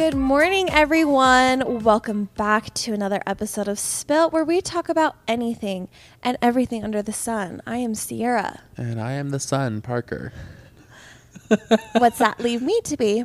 Good 0.00 0.14
morning, 0.14 0.70
everyone. 0.70 1.84
Welcome 1.84 2.30
back 2.34 2.72
to 2.72 2.94
another 2.94 3.20
episode 3.26 3.68
of 3.68 3.78
Spilt, 3.78 4.32
where 4.32 4.44
we 4.44 4.62
talk 4.62 4.88
about 4.88 5.14
anything 5.28 5.88
and 6.22 6.38
everything 6.40 6.82
under 6.82 7.02
the 7.02 7.12
sun. 7.12 7.60
I 7.66 7.76
am 7.76 7.94
Sierra. 7.94 8.62
And 8.78 8.98
I 8.98 9.12
am 9.12 9.28
the 9.28 9.38
sun, 9.38 9.82
Parker. 9.82 10.32
What's 11.98 12.16
that 12.16 12.40
leave 12.40 12.62
me 12.62 12.80
to 12.84 12.96
be? 12.96 13.24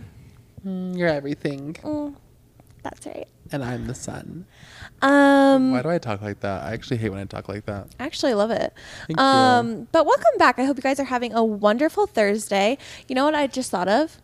Mm, 0.67 0.97
you're 0.97 1.07
everything. 1.07 1.75
Mm, 1.75 2.17
that's 2.83 3.05
right. 3.05 3.29
And 3.53 3.63
I'm 3.63 3.87
the 3.87 3.95
sun. 3.95 4.45
Um, 5.01 5.71
Why 5.71 5.81
do 5.81 5.89
I 5.89 5.97
talk 5.97 6.21
like 6.21 6.41
that? 6.41 6.63
I 6.63 6.73
actually 6.73 6.97
hate 6.97 7.09
when 7.09 7.19
I 7.19 7.23
talk 7.23 7.47
like 7.47 7.65
that. 7.67 7.87
I 8.01 8.03
actually 8.05 8.33
love 8.33 8.51
it. 8.51 8.73
Thank 9.07 9.17
you. 9.17 9.23
um, 9.23 9.87
But 9.93 10.05
welcome 10.05 10.37
back. 10.37 10.59
I 10.59 10.65
hope 10.65 10.75
you 10.75 10.83
guys 10.83 10.99
are 10.99 11.05
having 11.05 11.31
a 11.31 11.41
wonderful 11.43 12.05
Thursday. 12.05 12.77
You 13.07 13.15
know 13.15 13.23
what 13.23 13.33
I 13.33 13.47
just 13.47 13.71
thought 13.71 13.87
of? 13.87 14.19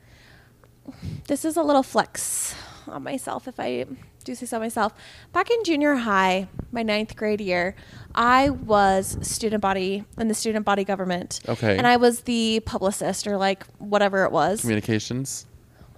This 1.28 1.46
is 1.46 1.58
a 1.58 1.64
little 1.64 1.84
flex 1.84 2.56
on 2.88 3.04
myself, 3.04 3.48
if 3.48 3.60
I 3.60 3.86
do 4.24 4.36
say 4.36 4.46
so 4.46 4.60
myself. 4.60 4.94
Back 5.34 5.50
in 5.50 5.64
junior 5.64 5.96
high, 5.96 6.48
my 6.72 6.84
ninth 6.84 7.16
grade 7.16 7.42
year, 7.42 7.76
I 8.14 8.50
was 8.50 9.18
student 9.22 9.62
body 9.62 10.04
in 10.18 10.28
the 10.28 10.34
student 10.34 10.66
body 10.66 10.84
government. 10.84 11.40
Okay. 11.48 11.78
And 11.78 11.88
I 11.88 11.98
was 11.98 12.22
the 12.22 12.62
publicist 12.66 13.26
or 13.28 13.38
like 13.38 13.66
whatever 13.78 14.24
it 14.26 14.32
was. 14.32 14.62
Communications. 14.62 15.46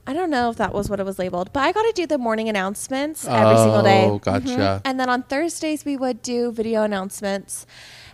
I 0.05 0.13
don't 0.13 0.29
know 0.29 0.49
if 0.49 0.57
that 0.57 0.73
was 0.73 0.89
what 0.89 0.99
it 0.99 1.05
was 1.05 1.17
labeled, 1.17 1.51
but 1.53 1.61
I 1.61 1.71
got 1.71 1.83
to 1.83 1.93
do 1.95 2.05
the 2.05 2.17
morning 2.17 2.49
announcements 2.49 3.25
every 3.25 3.55
single 3.55 3.81
day. 3.83 4.03
Oh, 4.03 4.19
gotcha. 4.19 4.45
Mhm. 4.47 4.81
And 4.83 4.99
then 4.99 5.09
on 5.09 5.23
Thursdays, 5.23 5.85
we 5.85 5.95
would 5.95 6.21
do 6.21 6.51
video 6.51 6.83
announcements. 6.83 7.65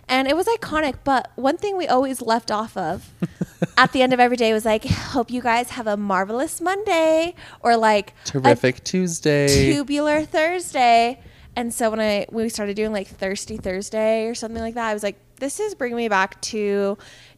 And 0.08 0.28
it 0.28 0.36
was 0.36 0.46
iconic, 0.46 0.96
but 1.04 1.30
one 1.34 1.56
thing 1.56 1.76
we 1.76 1.86
always 1.88 2.22
left 2.22 2.50
off 2.52 2.76
of 2.76 3.12
at 3.76 3.92
the 3.92 4.02
end 4.02 4.12
of 4.12 4.20
every 4.20 4.36
day 4.36 4.52
was 4.52 4.64
like, 4.64 4.84
hope 4.84 5.30
you 5.30 5.40
guys 5.40 5.70
have 5.70 5.86
a 5.86 5.96
marvelous 5.96 6.60
Monday 6.60 7.34
or 7.60 7.76
like 7.76 8.14
Terrific 8.24 8.84
Tuesday. 8.84 9.72
tubular 9.72 10.24
Thursday. 10.24 11.20
And 11.56 11.74
so 11.74 11.90
when 11.90 12.00
I 12.00 12.26
when 12.30 12.44
we 12.44 12.48
started 12.48 12.76
doing 12.76 12.92
like 12.92 13.08
Thirsty 13.08 13.56
Thursday 13.56 14.26
or 14.26 14.34
something 14.34 14.62
like 14.62 14.74
that, 14.74 14.88
I 14.88 14.94
was 14.94 15.02
like, 15.02 15.18
this 15.36 15.60
is 15.60 15.74
bringing 15.74 15.96
me 15.96 16.08
back 16.08 16.40
to 16.42 16.96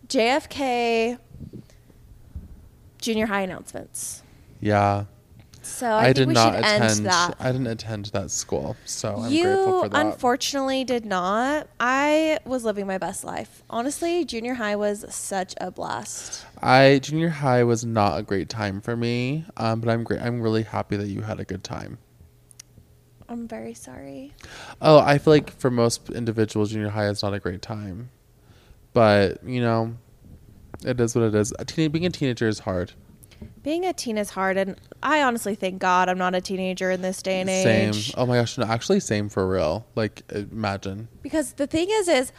JFK 0.08 1.18
junior 3.00 3.26
high 3.26 3.40
announcements. 3.42 4.22
yeah. 4.60 5.04
So 5.62 5.86
I, 5.86 5.98
I, 5.98 6.04
think 6.06 6.16
did 6.16 6.28
we 6.28 6.34
not 6.34 6.58
attend. 6.58 6.84
end 6.84 7.06
that. 7.06 7.36
I 7.38 7.52
didn't 7.52 7.68
attend 7.68 8.06
that 8.06 8.30
school, 8.30 8.76
so 8.84 9.16
I'm 9.16 9.32
you 9.32 9.44
grateful 9.44 9.82
for 9.82 9.88
that. 9.88 10.06
unfortunately 10.06 10.84
did 10.84 11.06
not. 11.06 11.68
I 11.78 12.40
was 12.44 12.64
living 12.64 12.86
my 12.86 12.98
best 12.98 13.24
life. 13.24 13.62
Honestly, 13.70 14.24
junior 14.24 14.54
high 14.54 14.76
was 14.76 15.04
such 15.08 15.54
a 15.60 15.70
blast. 15.70 16.44
I 16.60 16.98
junior 17.00 17.28
high 17.28 17.62
was 17.62 17.84
not 17.84 18.18
a 18.18 18.22
great 18.22 18.48
time 18.48 18.80
for 18.80 18.96
me, 18.96 19.44
um, 19.56 19.80
but 19.80 19.88
I'm 19.88 20.02
great. 20.02 20.20
I'm 20.20 20.40
really 20.40 20.64
happy 20.64 20.96
that 20.96 21.06
you 21.06 21.22
had 21.22 21.38
a 21.38 21.44
good 21.44 21.62
time. 21.62 21.98
I'm 23.28 23.48
very 23.48 23.72
sorry. 23.72 24.34
Oh, 24.80 24.98
I 24.98 25.18
feel 25.18 25.32
like 25.32 25.50
for 25.58 25.70
most 25.70 26.10
individuals, 26.10 26.72
junior 26.72 26.90
high 26.90 27.08
is 27.08 27.22
not 27.22 27.34
a 27.34 27.40
great 27.40 27.62
time, 27.62 28.10
but 28.92 29.42
you 29.44 29.60
know, 29.60 29.96
it 30.84 31.00
is 31.00 31.14
what 31.14 31.24
it 31.24 31.34
is. 31.34 31.52
A 31.58 31.64
teen- 31.64 31.90
being 31.90 32.04
a 32.04 32.10
teenager 32.10 32.48
is 32.48 32.58
hard. 32.60 32.92
Being 33.62 33.86
a 33.86 33.92
teen 33.92 34.18
is 34.18 34.30
hard, 34.30 34.56
and 34.56 34.76
I 35.02 35.22
honestly 35.22 35.54
thank 35.54 35.78
God 35.78 36.08
I'm 36.08 36.18
not 36.18 36.34
a 36.34 36.40
teenager 36.40 36.90
in 36.90 37.00
this 37.00 37.22
day 37.22 37.40
and 37.40 37.48
age. 37.48 38.08
Same. 38.08 38.14
Oh 38.16 38.26
my 38.26 38.36
gosh, 38.36 38.58
no, 38.58 38.64
actually, 38.64 38.98
same 38.98 39.28
for 39.28 39.46
real. 39.48 39.86
Like, 39.94 40.22
imagine. 40.30 41.08
Because 41.22 41.52
the 41.52 41.68
thing 41.68 41.88
is, 41.90 42.08
is 42.08 42.32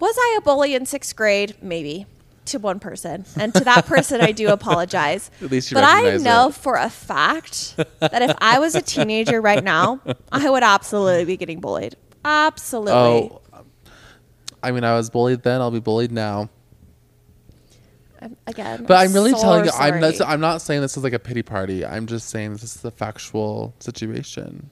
was 0.00 0.16
I 0.18 0.36
a 0.38 0.42
bully 0.42 0.74
in 0.74 0.84
sixth 0.84 1.14
grade? 1.14 1.56
Maybe 1.62 2.06
to 2.46 2.58
one 2.58 2.80
person, 2.80 3.24
and 3.36 3.54
to 3.54 3.62
that 3.64 3.86
person, 3.86 4.20
I 4.20 4.32
do 4.32 4.48
apologize. 4.52 5.30
At 5.42 5.50
least 5.50 5.70
you 5.70 5.76
but 5.76 5.84
I 5.84 6.16
know 6.16 6.48
it. 6.48 6.54
for 6.54 6.74
a 6.76 6.90
fact 6.90 7.76
that 7.76 8.22
if 8.22 8.36
I 8.40 8.58
was 8.58 8.74
a 8.74 8.82
teenager 8.82 9.40
right 9.40 9.62
now, 9.62 10.00
I 10.32 10.50
would 10.50 10.64
absolutely 10.64 11.24
be 11.24 11.36
getting 11.36 11.60
bullied. 11.60 11.94
Absolutely. 12.24 12.92
Oh, 12.92 13.40
I 14.62 14.72
mean, 14.72 14.82
I 14.82 14.94
was 14.94 15.08
bullied 15.08 15.42
then. 15.42 15.60
I'll 15.60 15.70
be 15.70 15.80
bullied 15.80 16.10
now. 16.10 16.50
I'm- 18.20 18.36
again. 18.46 18.84
But 18.84 18.96
I'm 19.06 19.12
really 19.12 19.30
so 19.32 19.40
telling 19.40 19.64
you, 19.66 19.70
I'm 19.78 20.00
not. 20.00 20.20
I'm 20.22 20.40
not 20.40 20.60
saying 20.62 20.80
this 20.80 20.96
is 20.96 21.04
like 21.04 21.12
a 21.12 21.18
pity 21.18 21.42
party. 21.42 21.84
I'm 21.84 22.06
just 22.06 22.28
saying 22.28 22.52
this 22.54 22.64
is 22.64 22.76
the 22.76 22.90
factual 22.90 23.74
situation. 23.80 24.70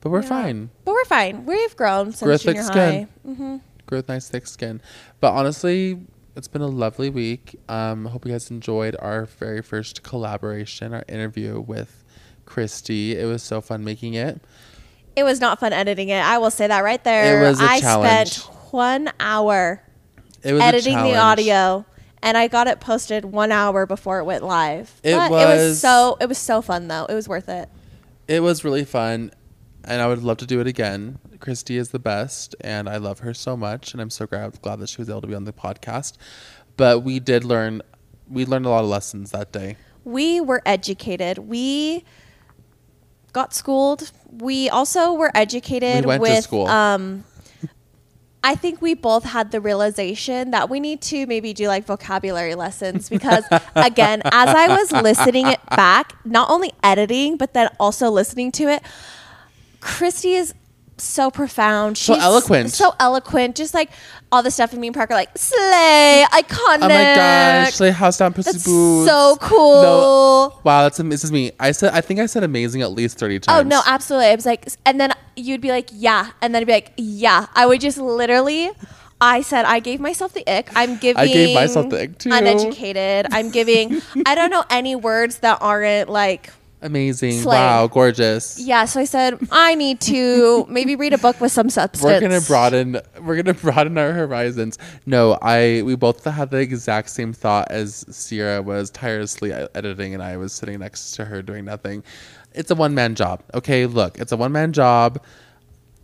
But 0.00 0.10
we're 0.10 0.22
Yeah. 0.22 0.28
fine. 0.28 0.70
But 0.84 0.92
we're 0.92 1.04
fine. 1.06 1.46
We've 1.46 1.74
grown 1.76 2.06
since 2.12 2.20
Growth 2.22 2.42
thick 2.42 2.56
junior 2.56 2.62
skin. 2.70 3.08
high. 3.24 3.32
hmm 3.32 3.56
Growth, 3.86 4.08
nice, 4.08 4.28
thick 4.28 4.46
skin. 4.46 4.80
But 5.20 5.32
honestly, 5.32 5.98
it's 6.36 6.48
been 6.48 6.60
a 6.62 6.66
lovely 6.68 7.08
week. 7.08 7.58
Um, 7.68 8.04
hope 8.06 8.26
you 8.26 8.32
guys 8.32 8.50
enjoyed 8.50 8.96
our 8.98 9.24
very 9.26 9.62
first 9.62 10.02
collaboration, 10.02 10.92
our 10.92 11.04
interview 11.08 11.60
with 11.60 12.04
Christy. 12.44 13.16
It 13.18 13.24
was 13.26 13.42
so 13.42 13.60
fun 13.60 13.84
making 13.84 14.14
it. 14.14 14.40
It 15.14 15.22
was 15.24 15.40
not 15.40 15.58
fun 15.60 15.72
editing 15.72 16.08
it. 16.10 16.20
I 16.20 16.38
will 16.38 16.50
say 16.50 16.66
that 16.66 16.84
right 16.84 17.02
there. 17.02 17.42
It 17.44 17.48
was 17.48 17.60
a 17.60 17.64
I 17.64 17.80
challenge. 17.80 18.32
spent 18.32 18.54
one 18.72 19.10
hour 19.18 19.82
It 20.42 20.52
was 20.52 20.60
a 20.62 20.64
editing 20.66 20.94
the 20.96 21.16
audio 21.16 21.86
and 22.22 22.36
I 22.36 22.48
got 22.48 22.66
it 22.66 22.80
posted 22.80 23.24
one 23.24 23.52
hour 23.52 23.86
before 23.86 24.18
it 24.18 24.24
went 24.24 24.44
live. 24.44 25.00
It 25.02 25.14
but 25.14 25.26
it 25.26 25.30
was 25.30 25.58
was- 25.70 25.80
so 25.80 26.16
it 26.20 26.28
was 26.28 26.38
so 26.38 26.62
fun 26.62 26.88
though. 26.88 27.06
It 27.06 27.14
was 27.14 27.28
worth 27.28 27.48
it. 27.48 27.68
It 28.28 28.42
was 28.42 28.64
really 28.64 28.84
fun, 28.84 29.30
and 29.84 30.02
I 30.02 30.08
would 30.08 30.22
love 30.22 30.38
to 30.38 30.46
do 30.46 30.60
it 30.60 30.66
again. 30.66 31.18
Christy 31.38 31.76
is 31.76 31.90
the 31.90 31.98
best, 31.98 32.56
and 32.60 32.88
I 32.88 32.96
love 32.96 33.20
her 33.20 33.32
so 33.34 33.56
much, 33.56 33.92
and 33.92 34.00
I'm 34.00 34.10
so 34.10 34.26
glad, 34.26 34.60
glad 34.62 34.80
that 34.80 34.88
she 34.88 34.98
was 35.00 35.08
able 35.08 35.20
to 35.20 35.26
be 35.28 35.34
on 35.34 35.44
the 35.44 35.52
podcast. 35.52 36.14
But 36.76 37.00
we 37.04 37.20
did 37.20 37.44
learn, 37.44 37.82
we 38.28 38.44
learned 38.44 38.66
a 38.66 38.70
lot 38.70 38.82
of 38.82 38.90
lessons 38.90 39.30
that 39.30 39.52
day. 39.52 39.76
We 40.04 40.40
were 40.40 40.60
educated. 40.66 41.38
We 41.38 42.04
got 43.32 43.54
schooled. 43.54 44.10
We 44.30 44.68
also 44.70 45.12
were 45.12 45.30
educated 45.34 46.04
We 46.04 46.08
went 46.08 46.24
to 46.24 46.30
with 46.30 46.44
school. 46.44 46.66
um 46.66 47.24
I 48.46 48.54
think 48.54 48.80
we 48.80 48.94
both 48.94 49.24
had 49.24 49.50
the 49.50 49.60
realization 49.60 50.52
that 50.52 50.70
we 50.70 50.78
need 50.78 51.00
to 51.02 51.26
maybe 51.26 51.52
do 51.52 51.66
like 51.66 51.84
vocabulary 51.84 52.54
lessons 52.54 53.08
because 53.08 53.44
again, 53.74 54.22
as 54.24 54.48
I 54.50 54.68
was 54.68 54.92
listening 54.92 55.48
it 55.48 55.58
back, 55.70 56.12
not 56.24 56.48
only 56.48 56.72
editing 56.80 57.38
but 57.38 57.54
then 57.54 57.68
also 57.80 58.08
listening 58.08 58.52
to 58.52 58.68
it, 58.68 58.84
Christy 59.80 60.34
is 60.34 60.54
so 60.98 61.30
profound. 61.30 61.98
So 61.98 62.14
eloquent. 62.14 62.70
So 62.70 62.94
eloquent. 62.98 63.56
Just 63.56 63.74
like 63.74 63.90
all 64.32 64.42
the 64.42 64.50
stuff 64.50 64.72
in 64.72 64.80
me 64.80 64.88
and 64.88 64.94
Parker 64.94 65.14
like 65.14 65.36
slay, 65.36 66.24
iconic. 66.30 66.82
Oh 66.82 66.88
my 66.88 67.14
gosh! 67.14 67.74
slay 67.74 67.90
house 67.90 68.18
down, 68.18 68.32
pussy 68.32 68.52
That's 68.52 68.64
boots. 68.64 69.10
so 69.10 69.36
cool. 69.40 69.82
No, 69.82 70.60
wow, 70.64 70.82
that's 70.82 70.98
this 70.98 71.24
is 71.24 71.32
me. 71.32 71.52
I 71.60 71.72
said 71.72 71.92
I 71.92 72.00
think 72.00 72.20
I 72.20 72.26
said 72.26 72.44
amazing 72.44 72.82
at 72.82 72.92
least 72.92 73.18
thirty 73.18 73.36
oh, 73.36 73.40
times. 73.40 73.66
Oh 73.66 73.68
no, 73.68 73.82
absolutely. 73.86 74.28
I 74.28 74.34
was 74.34 74.46
like, 74.46 74.68
and 74.84 75.00
then 75.00 75.12
you'd 75.36 75.60
be 75.60 75.70
like, 75.70 75.90
yeah, 75.92 76.30
and 76.40 76.54
then 76.54 76.62
I'd 76.62 76.66
be 76.66 76.72
like, 76.72 76.92
yeah. 76.96 77.46
I 77.54 77.66
would 77.66 77.80
just 77.80 77.98
literally. 77.98 78.70
I 79.18 79.40
said 79.40 79.64
I 79.64 79.80
gave 79.80 79.98
myself 79.98 80.34
the 80.34 80.46
ick. 80.46 80.68
I'm 80.76 80.98
giving. 80.98 81.22
I 81.22 81.26
gave 81.26 81.54
myself 81.54 81.88
the 81.88 82.02
ick, 82.02 82.18
too. 82.18 82.30
Uneducated. 82.32 83.26
I'm 83.30 83.50
giving. 83.50 84.02
I 84.26 84.34
don't 84.34 84.50
know 84.50 84.64
any 84.68 84.94
words 84.94 85.38
that 85.38 85.58
aren't 85.62 86.10
like. 86.10 86.52
Amazing! 86.86 87.40
Slay. 87.40 87.56
Wow, 87.56 87.86
gorgeous. 87.88 88.58
Yeah. 88.58 88.84
So 88.86 89.00
I 89.00 89.04
said 89.04 89.38
I 89.52 89.74
need 89.74 90.00
to 90.02 90.64
maybe 90.70 90.96
read 90.96 91.12
a 91.12 91.18
book 91.18 91.40
with 91.40 91.52
some 91.52 91.68
substance. 91.68 92.02
We're 92.02 92.20
gonna 92.20 92.40
broaden. 92.40 93.00
We're 93.20 93.36
gonna 93.36 93.54
broaden 93.54 93.98
our 93.98 94.12
horizons. 94.12 94.78
No, 95.04 95.36
I. 95.42 95.82
We 95.84 95.94
both 95.96 96.24
had 96.24 96.50
the 96.50 96.58
exact 96.58 97.10
same 97.10 97.32
thought 97.32 97.70
as 97.70 98.04
Sierra 98.10 98.62
was 98.62 98.90
tirelessly 98.90 99.52
editing, 99.52 100.14
and 100.14 100.22
I 100.22 100.36
was 100.38 100.52
sitting 100.52 100.78
next 100.78 101.12
to 101.16 101.24
her 101.26 101.42
doing 101.42 101.64
nothing. 101.66 102.02
It's 102.54 102.70
a 102.70 102.74
one 102.74 102.94
man 102.94 103.14
job. 103.14 103.42
Okay, 103.52 103.84
look, 103.86 104.18
it's 104.18 104.32
a 104.32 104.36
one 104.36 104.52
man 104.52 104.72
job. 104.72 105.22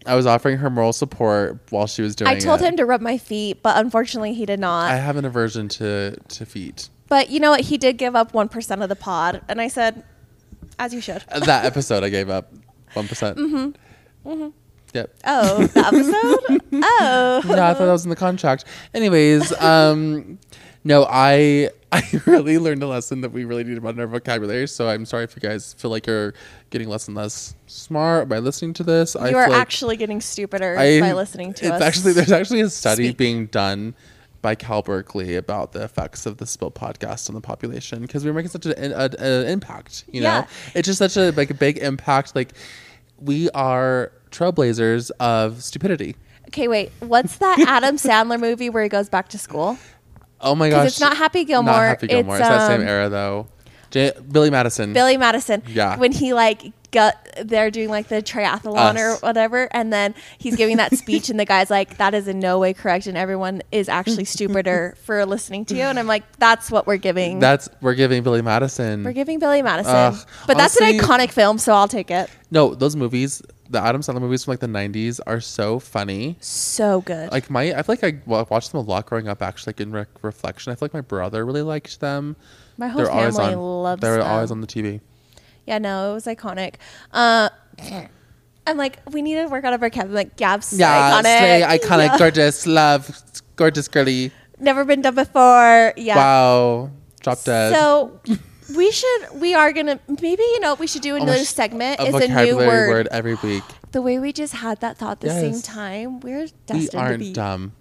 I 0.04 0.16
was 0.16 0.26
offering 0.26 0.59
her 0.59 0.69
moral 0.69 0.92
support 0.92 1.60
while 1.71 1.87
she 1.87 2.03
was 2.03 2.16
doing 2.16 2.28
I 2.28 2.38
told 2.38 2.60
it. 2.60 2.65
him 2.66 2.76
to 2.78 2.84
rub 2.84 3.00
my 3.00 3.16
feet, 3.19 3.62
but 3.62 3.77
unfortunately 3.77 4.34
he 4.34 4.45
did 4.45 4.59
not. 4.59 4.91
I 4.91 4.97
have 4.97 5.16
an 5.16 5.24
aversion 5.24 5.68
to 5.68 6.16
to 6.28 6.45
feet. 6.45 6.89
but 7.09 7.30
you 7.30 7.39
know 7.39 7.53
what? 7.53 7.60
He 7.60 7.78
did 7.78 7.98
give 7.98 8.16
up 8.16 8.34
one 8.34 8.48
percent 8.48 8.83
of 8.83 8.89
the 8.89 8.97
pod, 8.97 9.42
and 9.48 9.60
I 9.60 9.68
said, 9.68 10.03
as 10.78 10.95
you 10.95 11.01
should. 11.01 11.24
Uh, 11.28 11.41
that 11.41 11.65
episode, 11.65 12.04
I 12.04 12.09
gave 12.09 12.28
up 12.28 12.53
one 12.95 13.07
mm-hmm. 13.07 14.28
mm-hmm. 14.28 14.48
Yep. 14.95 15.15
Oh, 15.24 15.66
the 15.66 15.80
episode. 15.80 16.63
oh. 16.84 17.42
no, 17.47 17.53
I 17.53 17.74
thought 17.74 17.78
that 17.78 17.92
was 17.92 18.04
in 18.04 18.10
the 18.10 18.16
contract. 18.16 18.66
Anyways, 18.92 19.53
um, 19.60 20.39
no, 20.84 21.07
I 21.09 21.71
I 21.92 22.03
really 22.27 22.59
learned 22.59 22.83
a 22.83 22.86
lesson 22.86 23.21
that 23.21 23.33
we 23.33 23.45
really 23.45 23.65
need 23.65 23.74
to 23.74 23.80
broaden 23.80 24.01
our 24.01 24.07
vocabulary. 24.07 24.66
So 24.69 24.89
I'm 24.89 25.04
sorry 25.07 25.24
if 25.24 25.36
you 25.36 25.41
guys 25.41 25.74
feel 25.74 25.91
like 25.91 26.07
you're 26.07 26.34
getting 26.71 26.89
less 26.89 27.09
and 27.09 27.16
less 27.16 27.54
smart 27.66 28.28
by 28.28 28.39
listening 28.39 28.72
to 28.74 28.83
this. 28.83 29.15
I 29.16 29.30
You 29.30 29.36
are 29.36 29.45
feel 29.45 29.53
like 29.53 29.63
actually 29.63 29.97
getting 29.97 30.21
stupider 30.21 30.77
I- 30.78 31.01
by 31.01 31.13
listening 31.13 31.54
to 31.54 31.66
it's 31.66 31.74
us. 31.74 31.83
actually 31.83 32.13
there's 32.13 32.33
actually 32.33 32.60
a 32.60 32.71
study 32.71 33.09
speak. 33.09 33.16
being 33.19 33.47
done 33.47 33.95
by 34.42 34.54
Cal 34.56 34.83
Berkeley 34.83 35.36
about 35.36 35.72
the 35.72 35.83
effects 35.84 36.27
of 36.27 36.36
the 36.39 36.47
Spilt 36.47 36.74
podcast 36.74 37.28
on 37.28 37.34
the 37.34 37.41
population 37.41 38.03
because 38.03 38.24
we're 38.24 38.33
making 38.33 38.50
such 38.50 38.66
an 38.66 38.92
an 38.92 39.47
impact. 39.47 40.04
You 40.12 40.22
Yeah. 40.22 40.41
know, 40.41 40.47
it's 40.74 40.86
just 40.86 40.98
such 40.98 41.16
a 41.16 41.30
like 41.33 41.50
a 41.50 41.54
big 41.54 41.78
impact. 41.78 42.34
Like 42.34 42.53
we 43.18 43.48
are 43.50 44.12
trailblazers 44.30 45.10
of 45.21 45.62
stupidity. 45.62 46.16
Okay, 46.48 46.66
wait. 46.68 46.91
What's 47.00 47.39
that 47.39 47.59
Adam 47.68 47.97
Sandler 47.97 48.39
movie 48.41 48.68
where 48.68 48.83
he 48.83 48.89
goes 48.89 49.09
back 49.09 49.28
to 49.28 49.39
school? 49.39 49.78
Oh 50.41 50.54
my 50.56 50.68
gosh, 50.71 50.88
it's 50.88 51.00
not 51.00 51.16
Happy 51.16 51.45
Gilmore, 51.45 51.72
Not 51.72 51.83
Happy 51.83 52.09
Gilmore. 52.09 52.36
it's, 52.36 52.41
It's, 52.41 52.48
that 52.48 52.66
same 52.66 52.80
um, 52.80 52.88
era 52.88 53.09
though. 53.09 53.47
J- 53.92 54.12
Billy 54.30 54.50
Madison. 54.50 54.92
Billy 54.92 55.16
Madison. 55.16 55.62
Yeah. 55.68 55.97
When 55.98 56.10
he 56.10 56.34
like 56.34 56.72
got 56.92 57.16
they're 57.44 57.71
doing 57.71 57.89
like 57.89 58.09
the 58.09 58.22
triathlon 58.22 58.97
or 58.97 59.16
whatever, 59.16 59.68
and 59.72 59.92
then 59.92 60.15
he's 60.39 60.54
giving 60.56 60.77
that 60.77 60.97
speech, 60.97 61.28
and 61.30 61.41
the 61.41 61.44
guy's 61.44 61.71
like, 61.71 61.97
"That 61.97 62.15
is 62.15 62.28
in 62.28 62.39
no 62.39 62.59
way 62.59 62.72
correct," 62.74 63.06
and 63.06 63.16
everyone 63.18 63.62
is 63.72 63.89
actually 63.89 64.24
stupider 64.27 64.94
for 65.03 65.24
listening 65.27 65.65
to 65.66 65.74
you. 65.74 65.83
And 65.83 65.98
I'm 65.98 66.06
like, 66.06 66.22
"That's 66.39 66.71
what 66.71 66.86
we're 66.86 66.98
giving. 66.98 67.41
That's 67.41 67.68
we're 67.80 67.94
giving 67.94 68.22
Billy 68.22 68.42
Madison. 68.42 69.03
we're 69.03 69.12
giving 69.12 69.39
Billy 69.41 69.62
Madison." 69.62 69.94
Ugh. 69.94 70.27
but 70.47 70.56
that's 70.56 70.80
an 70.80 70.92
iconic 70.98 71.30
film, 71.33 71.59
so 71.59 71.72
I'll 71.72 71.89
take 71.89 72.10
it. 72.10 72.30
no, 72.50 72.74
those 72.74 72.95
movies, 72.95 73.42
the 73.71 73.80
Adam 73.80 74.03
Sandler 74.03 74.21
movies 74.21 74.45
from 74.45 74.53
like 74.53 74.60
the 74.60 74.66
'90s, 74.66 75.18
are 75.27 75.41
so 75.41 75.78
funny. 75.78 76.36
So 76.41 77.00
good. 77.00 77.33
Like 77.33 77.48
my, 77.50 77.72
I 77.72 77.83
feel 77.83 77.97
like 78.00 78.04
I 78.04 78.18
well, 78.27 78.47
watched 78.50 78.71
them 78.72 78.80
a 78.80 78.84
lot 78.84 79.06
growing 79.06 79.28
up. 79.28 79.42
Actually, 79.42 79.71
like 79.71 79.80
in 79.80 79.92
re- 79.92 80.04
reflection, 80.21 80.71
I 80.72 80.74
feel 80.74 80.84
like 80.86 80.95
my 80.95 81.00
brother 81.00 81.45
really 81.47 81.62
liked 81.62 82.00
them. 82.00 82.36
My 82.77 82.88
whole 82.88 83.03
They're 83.03 83.10
always 83.10 83.36
family 83.36 83.54
on. 83.54 83.83
loves 83.83 84.00
They're 84.03 84.18
them. 84.18 84.27
always 84.27 84.50
on 84.50 84.60
the 84.60 84.66
TV. 84.66 85.00
Yeah, 85.66 85.78
no, 85.78 86.10
it 86.10 86.14
was 86.14 86.26
iconic. 86.26 86.74
Uh, 87.12 87.48
I'm 88.66 88.76
like, 88.76 88.98
we 89.10 89.22
need 89.22 89.34
to 89.36 89.47
work 89.47 89.64
on 89.64 89.72
a 89.72 89.78
vocab. 89.78 90.03
I'm 90.04 90.14
like, 90.14 90.30
so 90.38 90.76
Yeah, 90.76 91.20
iconic. 91.20 91.22
slay, 91.22 91.62
iconic, 91.78 92.06
Yeah. 92.12 92.18
gorgeous, 92.18 92.66
love, 92.66 93.22
gorgeous 93.56 93.88
girly. 93.88 94.32
Never 94.59 94.84
been 94.84 95.03
done 95.03 95.14
before. 95.16 95.92
Yeah. 95.97 96.16
Wow, 96.16 96.91
drop 97.20 97.42
dead. 97.44 97.74
So 97.74 98.20
we 98.76 98.91
should, 98.92 99.41
we 99.41 99.54
are 99.54 99.72
gonna 99.72 99.98
maybe 100.20 100.42
you 100.42 100.60
know 100.60 100.74
we 100.74 100.86
should 100.86 101.03
do 101.03 101.16
another 101.16 101.32
Oh 101.32 101.36
new 101.38 101.44
sh- 101.44 101.48
segment. 101.48 102.00
a 102.00 102.04
Is 102.06 102.14
a 102.14 102.28
new 102.44 102.56
word. 102.56 102.88
word 102.88 103.09
every 103.10 103.34
week. 103.42 103.64
The 103.91 104.00
way 104.00 104.18
we 104.18 104.32
just 104.32 104.54
had 104.54 104.80
that 104.80 104.97
thought 104.98 105.12
at 105.12 105.20
the 105.20 105.30
same 105.30 105.60
time, 105.60 106.20
we're 106.20 106.47
destined 106.66 106.91
to 106.92 106.98
aren't 106.98 107.18
be. 107.18 107.32
dumb. 107.32 107.72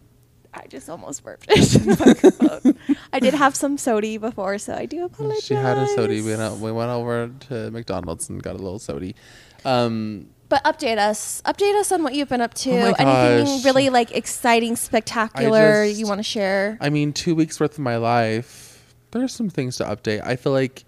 I 0.53 0.67
just 0.67 0.89
almost 0.89 1.23
burped 1.23 1.49
into 1.49 1.79
the 1.79 2.05
microphone. 2.05 2.97
I 3.13 3.19
did 3.19 3.33
have 3.33 3.55
some 3.55 3.77
sody 3.77 4.17
before, 4.17 4.57
so 4.57 4.73
I 4.73 4.85
do 4.85 5.05
apologize. 5.05 5.43
She 5.43 5.53
had 5.53 5.77
a 5.77 5.87
sody. 5.87 6.21
We 6.21 6.35
went, 6.35 6.57
we 6.59 6.71
went 6.71 6.91
over 6.91 7.29
to 7.49 7.71
McDonald's 7.71 8.29
and 8.29 8.41
got 8.43 8.55
a 8.55 8.59
little 8.59 8.79
sody. 8.79 9.15
Um, 9.63 10.27
But 10.49 10.63
update 10.65 10.97
us. 10.97 11.41
Update 11.45 11.79
us 11.79 11.91
on 11.93 12.03
what 12.03 12.13
you've 12.15 12.27
been 12.29 12.41
up 12.41 12.53
to. 12.55 12.71
Oh 12.71 12.93
Anything 12.99 13.63
really 13.63 13.89
like 13.89 14.11
exciting, 14.11 14.75
spectacular 14.75 15.85
just- 15.85 15.99
you 15.99 16.07
want 16.07 16.19
to 16.19 16.23
share? 16.23 16.77
I 16.81 16.89
mean, 16.89 17.13
two 17.13 17.35
weeks 17.35 17.59
worth 17.59 17.73
of 17.73 17.79
my 17.79 17.95
life. 17.97 18.67
There's 19.11 19.33
some 19.33 19.49
things 19.49 19.77
to 19.77 19.85
update. 19.85 20.25
I 20.25 20.35
feel 20.35 20.51
like 20.53 20.83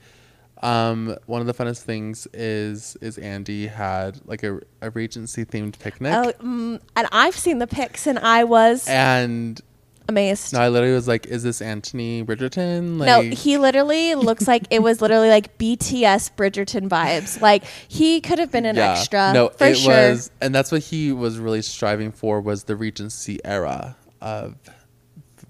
um, 0.64 1.16
one 1.26 1.42
of 1.42 1.48
the 1.48 1.54
funnest 1.54 1.82
things 1.82 2.26
is 2.34 2.96
is 3.02 3.18
Andy 3.18 3.68
had 3.68 4.20
like 4.26 4.42
a, 4.44 4.60
a 4.82 4.90
Regency 4.90 5.46
themed 5.46 5.78
picnic, 5.78 6.14
Oh, 6.16 6.32
mm, 6.44 6.80
and 6.96 7.08
I've 7.12 7.36
seen 7.36 7.60
the 7.60 7.68
pics, 7.68 8.08
and 8.08 8.18
I 8.18 8.46
was 8.46 8.88
and 8.88 9.60
amazed. 10.08 10.54
no, 10.54 10.62
I 10.62 10.70
literally 10.70 10.96
was 10.96 11.08
like, 11.08 11.26
"Is 11.26 11.44
this 11.44 11.62
Anthony 11.62 12.24
Bridgerton?" 12.24 12.98
Like, 12.98 13.08
No, 13.08 13.22
he 13.36 13.58
literally 13.58 14.16
looks 14.16 14.48
like 14.48 14.64
it 14.70 14.82
was 14.82 15.02
literally 15.02 15.30
like 15.30 15.58
BTS 15.58 16.36
Bridgerton 16.36 16.88
vibes. 16.88 17.42
Like 17.42 17.66
he 17.88 18.22
could 18.22 18.40
have 18.40 18.52
been 18.52 18.66
an 18.66 18.78
extra. 18.78 19.34
No, 19.34 19.50
for 19.50 19.68
it 19.68 19.76
sure. 19.78 19.92
was, 19.94 20.32
and 20.42 20.56
that's 20.56 20.72
what 20.72 20.82
he 20.82 21.12
was 21.12 21.40
really 21.40 21.62
striving 21.62 22.12
for 22.12 22.40
was 22.40 22.64
the 22.64 22.76
Regency 22.78 23.40
era 23.44 23.98
of 24.22 24.56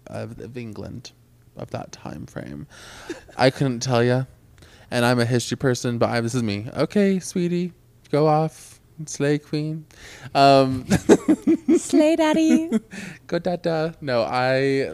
of, 0.08 0.40
of 0.40 0.58
England 0.58 1.12
of 1.56 1.70
that 1.70 1.92
time 1.92 2.26
frame. 2.26 2.66
I 3.38 3.52
couldn't 3.52 3.82
tell 3.82 4.04
you, 4.04 4.26
and 4.94 5.04
I'm 5.04 5.20
a 5.20 5.26
history 5.26 5.58
person, 5.58 5.98
but 5.98 6.10
I, 6.10 6.22
this 6.22 6.36
is 6.36 6.44
me. 6.44 6.68
Okay, 6.78 7.20
sweetie, 7.20 7.74
go 8.12 8.28
off, 8.28 8.80
slay 9.08 9.40
queen. 9.40 9.86
Um, 10.36 10.86
Slay 11.78 12.16
Daddy. 12.16 12.70
go 13.28 13.40
da 13.40 13.56
da. 13.56 13.94
No, 14.00 14.22
I. 14.22 14.94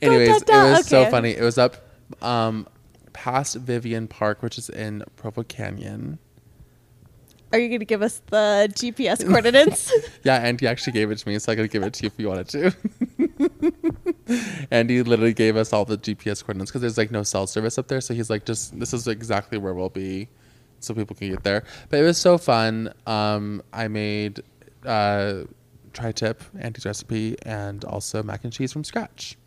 Anyways, 0.00 0.42
dada, 0.42 0.68
it 0.68 0.78
was 0.78 0.86
so 0.86 1.10
funny. 1.10 1.30
It 1.30 1.42
was 1.42 1.58
up 1.58 1.76
um, 2.22 2.68
past 3.12 3.56
Vivian 3.56 4.06
Park, 4.06 4.40
which 4.42 4.56
is 4.56 4.70
in 4.70 5.02
Provo 5.16 5.42
Canyon. 5.42 6.20
Are 7.52 7.58
you 7.58 7.68
going 7.68 7.80
to 7.80 7.86
give 7.86 8.02
us 8.02 8.22
the 8.30 8.68
GPS 8.72 9.26
coordinates? 9.26 9.92
Yeah, 10.22 10.36
and 10.36 10.60
he 10.60 10.68
actually 10.68 10.92
gave 10.92 11.10
it 11.10 11.18
to 11.18 11.28
me, 11.28 11.38
so 11.40 11.50
I 11.50 11.56
could 11.56 11.70
give 11.70 11.82
it 11.82 11.94
to 11.94 12.02
you 12.04 12.06
if 12.08 12.20
you 12.20 12.28
wanted 12.28 12.48
to. 12.50 12.72
Andy 14.70 15.02
literally 15.02 15.32
gave 15.34 15.56
us 15.56 15.72
all 15.72 15.84
the 15.84 15.98
GPS 15.98 16.42
coordinates 16.42 16.70
because 16.70 16.82
there's 16.82 16.98
like 16.98 17.10
no 17.10 17.22
cell 17.22 17.46
service 17.46 17.78
up 17.78 17.88
there. 17.88 18.00
So 18.00 18.14
he's 18.14 18.30
like, 18.30 18.44
just 18.44 18.78
this 18.78 18.92
is 18.92 19.06
exactly 19.08 19.58
where 19.58 19.74
we'll 19.74 19.88
be, 19.88 20.28
so 20.80 20.94
people 20.94 21.16
can 21.16 21.30
get 21.30 21.44
there. 21.44 21.64
But 21.88 22.00
it 22.00 22.02
was 22.02 22.18
so 22.18 22.38
fun. 22.38 22.92
Um, 23.06 23.62
I 23.72 23.88
made 23.88 24.42
uh, 24.84 25.44
tri-tip, 25.92 26.42
Andy's 26.58 26.84
recipe, 26.84 27.36
and 27.42 27.84
also 27.84 28.22
mac 28.22 28.44
and 28.44 28.52
cheese 28.52 28.72
from 28.72 28.84
scratch. 28.84 29.37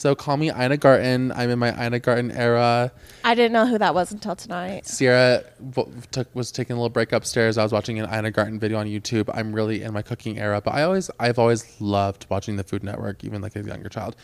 So 0.00 0.14
call 0.14 0.38
me 0.38 0.50
Ina 0.50 0.78
Garten. 0.78 1.30
I'm 1.32 1.50
in 1.50 1.58
my 1.58 1.72
Ina 1.86 1.98
Garten 1.98 2.30
era. 2.30 2.90
I 3.22 3.34
didn't 3.34 3.52
know 3.52 3.66
who 3.66 3.76
that 3.76 3.94
was 3.94 4.10
until 4.12 4.34
tonight. 4.34 4.86
Sierra 4.86 5.44
w- 5.72 5.94
took 6.10 6.34
was 6.34 6.50
taking 6.50 6.72
a 6.72 6.76
little 6.78 6.88
break 6.88 7.12
upstairs. 7.12 7.58
I 7.58 7.62
was 7.62 7.70
watching 7.70 8.00
an 8.00 8.06
Ina 8.10 8.30
Garten 8.30 8.58
video 8.58 8.78
on 8.78 8.86
YouTube. 8.86 9.28
I'm 9.34 9.54
really 9.54 9.82
in 9.82 9.92
my 9.92 10.00
cooking 10.00 10.38
era, 10.38 10.62
but 10.62 10.72
I 10.72 10.84
always 10.84 11.10
I've 11.20 11.38
always 11.38 11.78
loved 11.82 12.24
watching 12.30 12.56
the 12.56 12.64
Food 12.64 12.82
Network, 12.82 13.24
even 13.24 13.42
like 13.42 13.54
a 13.56 13.62
younger 13.62 13.90
child. 13.90 14.16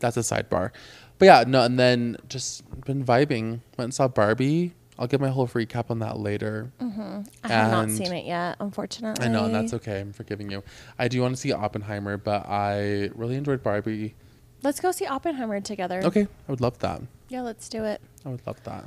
That's 0.00 0.18
a 0.18 0.20
sidebar. 0.20 0.70
But 1.18 1.24
yeah, 1.24 1.44
no, 1.46 1.62
and 1.62 1.78
then 1.78 2.18
just 2.28 2.68
been 2.84 3.02
vibing. 3.02 3.60
Went 3.78 3.84
and 3.84 3.94
saw 3.94 4.08
Barbie. 4.08 4.74
I'll 4.98 5.06
give 5.06 5.22
my 5.22 5.30
whole 5.30 5.48
recap 5.48 5.90
on 5.90 6.00
that 6.00 6.18
later. 6.18 6.70
Mm-hmm. 6.78 7.22
I 7.42 7.48
have 7.48 7.72
not 7.72 7.90
seen 7.90 8.12
it 8.12 8.26
yet, 8.26 8.58
unfortunately. 8.60 9.24
I 9.24 9.28
know, 9.30 9.46
and 9.46 9.54
that's 9.54 9.72
okay. 9.72 10.00
I'm 10.00 10.12
forgiving 10.12 10.50
you. 10.50 10.62
I 10.98 11.08
do 11.08 11.22
want 11.22 11.34
to 11.34 11.40
see 11.40 11.54
Oppenheimer, 11.54 12.18
but 12.18 12.46
I 12.50 13.08
really 13.14 13.36
enjoyed 13.36 13.62
Barbie. 13.62 14.14
Let's 14.62 14.80
go 14.80 14.92
see 14.92 15.06
Oppenheimer 15.06 15.60
together. 15.60 16.02
Okay, 16.04 16.22
I 16.22 16.50
would 16.50 16.60
love 16.60 16.78
that. 16.80 17.00
Yeah, 17.28 17.42
let's 17.42 17.68
do 17.68 17.84
it. 17.84 18.00
I 18.24 18.28
would 18.28 18.46
love 18.46 18.62
that. 18.64 18.84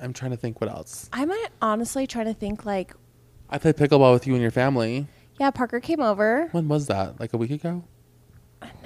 I'm 0.00 0.12
trying 0.12 0.30
to 0.30 0.36
think 0.36 0.60
what 0.60 0.70
else. 0.70 1.08
I 1.12 1.24
might 1.26 1.48
honestly 1.60 2.06
try 2.06 2.24
to 2.24 2.34
think 2.34 2.64
like, 2.64 2.94
I 3.50 3.58
played 3.58 3.76
pickleball 3.76 4.12
with 4.12 4.26
you 4.26 4.32
and 4.34 4.42
your 4.42 4.50
family. 4.50 5.06
yeah, 5.38 5.50
Parker 5.50 5.80
came 5.80 6.00
over. 6.00 6.48
When 6.52 6.68
was 6.68 6.86
that? 6.86 7.20
Like 7.20 7.32
a 7.32 7.36
week 7.36 7.50
ago? 7.50 7.84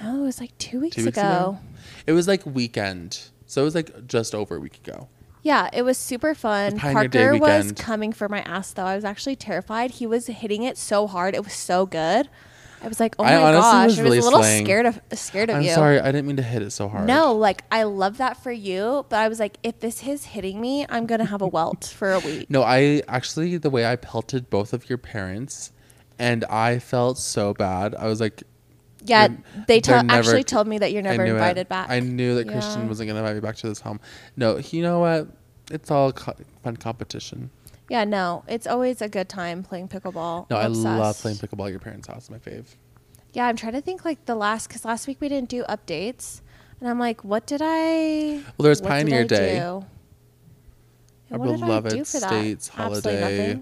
No, 0.02 0.20
it 0.22 0.26
was 0.26 0.40
like 0.40 0.56
two 0.58 0.80
weeks, 0.80 0.96
Two 0.96 1.04
weeks 1.06 1.18
ago. 1.18 1.26
ago? 1.28 1.58
It 2.06 2.12
was 2.12 2.28
like 2.28 2.44
weekend. 2.46 3.30
So 3.46 3.62
it 3.62 3.64
was 3.64 3.74
like 3.74 4.06
just 4.06 4.34
over 4.34 4.56
a 4.56 4.60
week 4.60 4.78
ago. 4.84 5.08
Yeah, 5.42 5.68
it 5.72 5.82
was 5.82 5.98
super 5.98 6.34
fun. 6.34 6.78
Parker 6.78 7.36
was 7.36 7.72
coming 7.72 8.12
for 8.12 8.28
my 8.28 8.40
ass 8.42 8.72
though. 8.72 8.84
I 8.86 8.94
was 8.96 9.04
actually 9.04 9.36
terrified. 9.36 9.92
He 9.92 10.06
was 10.06 10.26
hitting 10.26 10.62
it 10.62 10.78
so 10.78 11.06
hard. 11.06 11.34
It 11.34 11.44
was 11.44 11.52
so 11.52 11.86
good. 11.86 12.28
I 12.84 12.88
was 12.88 13.00
like, 13.00 13.16
oh 13.18 13.24
I 13.24 13.34
my 13.36 13.52
gosh. 13.52 13.54
was 13.54 13.64
I 13.64 13.84
was 13.86 14.00
really 14.00 14.18
a 14.18 14.22
little 14.22 14.40
slaying. 14.40 14.64
scared 14.66 14.86
of 14.86 15.00
scared 15.14 15.48
of 15.50 15.56
I'm 15.56 15.62
you. 15.62 15.70
sorry, 15.72 15.98
I 15.98 16.06
didn't 16.12 16.26
mean 16.26 16.36
to 16.36 16.42
hit 16.42 16.60
it 16.62 16.70
so 16.70 16.88
hard. 16.88 17.06
No, 17.06 17.34
like 17.34 17.64
I 17.72 17.84
love 17.84 18.18
that 18.18 18.36
for 18.42 18.52
you, 18.52 19.06
but 19.08 19.16
I 19.18 19.28
was 19.28 19.40
like, 19.40 19.56
if 19.62 19.80
this 19.80 20.06
is 20.06 20.24
hitting 20.26 20.60
me, 20.60 20.84
I'm 20.88 21.06
gonna 21.06 21.24
have 21.24 21.40
a 21.42 21.46
welt 21.48 21.92
for 21.96 22.12
a 22.12 22.18
week. 22.20 22.50
No, 22.50 22.62
I 22.62 23.02
actually 23.08 23.56
the 23.56 23.70
way 23.70 23.86
I 23.86 23.96
pelted 23.96 24.50
both 24.50 24.72
of 24.72 24.88
your 24.88 24.98
parents 24.98 25.72
and 26.18 26.44
I 26.44 26.78
felt 26.78 27.18
so 27.18 27.54
bad. 27.54 27.94
I 27.94 28.06
was 28.06 28.20
like 28.20 28.42
Yeah, 29.04 29.28
they 29.66 29.80
they're 29.80 30.02
never- 30.02 30.12
actually 30.18 30.44
told 30.44 30.66
me 30.68 30.78
that 30.78 30.92
you're 30.92 31.02
never 31.02 31.24
knew 31.24 31.32
it. 31.32 31.34
invited 31.34 31.68
back. 31.68 31.88
I 31.90 32.00
knew 32.00 32.34
that 32.36 32.46
Yeah. 32.46 32.52
Christian 32.52 32.86
wasn't 32.88 33.08
going 33.08 33.14
to 33.16 33.20
invite 33.20 33.34
me 33.34 33.40
back 33.40 33.56
to 33.56 33.68
this 33.68 33.80
home. 33.80 33.98
No, 34.36 34.58
you 34.58 34.82
know 34.82 35.00
what? 35.00 35.28
It's 35.70 35.90
all 35.90 36.12
co- 36.12 36.34
fun 36.62 36.76
competition. 36.76 37.50
Yeah, 37.88 38.04
no, 38.04 38.44
it's 38.48 38.66
always 38.66 39.02
a 39.02 39.08
good 39.08 39.28
time 39.28 39.62
playing 39.62 39.88
pickleball. 39.88 40.48
No, 40.48 40.56
I 40.56 40.66
love 40.66 41.18
playing 41.18 41.36
pickleball 41.36 41.66
at 41.66 41.70
your 41.70 41.80
parents' 41.80 42.08
house. 42.08 42.30
My 42.30 42.38
fave. 42.38 42.66
Yeah, 43.32 43.46
I'm 43.46 43.56
trying 43.56 43.72
to 43.72 43.80
think 43.80 44.04
like 44.04 44.24
the 44.26 44.34
last 44.34 44.68
because 44.68 44.84
last 44.84 45.06
week 45.06 45.20
we 45.20 45.28
didn't 45.28 45.48
do 45.48 45.64
updates, 45.64 46.40
and 46.80 46.88
I'm 46.88 46.98
like, 46.98 47.24
what 47.24 47.46
did 47.46 47.60
I? 47.62 48.40
Well, 48.56 48.64
there's 48.64 48.80
Pioneer 48.80 49.24
Day. 49.24 49.56
do? 49.56 49.84
Our 51.30 51.38
what 51.38 51.46
did 51.46 51.62
I 51.62 51.66
beloved 51.66 51.90
do 51.90 52.04
for 52.04 52.20
that? 52.20 52.28
state's 52.28 52.68
holiday. 52.68 53.60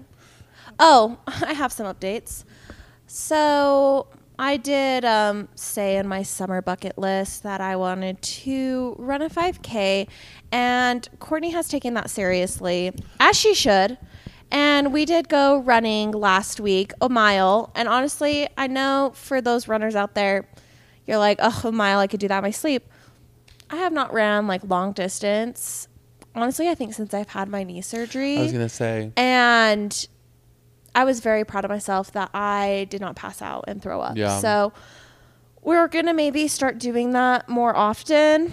Oh, 0.79 1.17
I 1.27 1.53
have 1.53 1.71
some 1.71 1.93
updates. 1.93 2.43
So 3.07 4.07
I 4.39 4.57
did 4.57 5.05
um, 5.05 5.47
say 5.55 5.97
in 5.97 6.07
my 6.07 6.23
summer 6.23 6.61
bucket 6.61 6.97
list 6.97 7.43
that 7.43 7.61
I 7.61 7.75
wanted 7.75 8.21
to 8.21 8.95
run 8.97 9.21
a 9.21 9.29
5K, 9.29 10.07
and 10.51 11.07
Courtney 11.19 11.51
has 11.51 11.67
taken 11.67 11.93
that 11.95 12.09
seriously, 12.09 12.91
as 13.19 13.37
she 13.37 13.53
should. 13.53 13.97
And 14.53 14.93
we 14.93 15.05
did 15.05 15.29
go 15.29 15.57
running 15.57 16.11
last 16.11 16.59
week, 16.59 16.93
a 17.01 17.09
mile. 17.09 17.71
And 17.75 17.87
honestly, 17.89 18.47
I 18.55 18.67
know 18.67 19.11
for 19.15 19.41
those 19.41 19.67
runners 19.67 19.95
out 19.95 20.13
there, 20.13 20.47
you're 21.07 21.17
like, 21.17 21.39
oh, 21.41 21.61
a 21.65 21.71
mile, 21.71 21.99
I 21.99 22.07
could 22.07 22.19
do 22.19 22.27
that 22.27 22.37
in 22.37 22.43
my 22.43 22.51
sleep. 22.51 22.87
I 23.69 23.77
have 23.77 23.91
not 23.91 24.13
ran 24.13 24.45
like 24.45 24.63
long 24.63 24.93
distance. 24.93 25.87
Honestly, 26.35 26.69
I 26.69 26.75
think 26.75 26.93
since 26.93 27.13
I've 27.13 27.29
had 27.29 27.49
my 27.49 27.63
knee 27.63 27.81
surgery. 27.81 28.37
I 28.37 28.43
was 28.43 28.51
gonna 28.51 28.69
say. 28.69 29.11
And 29.17 30.07
I 30.95 31.03
was 31.05 31.19
very 31.19 31.43
proud 31.43 31.65
of 31.65 31.69
myself 31.69 32.11
that 32.11 32.29
I 32.33 32.87
did 32.89 33.01
not 33.01 33.15
pass 33.15 33.41
out 33.41 33.65
and 33.67 33.81
throw 33.81 34.01
up. 34.01 34.15
Yeah. 34.15 34.39
So 34.39 34.73
we're 35.63 35.87
going 35.87 36.05
to 36.05 36.13
maybe 36.13 36.47
start 36.47 36.77
doing 36.77 37.11
that 37.11 37.49
more 37.49 37.75
often. 37.75 38.51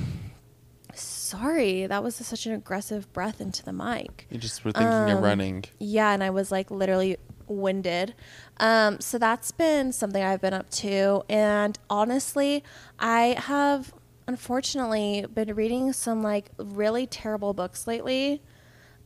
Sorry, 1.30 1.86
that 1.86 2.02
was 2.02 2.16
such 2.16 2.46
an 2.46 2.52
aggressive 2.54 3.12
breath 3.12 3.40
into 3.40 3.62
the 3.62 3.72
mic. 3.72 4.26
You 4.30 4.38
just 4.38 4.64
were 4.64 4.72
thinking 4.72 4.88
of 4.92 5.18
Um, 5.18 5.22
running. 5.22 5.64
Yeah, 5.78 6.10
and 6.10 6.24
I 6.24 6.30
was 6.30 6.50
like 6.50 6.72
literally 6.72 7.18
winded. 7.46 8.14
Um, 8.56 8.98
so 8.98 9.16
that's 9.16 9.52
been 9.52 9.92
something 9.92 10.20
I've 10.20 10.40
been 10.40 10.54
up 10.54 10.68
to. 10.70 11.22
And 11.28 11.78
honestly, 11.88 12.64
I 12.98 13.36
have 13.38 13.94
unfortunately 14.26 15.24
been 15.32 15.54
reading 15.54 15.92
some 15.92 16.20
like 16.20 16.50
really 16.58 17.06
terrible 17.06 17.54
books 17.54 17.86
lately. 17.86 18.42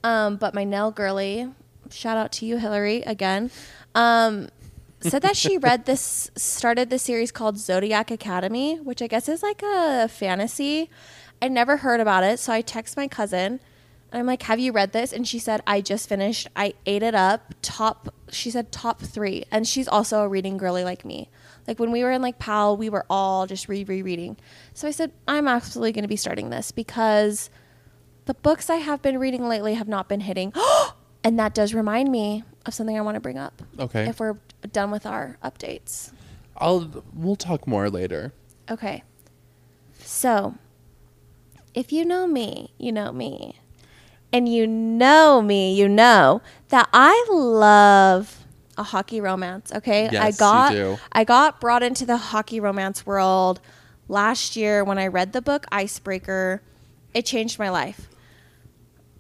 Um, 0.03 0.37
but 0.37 0.55
my 0.55 0.65
Nell 0.65 0.91
girly, 0.91 1.51
shout 1.91 2.17
out 2.17 2.33
to 2.33 2.47
you, 2.47 2.57
Hillary, 2.57 3.03
again, 3.03 3.51
um, 3.95 4.49
said 5.01 5.21
that 5.21 5.37
she 5.37 5.59
read 5.59 5.85
this, 5.87 6.31
started 6.37 6.89
this 6.89 7.03
series 7.03 7.31
called 7.31 7.59
Zodiac 7.59 8.11
Academy, 8.11 8.77
which 8.77 9.03
I 9.03 9.09
guess 9.09 9.29
is 9.29 9.43
like 9.43 9.63
a 9.63 10.09
fantasy. 10.09 10.89
I 11.41 11.49
never 11.49 11.79
heard 11.79 12.01
about 12.01 12.25
it, 12.25 12.39
so 12.39 12.53
I 12.53 12.61
text 12.61 12.97
my 12.97 13.09
cousin. 13.09 13.61
And 14.13 14.21
I'm 14.21 14.27
like, 14.27 14.43
"Have 14.43 14.61
you 14.61 14.73
read 14.73 14.93
this?" 14.93 15.13
And 15.13 15.27
she 15.27 15.39
said, 15.39 15.63
"I 15.67 15.81
just 15.81 16.09
finished. 16.09 16.49
I 16.55 16.75
ate 16.87 17.03
it 17.03 17.15
up. 17.15 17.55
Top." 17.63 18.15
She 18.31 18.51
said 18.51 18.71
top 18.71 19.01
three, 19.01 19.45
and 19.51 19.67
she's 19.67 19.89
also 19.89 20.21
a 20.21 20.29
reading 20.29 20.57
girly 20.57 20.85
like 20.85 21.05
me. 21.05 21.29
Like 21.67 21.79
when 21.79 21.91
we 21.91 22.03
were 22.03 22.13
in 22.13 22.23
like 22.23 22.39
PAL, 22.39 22.77
we 22.77 22.89
were 22.89 23.07
all 23.11 23.47
just 23.47 23.69
re 23.69 23.85
rereading. 23.85 24.37
So 24.73 24.87
I 24.87 24.93
said, 24.93 25.13
"I'm 25.27 25.49
absolutely 25.49 25.93
going 25.93 26.03
to 26.03 26.09
be 26.09 26.17
starting 26.17 26.51
this 26.51 26.71
because 26.71 27.51
the 28.27 28.35
books 28.35 28.71
I 28.71 28.77
have 28.77 29.03
been 29.03 29.19
reading 29.19 29.49
lately 29.49 29.75
have 29.75 29.89
not 29.89 30.09
been 30.09 30.21
hitting." 30.21 30.53
and 31.25 31.39
that 31.39 31.55
does 31.55 31.75
remind 31.75 32.13
me 32.13 32.45
of 32.67 32.75
something 32.75 32.97
I 32.97 33.01
want 33.01 33.17
to 33.17 33.21
bring 33.21 33.39
up. 33.39 33.63
Okay. 33.79 34.09
If 34.09 34.21
we're 34.21 34.37
done 34.73 34.91
with 34.91 35.07
our 35.07 35.39
updates. 35.43 36.13
I'll 36.57 37.05
we'll 37.13 37.37
talk 37.37 37.67
more 37.67 37.91
later. 37.91 38.33
Okay. 38.71 39.03
So, 40.01 40.55
if 41.75 41.93
you 41.93 42.05
know 42.05 42.27
me, 42.27 42.73
you 42.79 42.93
know 42.93 43.13
me. 43.13 43.61
And 44.33 44.49
you 44.49 44.67
know 44.67 45.43
me, 45.43 45.75
you 45.75 45.89
know 45.89 46.43
that 46.69 46.89
I 46.93 47.27
love 47.31 48.45
a 48.77 48.83
hockey 48.83 49.21
romance, 49.21 49.73
okay? 49.73 50.09
I 50.09 50.13
Yes, 50.13 50.35
you 50.35 50.39
got 50.39 50.71
do. 50.73 50.99
I 51.13 51.25
got 51.25 51.61
brought 51.61 51.83
into 51.83 52.05
the 52.05 52.17
hockey 52.17 52.59
romance 52.59 53.07
world 53.07 53.61
last 54.09 54.57
year 54.57 54.83
when 54.83 54.99
I 54.99 55.07
read 55.07 55.33
the 55.33 55.43
book 55.43 55.67
Icebreaker. 55.71 56.63
It 57.13 57.27
changed 57.27 57.59
my 57.59 57.71
life. 57.71 58.09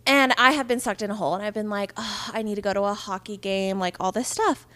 And 0.06 0.34
I 0.37 0.52
have 0.52 0.66
been 0.66 0.80
sucked 0.80 1.00
in 1.00 1.11
a 1.11 1.14
hole 1.14 1.34
and 1.34 1.44
I've 1.44 1.54
been 1.54 1.70
like, 1.70 1.92
oh, 1.96 2.30
I 2.32 2.42
need 2.42 2.56
to 2.56 2.61
go 2.61 2.73
to 2.73 2.82
a 2.82 2.94
hockey 2.94 3.37
game, 3.37 3.78
like 3.78 3.96
all 4.00 4.11
this 4.11 4.28
stuff 4.28 4.66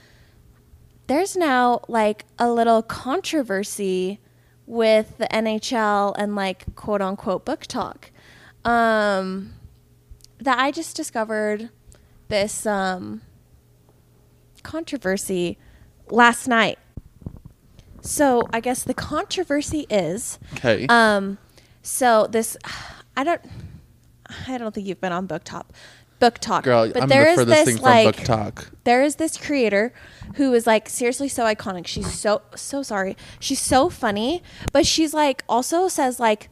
there's 1.09 1.35
now 1.37 1.81
like 1.89 2.27
a 2.39 2.51
little 2.53 2.83
controversy 2.83 4.21
with 4.69 5.17
the 5.17 5.27
NHL 5.29 6.15
and 6.19 6.37
like 6.37 6.75
quote 6.77 7.01
unquote 7.01 7.45
BookTok. 7.47 8.11
Um, 8.65 9.55
that 10.41 10.59
I 10.59 10.71
just 10.71 10.95
discovered 10.95 11.71
this 12.29 12.67
um, 12.67 13.23
controversy 14.63 15.59
last 16.11 16.47
night. 16.47 16.79
So 18.03 18.47
I 18.53 18.61
guess 18.61 18.83
the 18.85 18.95
controversy 18.95 19.87
is 19.91 20.39
Okay. 20.55 20.87
um, 20.89 21.39
so 21.83 22.27
this, 22.31 22.57
I 23.17 23.25
don't, 23.25 23.41
I 24.47 24.59
don't 24.59 24.75
think 24.75 24.87
you've 24.87 25.01
been 25.01 25.13
on 25.13 25.27
BookTok, 25.27 25.65
BookTok, 26.21 26.63
Girl, 26.63 26.91
but 26.93 27.05
I'm 27.05 27.09
there 27.09 27.37
the 27.37 27.43
is 27.43 27.47
this 27.47 27.65
thing 27.65 27.77
from 27.77 27.85
like 27.85 28.17
BookTok. 28.17 28.71
there 28.85 29.03
is 29.03 29.17
this 29.17 29.37
creator 29.37 29.93
who 30.35 30.53
is 30.55 30.67
like 30.67 30.89
seriously 30.89 31.29
so 31.29 31.45
iconic. 31.45 31.87
She's 31.87 32.13
so 32.13 32.43
so 32.55 32.83
sorry. 32.83 33.17
She's 33.41 33.61
so 33.61 33.89
funny, 33.89 34.43
but 34.73 34.87
she's 34.87 35.15
like 35.15 35.45
also 35.49 35.89
says 35.89 36.19
like 36.19 36.49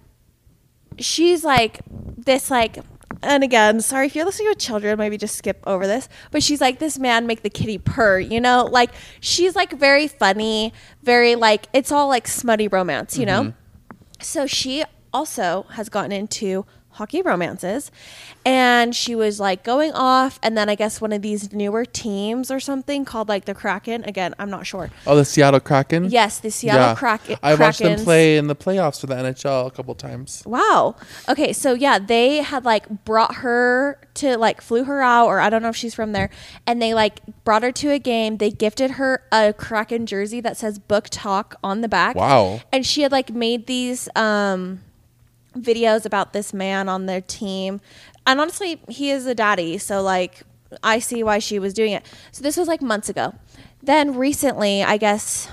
she's 0.98 1.44
like 1.44 1.80
this 2.16 2.50
like 2.50 2.78
and 3.22 3.42
again, 3.42 3.80
sorry 3.80 4.06
if 4.06 4.14
you're 4.14 4.24
listening 4.24 4.48
with 4.48 4.58
children, 4.58 4.98
maybe 4.98 5.16
just 5.16 5.36
skip 5.36 5.62
over 5.66 5.86
this. 5.86 6.08
But 6.30 6.42
she's 6.42 6.60
like 6.60 6.78
this 6.78 6.98
man 6.98 7.26
make 7.26 7.42
the 7.42 7.50
kitty 7.50 7.78
purr, 7.78 8.18
you 8.18 8.40
know? 8.40 8.68
Like 8.70 8.90
she's 9.20 9.56
like 9.56 9.72
very 9.72 10.06
funny, 10.08 10.72
very 11.02 11.34
like 11.34 11.66
it's 11.72 11.90
all 11.90 12.08
like 12.08 12.28
smutty 12.28 12.68
romance, 12.68 13.18
you 13.18 13.26
know? 13.26 13.42
Mm-hmm. 13.42 13.58
So 14.20 14.46
she 14.46 14.84
also 15.12 15.66
has 15.70 15.88
gotten 15.88 16.12
into 16.12 16.66
hockey 16.96 17.22
romances 17.22 17.90
and 18.44 18.94
she 18.94 19.14
was 19.14 19.38
like 19.40 19.62
going 19.62 19.92
off 19.92 20.38
and 20.42 20.56
then 20.56 20.68
I 20.68 20.74
guess 20.74 21.00
one 21.00 21.12
of 21.12 21.22
these 21.22 21.52
newer 21.52 21.84
teams 21.84 22.50
or 22.50 22.60
something 22.60 23.04
called 23.04 23.28
like 23.28 23.44
the 23.44 23.54
Kraken. 23.54 24.04
Again, 24.04 24.34
I'm 24.38 24.50
not 24.50 24.66
sure. 24.66 24.90
Oh, 25.06 25.16
the 25.16 25.24
Seattle 25.24 25.60
Kraken. 25.60 26.06
Yes, 26.06 26.40
the 26.40 26.50
Seattle 26.50 26.96
Kraken. 26.96 27.36
I 27.42 27.54
watched 27.54 27.80
them 27.80 27.98
play 27.98 28.36
in 28.36 28.46
the 28.46 28.56
playoffs 28.56 29.00
for 29.00 29.06
the 29.06 29.14
NHL 29.14 29.66
a 29.66 29.70
couple 29.70 29.94
times. 29.94 30.42
Wow. 30.46 30.96
Okay, 31.28 31.52
so 31.52 31.74
yeah, 31.74 31.98
they 31.98 32.38
had 32.38 32.64
like 32.64 33.04
brought 33.04 33.36
her 33.36 33.98
to 34.14 34.36
like 34.36 34.60
flew 34.60 34.84
her 34.84 35.02
out, 35.02 35.26
or 35.26 35.40
I 35.40 35.50
don't 35.50 35.62
know 35.62 35.68
if 35.68 35.76
she's 35.76 35.94
from 35.94 36.12
there, 36.12 36.30
and 36.66 36.80
they 36.80 36.94
like 36.94 37.20
brought 37.44 37.62
her 37.62 37.72
to 37.72 37.90
a 37.90 37.98
game. 37.98 38.38
They 38.38 38.50
gifted 38.50 38.92
her 38.92 39.22
a 39.32 39.52
Kraken 39.52 40.06
jersey 40.06 40.40
that 40.40 40.56
says 40.56 40.78
"BookTok" 40.78 41.54
on 41.62 41.80
the 41.80 41.88
back. 41.88 42.16
Wow. 42.16 42.60
And 42.72 42.86
she 42.86 43.02
had 43.02 43.12
like 43.12 43.30
made 43.30 43.66
these 43.66 44.08
um, 44.16 44.80
videos 45.56 46.04
about 46.04 46.32
this 46.32 46.52
man 46.52 46.88
on 46.88 47.06
their 47.06 47.20
team, 47.20 47.80
and 48.26 48.40
honestly, 48.40 48.80
he 48.88 49.10
is 49.10 49.26
a 49.26 49.34
daddy, 49.34 49.78
so 49.78 50.02
like 50.02 50.42
I 50.82 50.98
see 50.98 51.22
why 51.22 51.38
she 51.38 51.58
was 51.58 51.74
doing 51.74 51.92
it. 51.92 52.04
So 52.32 52.42
this 52.42 52.56
was 52.56 52.68
like 52.68 52.82
months 52.82 53.08
ago. 53.08 53.34
Then 53.82 54.16
recently, 54.16 54.82
I 54.82 54.96
guess 54.96 55.48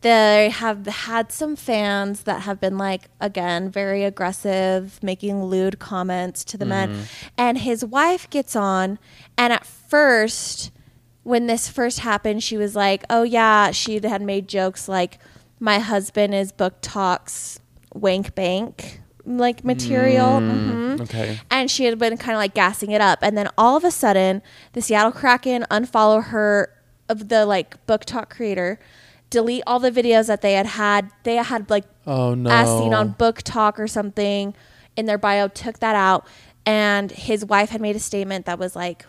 they 0.00 0.50
have 0.50 0.86
had 0.86 1.32
some 1.32 1.56
fans 1.56 2.22
that 2.22 2.42
have 2.42 2.60
been 2.60 2.78
like 2.78 3.08
again 3.20 3.68
very 3.68 4.04
aggressive 4.04 5.02
making 5.02 5.42
lewd 5.42 5.78
comments 5.78 6.44
to 6.44 6.56
the 6.56 6.64
men 6.64 6.88
mm-hmm. 6.88 7.02
and 7.36 7.58
his 7.58 7.84
wife 7.84 8.30
gets 8.30 8.54
on 8.54 8.98
and 9.36 9.52
at 9.52 9.66
first 9.66 10.70
when 11.24 11.48
this 11.48 11.68
first 11.68 11.98
happened 12.00 12.44
she 12.44 12.56
was 12.56 12.76
like 12.76 13.02
oh 13.10 13.24
yeah 13.24 13.72
she 13.72 13.98
had 13.98 14.22
made 14.22 14.46
jokes 14.46 14.88
like 14.88 15.18
my 15.58 15.80
husband 15.80 16.32
is 16.32 16.52
BookTok's 16.52 17.58
wank 17.94 18.34
bank 18.34 19.00
like 19.24 19.62
material 19.64 20.40
Mhm. 20.40 21.00
Okay. 21.02 21.38
and 21.50 21.70
she 21.70 21.84
had 21.84 21.98
been 21.98 22.16
kind 22.16 22.32
of 22.34 22.38
like 22.38 22.54
gassing 22.54 22.90
it 22.92 23.00
up 23.00 23.18
and 23.22 23.36
then 23.36 23.48
all 23.58 23.76
of 23.76 23.84
a 23.84 23.90
sudden 23.90 24.40
the 24.72 24.80
seattle 24.80 25.12
kraken 25.12 25.66
unfollow 25.70 26.24
her 26.24 26.70
of 27.10 27.28
the 27.28 27.44
like 27.44 27.84
BookTok 27.86 28.30
creator 28.30 28.78
delete 29.30 29.62
all 29.66 29.78
the 29.80 29.90
videos 29.90 30.26
that 30.28 30.40
they 30.40 30.54
had 30.54 30.64
had 30.66 31.10
they 31.24 31.36
had 31.36 31.68
like 31.68 31.84
Oh 32.06 32.34
no. 32.34 32.48
as 32.50 32.68
seen 32.68 32.94
on 32.94 33.14
BookTok 33.14 33.78
or 33.78 33.86
something 33.86 34.54
in 34.96 35.04
their 35.06 35.18
bio 35.18 35.48
took 35.48 35.78
that 35.80 35.94
out 35.94 36.26
and 36.64 37.10
his 37.10 37.44
wife 37.44 37.68
had 37.68 37.80
made 37.82 37.96
a 37.96 38.00
statement 38.00 38.46
that 38.46 38.58
was 38.58 38.74
like 38.74 39.04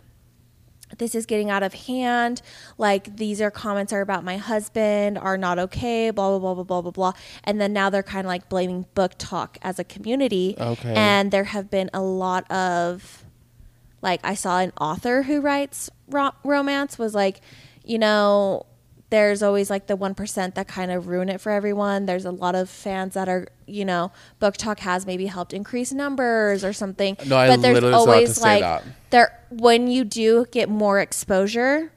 this 0.97 1.13
is 1.15 1.25
getting 1.25 1.49
out 1.49 1.61
of 1.63 1.73
hand 1.73 2.41
like 2.77 3.15
these 3.17 3.39
are 3.41 3.51
comments 3.51 3.93
are 3.93 4.01
about 4.01 4.23
my 4.23 4.37
husband 4.37 5.17
are 5.17 5.37
not 5.37 5.59
okay 5.59 6.09
blah 6.09 6.29
blah 6.37 6.39
blah 6.39 6.53
blah 6.55 6.63
blah 6.63 6.81
blah 6.81 6.91
blah 6.91 7.13
and 7.43 7.61
then 7.61 7.71
now 7.71 7.89
they're 7.89 8.01
kind 8.03 8.25
of 8.25 8.29
like 8.29 8.49
blaming 8.49 8.85
BookTok 8.95 9.57
as 9.61 9.77
a 9.79 9.83
community 9.83 10.55
Okay. 10.59 10.93
and 10.95 11.31
there 11.31 11.43
have 11.45 11.69
been 11.69 11.89
a 11.93 12.01
lot 12.01 12.49
of 12.51 13.23
like 14.01 14.19
I 14.23 14.33
saw 14.33 14.59
an 14.59 14.71
author 14.79 15.23
who 15.23 15.41
writes 15.41 15.89
ro- 16.09 16.31
romance 16.43 16.97
was 16.97 17.13
like, 17.13 17.41
you 17.83 17.99
know, 17.99 18.65
there's 19.09 19.41
always 19.41 19.69
like 19.69 19.87
the 19.87 19.97
1% 19.97 20.53
that 20.53 20.67
kind 20.67 20.91
of 20.91 21.07
ruin 21.07 21.29
it 21.29 21.41
for 21.41 21.51
everyone. 21.51 22.05
There's 22.05 22.25
a 22.25 22.31
lot 22.31 22.55
of 22.55 22.69
fans 22.69 23.15
that 23.15 23.27
are, 23.27 23.47
you 23.65 23.83
know, 23.85 24.11
BookTok 24.39 24.79
has 24.79 25.05
maybe 25.05 25.25
helped 25.25 25.53
increase 25.53 25.91
numbers 25.91 26.63
or 26.63 26.73
something. 26.73 27.17
No, 27.25 27.37
I 27.37 27.55
literally 27.55 27.91
was 27.91 28.03
about 28.05 28.19
to 28.19 28.27
say 28.27 28.59
that. 28.61 28.83
there 29.09 29.39
when 29.49 29.87
you 29.87 30.03
do 30.03 30.45
get 30.51 30.69
more 30.69 30.99
exposure, 30.99 31.91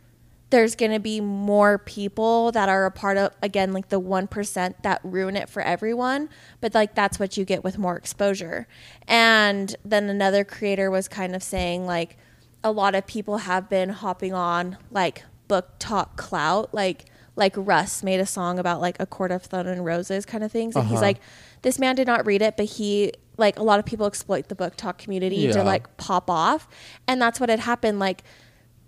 there's 0.48 0.74
going 0.74 0.92
to 0.92 1.00
be 1.00 1.18
more 1.20 1.78
people 1.78 2.52
that 2.52 2.68
are 2.68 2.84
a 2.84 2.90
part 2.90 3.16
of 3.16 3.32
again 3.42 3.72
like 3.72 3.88
the 3.88 4.00
1% 4.00 4.74
that 4.82 5.00
ruin 5.02 5.34
it 5.34 5.48
for 5.48 5.62
everyone 5.62 6.28
but 6.60 6.74
like 6.74 6.94
that's 6.94 7.18
what 7.18 7.38
you 7.38 7.44
get 7.46 7.64
with 7.64 7.78
more 7.78 7.96
exposure 7.96 8.68
and 9.08 9.74
then 9.82 10.10
another 10.10 10.44
creator 10.44 10.90
was 10.90 11.08
kind 11.08 11.34
of 11.34 11.42
saying 11.42 11.86
like 11.86 12.18
a 12.62 12.70
lot 12.70 12.94
of 12.94 13.06
people 13.06 13.38
have 13.38 13.70
been 13.70 13.88
hopping 13.88 14.34
on 14.34 14.76
like 14.90 15.22
book 15.52 15.66
talk 15.78 16.16
clout 16.16 16.72
like 16.82 17.00
like 17.34 17.54
Russ 17.56 18.02
made 18.02 18.20
a 18.20 18.26
song 18.26 18.58
about 18.58 18.78
like 18.86 18.96
a 19.00 19.06
court 19.06 19.30
of 19.36 19.42
thorn 19.42 19.66
and 19.66 19.84
roses 19.92 20.24
kind 20.32 20.42
of 20.44 20.50
things 20.52 20.76
and 20.76 20.84
he's 20.86 20.94
Uh-huh. 20.96 21.02
like 21.08 21.18
this 21.62 21.78
man 21.78 21.94
did 22.00 22.06
not 22.06 22.26
read 22.26 22.42
it 22.42 22.56
but 22.58 22.66
he 22.66 23.12
like 23.44 23.58
a 23.58 23.62
lot 23.70 23.78
of 23.80 23.86
people 23.86 24.06
exploit 24.06 24.48
the 24.48 24.54
BookTok 24.54 24.98
community 24.98 25.36
Yeah. 25.36 25.52
to 25.52 25.62
like 25.72 25.84
pop 25.96 26.28
off 26.28 26.68
and 27.08 27.16
that's 27.22 27.38
what 27.40 27.48
had 27.48 27.60
happened 27.60 27.98
like 27.98 28.20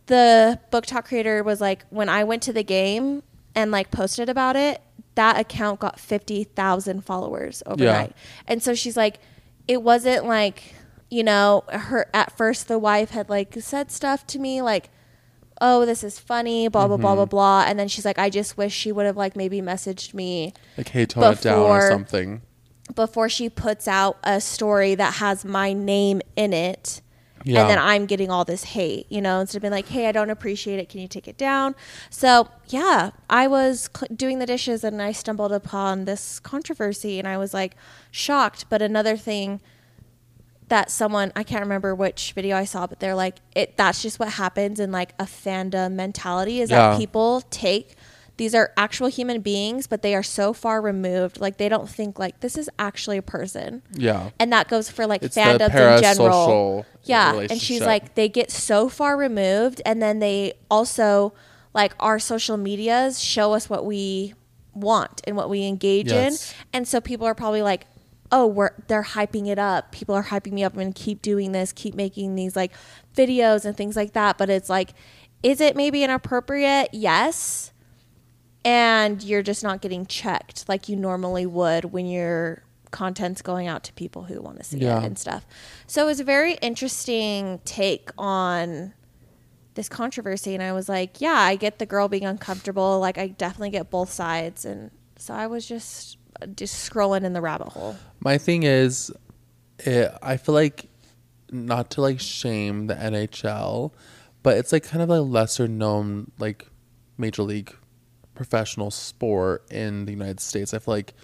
the 0.07 0.61
BookTok 0.71 1.05
creator 1.07 1.43
was 1.43 1.61
like 1.61 1.85
when 1.91 2.09
i 2.09 2.25
went 2.25 2.43
to 2.43 2.53
the 2.53 2.63
game 2.65 3.23
and 3.55 3.71
like 3.71 3.91
posted 3.91 4.29
about 4.29 4.57
it 4.57 4.81
that 5.15 5.39
account 5.39 5.79
got 5.81 5.99
50,000 6.01 7.05
followers 7.05 7.63
overnight 7.67 8.13
and 8.47 8.63
so 8.63 8.75
she's 8.75 8.97
like 8.97 9.19
it 9.69 9.83
wasn't 9.83 10.27
like 10.27 10.75
you 11.11 11.23
know 11.23 11.65
her 11.71 12.07
at 12.13 12.37
first 12.37 12.69
the 12.69 12.79
wife 12.79 13.11
had 13.11 13.29
like 13.31 13.55
said 13.61 13.91
stuff 13.91 14.27
to 14.27 14.39
me 14.39 14.61
like 14.61 14.91
oh 15.61 15.85
this 15.87 16.03
is 16.05 16.19
funny 16.19 16.69
blah 16.69 16.87
blah 16.87 16.97
Mm-hmm. 16.97 17.03
blah 17.03 17.15
blah 17.15 17.25
blah 17.27 17.65
and 17.67 17.79
then 17.79 17.89
she's 17.89 18.05
like 18.05 18.19
i 18.19 18.29
just 18.31 18.57
wish 18.57 18.73
she 18.75 18.91
would 18.93 19.07
have 19.07 19.17
like 19.17 19.37
maybe 19.37 19.61
messaged 19.61 20.13
me 20.15 20.53
Like, 20.77 20.89
hey, 20.89 21.07
tone 21.07 21.33
it 21.33 21.41
down 21.43 21.59
or 21.61 21.89
something. 21.91 22.43
before 22.95 23.29
she 23.29 23.49
puts 23.49 23.87
out 23.89 24.19
a 24.25 24.41
story 24.41 24.95
that 24.95 25.15
has 25.15 25.45
my 25.45 25.73
name 25.73 26.21
in 26.37 26.53
it 26.53 27.01
Yeah. 27.47 27.61
And 27.63 27.71
then 27.71 27.79
I'm 27.79 28.07
getting 28.07 28.31
all 28.31 28.47
this 28.47 28.65
hate, 28.65 29.05
you 29.11 29.21
know, 29.21 29.41
instead 29.41 29.59
of 29.59 29.63
being 29.63 29.71
like, 29.81 29.89
hey, 29.89 30.07
I 30.09 30.13
don't 30.13 30.31
appreciate 30.31 30.79
it. 30.81 30.89
Can 30.89 31.01
you 31.01 31.09
take 31.09 31.29
it 31.29 31.37
down? 31.37 31.75
So, 32.09 32.49
yeah, 32.69 33.11
I 33.29 33.49
was 33.49 33.91
cl- 33.95 34.09
doing 34.17 34.39
the 34.39 34.47
dishes 34.47 34.83
and 34.83 35.03
I 35.03 35.13
stumbled 35.13 35.53
upon 35.53 36.07
this 36.07 36.41
controversy 36.41 37.19
and 37.19 37.29
I 37.29 37.37
was 37.37 37.53
like 37.53 37.77
shocked. 38.11 38.65
But 38.71 38.81
another 38.81 39.19
thing 39.19 39.61
that 40.69 40.91
someone, 40.91 41.31
I 41.37 41.43
can't 41.43 41.63
remember 41.63 41.95
which 41.95 42.33
video 42.33 42.57
I 42.57 42.65
saw, 42.65 42.87
but 42.87 42.99
they're 43.01 43.15
like, 43.15 43.37
it 43.55 43.77
that's 43.77 44.01
just 44.03 44.19
what 44.19 44.31
happens 44.31 44.81
in 44.81 44.91
like 44.93 45.13
a 45.19 45.25
fandom 45.25 45.93
mentality 45.93 46.61
is 46.61 46.71
Yeah. 46.71 46.91
that 46.91 46.99
people 46.99 47.43
take 47.51 47.97
these 48.37 48.53
are 48.53 48.73
actual 48.77 49.07
human 49.07 49.43
beings, 49.43 49.87
but 49.87 50.03
they 50.03 50.13
are 50.13 50.23
so 50.25 50.53
far 50.53 50.81
removed. 50.83 51.41
Like 51.41 51.57
they 51.57 51.69
don't 51.69 51.89
think 51.89 52.19
like 52.19 52.41
this 52.41 52.59
is 52.59 52.69
actually 52.81 53.17
a 53.17 53.23
person 53.23 53.83
Yeah. 53.93 54.31
and 54.41 54.53
that 54.53 54.67
goes 54.69 54.91
for 54.91 55.07
like 55.07 55.23
It's 55.23 55.37
fandoms 55.37 55.97
in 55.97 56.03
general. 56.03 56.85
Yeah, 57.05 57.35
and 57.49 57.61
she's 57.61 57.83
like 57.83 58.15
they 58.17 58.29
get 58.29 58.51
so 58.51 58.89
far 58.89 59.17
removed, 59.17 59.83
and 59.87 60.03
then 60.03 60.19
they 60.19 60.55
also 60.71 61.33
like 61.75 61.93
our 62.01 62.19
social 62.19 62.57
medias 62.57 63.21
show 63.21 63.53
us 63.53 63.69
what 63.71 63.85
we 63.85 64.35
want 64.75 65.21
and 65.27 65.37
what 65.37 65.49
we 65.49 65.65
engage 65.67 66.11
Yes. 66.11 66.53
in, 66.53 66.57
and 66.73 66.89
so 66.89 67.01
people 67.01 67.27
are 67.29 67.35
probably 67.35 67.63
like, 67.63 67.87
oh, 68.37 68.47
we're 68.47 68.71
they're 68.89 69.03
hyping 69.05 69.47
it 69.47 69.59
up. 69.59 69.93
People 69.93 70.15
are 70.15 70.25
hyping 70.25 70.53
me 70.53 70.65
up. 70.65 70.73
I'm 70.75 70.81
gonna 70.81 70.93
keep 70.93 71.23
doing 71.23 71.53
this, 71.53 71.73
keep 71.73 71.95
making 71.95 72.35
these 72.35 72.57
like 72.57 72.73
videos 73.15 73.65
and 73.65 73.77
things 73.77 73.95
like 73.97 74.13
that. 74.15 74.39
But 74.39 74.51
it's 74.51 74.69
like, 74.69 74.91
is 75.43 75.61
it 75.61 75.77
maybe 75.77 76.03
inappropriate? 76.03 76.89
Yes 76.93 77.71
and 78.65 79.23
you're 79.23 79.43
just 79.43 79.63
not 79.63 79.83
getting 79.83 80.07
checked 80.07 80.67
like 80.71 80.89
you 80.89 80.97
normally 80.97 81.45
would 81.45 81.85
when 81.87 82.07
your 82.07 82.63
content's 82.91 83.43
going 83.43 83.67
out 83.67 83.85
to 83.85 83.93
people 83.93 84.25
who 84.25 84.41
want 84.41 84.57
to 84.57 84.65
see 84.65 84.79
Yeah. 84.79 85.01
it 85.03 85.05
and 85.05 85.19
stuff. 85.19 85.47
So 85.87 86.03
it 86.05 86.07
was 86.07 86.21
a 86.21 86.25
very 86.25 86.55
interesting 86.55 87.61
take 87.67 88.09
on 88.17 88.95
this 89.75 89.89
controversy 89.89 90.55
and 90.55 90.63
I 90.63 90.73
was 90.73 90.89
like, 90.89 91.21
yeah, 91.21 91.35
I 91.35 91.57
get 91.57 91.79
the 91.79 91.85
girl 91.87 92.09
being 92.09 92.25
uncomfortable, 92.25 93.01
like 93.01 93.19
I 93.19 93.27
definitely 93.29 93.71
get 93.71 93.91
both 93.91 94.11
sides 94.11 94.65
and 94.65 94.91
so 95.19 95.35
I 95.35 95.47
was 95.47 95.67
just 95.69 96.17
just 96.57 96.91
scrolling 96.91 97.25
in 97.25 97.33
the 97.33 97.41
rabbit 97.41 97.69
hole. 97.69 97.97
My 98.21 98.39
thing 98.39 98.63
is, 98.63 99.13
it, 99.81 100.13
I 100.23 100.37
feel 100.37 100.55
like 100.55 100.89
not 101.51 101.91
to 101.93 102.01
like 102.01 102.21
shame 102.21 102.87
the 102.87 102.95
NHL, 102.95 103.93
but 104.43 104.57
it's 104.57 104.73
like 104.73 104.85
kind 104.85 105.03
of 105.03 105.11
a 105.11 105.21
lesser 105.21 105.69
known 105.69 106.31
like 106.39 106.69
major 107.17 107.43
league 107.43 107.75
professional 108.35 108.91
sport 108.91 109.71
in 109.71 110.05
the 110.07 110.13
United 110.13 110.41
States. 110.41 110.75
I 110.75 110.79
feel 110.79 110.95
like 110.95 111.15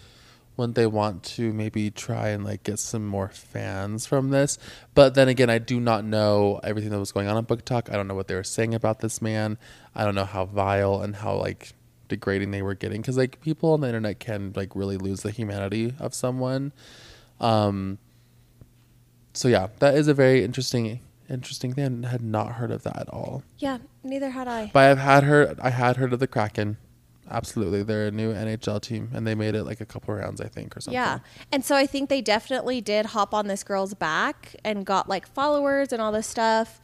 when 0.57 0.75
they 0.75 0.87
want 0.87 1.23
to 1.23 1.53
maybe 1.53 1.91
try 1.91 2.29
and 2.29 2.45
like 2.45 2.63
get 2.65 2.79
some 2.79 3.07
more 3.07 3.29
fans 3.29 4.07
from 4.07 4.29
this. 4.31 4.59
But 4.95 5.15
then 5.15 5.29
again, 5.29 5.49
I 5.49 5.59
do 5.59 5.81
not 5.81 6.05
know 6.05 6.61
everything 6.63 6.91
that 6.91 6.99
was 6.99 7.13
going 7.13 7.29
on 7.29 7.37
on 7.37 7.47
BookTok. 7.47 7.91
I 7.91 7.97
don't 7.97 8.07
know 8.07 8.15
what 8.15 8.29
they 8.29 8.35
were 8.35 8.45
saying 8.45 8.75
about 8.75 9.01
this 9.01 9.23
man. 9.23 9.59
I 9.95 10.05
don't 10.05 10.15
know 10.15 10.27
how 10.27 10.45
vile 10.45 11.01
and 11.01 11.17
how 11.17 11.37
like 11.37 11.73
degrading 12.11 12.51
they 12.51 12.61
were 12.61 12.75
getting 12.75 13.01
because 13.01 13.17
like 13.17 13.41
people 13.41 13.73
on 13.73 13.81
the 13.81 13.87
internet 13.87 14.21
can 14.21 14.53
like 14.55 14.77
really 14.77 14.99
lose 14.99 15.23
the 15.23 15.31
humanity 15.31 15.95
of 15.99 16.13
someone. 16.13 16.73
Um, 17.41 17.99
so 19.33 19.49
yeah, 19.49 19.69
that 19.79 19.95
is 19.95 20.09
a 20.09 20.15
very 20.15 20.45
interesting 20.45 21.01
interesting 21.31 21.73
thing. 21.73 22.05
I 22.05 22.09
had 22.09 22.23
not 22.23 22.53
heard 22.53 22.71
of 22.71 22.83
that 22.83 22.99
at 22.99 23.09
all. 23.09 23.43
Yeah, 23.59 23.79
neither 24.03 24.31
had 24.31 24.49
I. 24.49 24.71
But 24.75 24.91
I've 24.91 24.99
had 24.99 25.25
heard 25.25 25.59
I 25.61 25.71
had 25.71 25.97
heard 25.97 26.13
of 26.13 26.19
the 26.19 26.27
Kraken. 26.27 26.77
Absolutely. 27.33 27.85
They're 27.85 28.09
a 28.09 28.11
new 28.11 28.35
NHL 28.35 28.83
team 28.83 29.09
and 29.15 29.25
they 29.25 29.37
made 29.37 29.55
it 29.55 29.63
like 29.63 29.81
a 29.81 29.87
couple 29.87 30.13
rounds, 30.13 30.41
I 30.41 30.49
think, 30.49 30.77
or 30.77 30.81
something. 30.81 30.95
Yeah. 30.95 31.21
And 31.53 31.65
so 31.65 31.77
I 31.77 31.87
think 31.87 32.11
they 32.11 32.21
definitely 32.21 32.81
did 32.81 33.07
hop 33.07 33.33
on 33.33 33.47
this 33.47 33.63
girl's 33.63 33.95
back 33.95 34.57
and 34.65 34.85
got 34.85 35.09
like 35.09 35.29
followers 35.29 35.93
and 35.93 36.03
all 36.03 36.11
this 36.11 36.27
stuff 36.27 36.81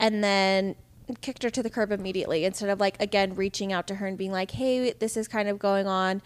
and 0.00 0.24
then 0.24 0.74
kicked 1.14 1.42
her 1.42 1.50
to 1.50 1.62
the 1.62 1.70
curb 1.70 1.92
immediately 1.92 2.44
instead 2.44 2.68
of 2.68 2.80
like 2.80 3.00
again 3.00 3.34
reaching 3.34 3.72
out 3.72 3.86
to 3.88 3.96
her 3.96 4.06
and 4.06 4.16
being 4.18 4.32
like, 4.32 4.50
"Hey, 4.52 4.92
this 4.92 5.16
is 5.16 5.28
kind 5.28 5.48
of 5.48 5.58
going 5.58 5.86
on. 5.86 6.22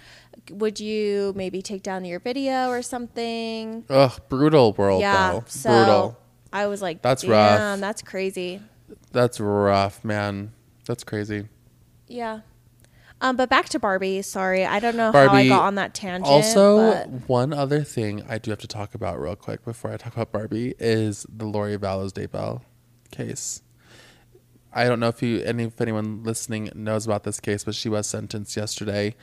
Would 0.50 0.80
you 0.80 1.32
maybe 1.36 1.62
take 1.62 1.82
down 1.82 2.04
your 2.04 2.20
video 2.20 2.68
or 2.68 2.82
something?" 2.82 3.84
Ugh, 3.90 4.20
brutal 4.28 4.72
world 4.74 5.00
yeah. 5.00 5.32
though. 5.32 5.44
So 5.46 5.70
brutal. 5.70 6.18
I 6.52 6.66
was 6.66 6.80
like, 6.82 7.02
That's 7.02 7.22
"Damn, 7.22 7.30
rough. 7.30 7.80
that's 7.80 8.02
crazy." 8.02 8.60
That's 9.12 9.40
rough, 9.40 10.04
man. 10.04 10.52
That's 10.86 11.04
crazy. 11.04 11.48
Yeah. 12.08 12.40
Um, 13.20 13.36
but 13.36 13.48
back 13.48 13.68
to 13.70 13.78
Barbie. 13.78 14.20
Sorry, 14.22 14.66
I 14.66 14.80
don't 14.80 14.96
know 14.96 15.06
how 15.06 15.12
Barbie- 15.12 15.46
I 15.46 15.48
got 15.48 15.62
on 15.62 15.76
that 15.76 15.94
tangent. 15.94 16.26
Also, 16.26 16.92
but- 16.92 17.28
one 17.28 17.52
other 17.52 17.82
thing 17.82 18.22
I 18.28 18.38
do 18.38 18.50
have 18.50 18.58
to 18.60 18.66
talk 18.66 18.94
about 18.94 19.18
real 19.20 19.36
quick 19.36 19.64
before 19.64 19.92
I 19.92 19.96
talk 19.96 20.12
about 20.14 20.30
Barbie 20.32 20.74
is 20.78 21.24
the 21.34 21.46
Lori 21.46 21.78
Vallows 21.78 22.12
Daybell 22.12 22.60
case. 23.10 23.62
I 24.74 24.84
don't 24.86 24.98
know 24.98 25.08
if 25.08 25.22
you 25.22 25.40
any 25.42 25.64
if 25.64 25.80
anyone 25.80 26.24
listening 26.24 26.70
knows 26.74 27.06
about 27.06 27.22
this 27.22 27.38
case, 27.38 27.62
but 27.62 27.74
she 27.76 27.88
was 27.88 28.08
sentenced 28.08 28.56
yesterday, 28.56 29.14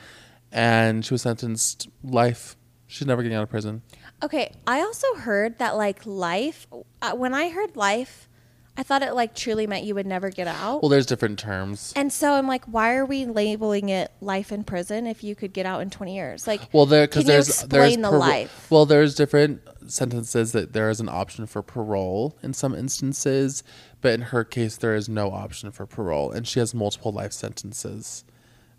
and 0.50 1.04
she 1.04 1.12
was 1.12 1.22
sentenced 1.22 1.88
life. 2.02 2.56
She's 2.86 3.06
never 3.06 3.22
getting 3.22 3.36
out 3.36 3.42
of 3.42 3.50
prison. 3.50 3.82
Okay, 4.22 4.52
I 4.66 4.80
also 4.80 5.14
heard 5.14 5.58
that 5.58 5.76
like 5.76 6.06
life. 6.06 6.66
Uh, 7.00 7.12
when 7.12 7.34
I 7.34 7.50
heard 7.50 7.76
life, 7.76 8.28
I 8.74 8.82
thought 8.82 9.02
it 9.02 9.12
like 9.12 9.34
truly 9.34 9.66
meant 9.66 9.84
you 9.84 9.94
would 9.94 10.06
never 10.06 10.30
get 10.30 10.46
out. 10.46 10.82
Well, 10.82 10.88
there's 10.88 11.04
different 11.04 11.38
terms. 11.38 11.92
and 11.94 12.10
so 12.10 12.32
I'm 12.32 12.46
like, 12.46 12.64
why 12.64 12.94
are 12.94 13.04
we 13.04 13.26
labeling 13.26 13.90
it 13.90 14.10
life 14.20 14.50
in 14.50 14.64
prison 14.64 15.06
if 15.06 15.22
you 15.22 15.34
could 15.34 15.52
get 15.52 15.66
out 15.66 15.82
in 15.82 15.90
20 15.90 16.14
years? 16.14 16.46
Like, 16.46 16.62
Well, 16.72 16.86
there 16.86 17.06
because 17.06 17.26
there's 17.26 17.48
explain 17.48 18.00
there's 18.00 18.12
the 18.12 18.18
life? 18.18 18.70
Well, 18.70 18.86
there's 18.86 19.14
different 19.14 19.60
sentences 19.86 20.52
that 20.52 20.72
there 20.72 20.88
is 20.88 21.00
an 21.00 21.10
option 21.10 21.46
for 21.46 21.60
parole 21.60 22.38
in 22.42 22.54
some 22.54 22.74
instances, 22.74 23.62
but 24.00 24.14
in 24.14 24.22
her 24.22 24.42
case, 24.42 24.78
there 24.78 24.94
is 24.94 25.06
no 25.06 25.30
option 25.30 25.70
for 25.70 25.84
parole, 25.84 26.32
and 26.32 26.48
she 26.48 26.58
has 26.58 26.74
multiple 26.74 27.12
life 27.12 27.32
sentences 27.32 28.24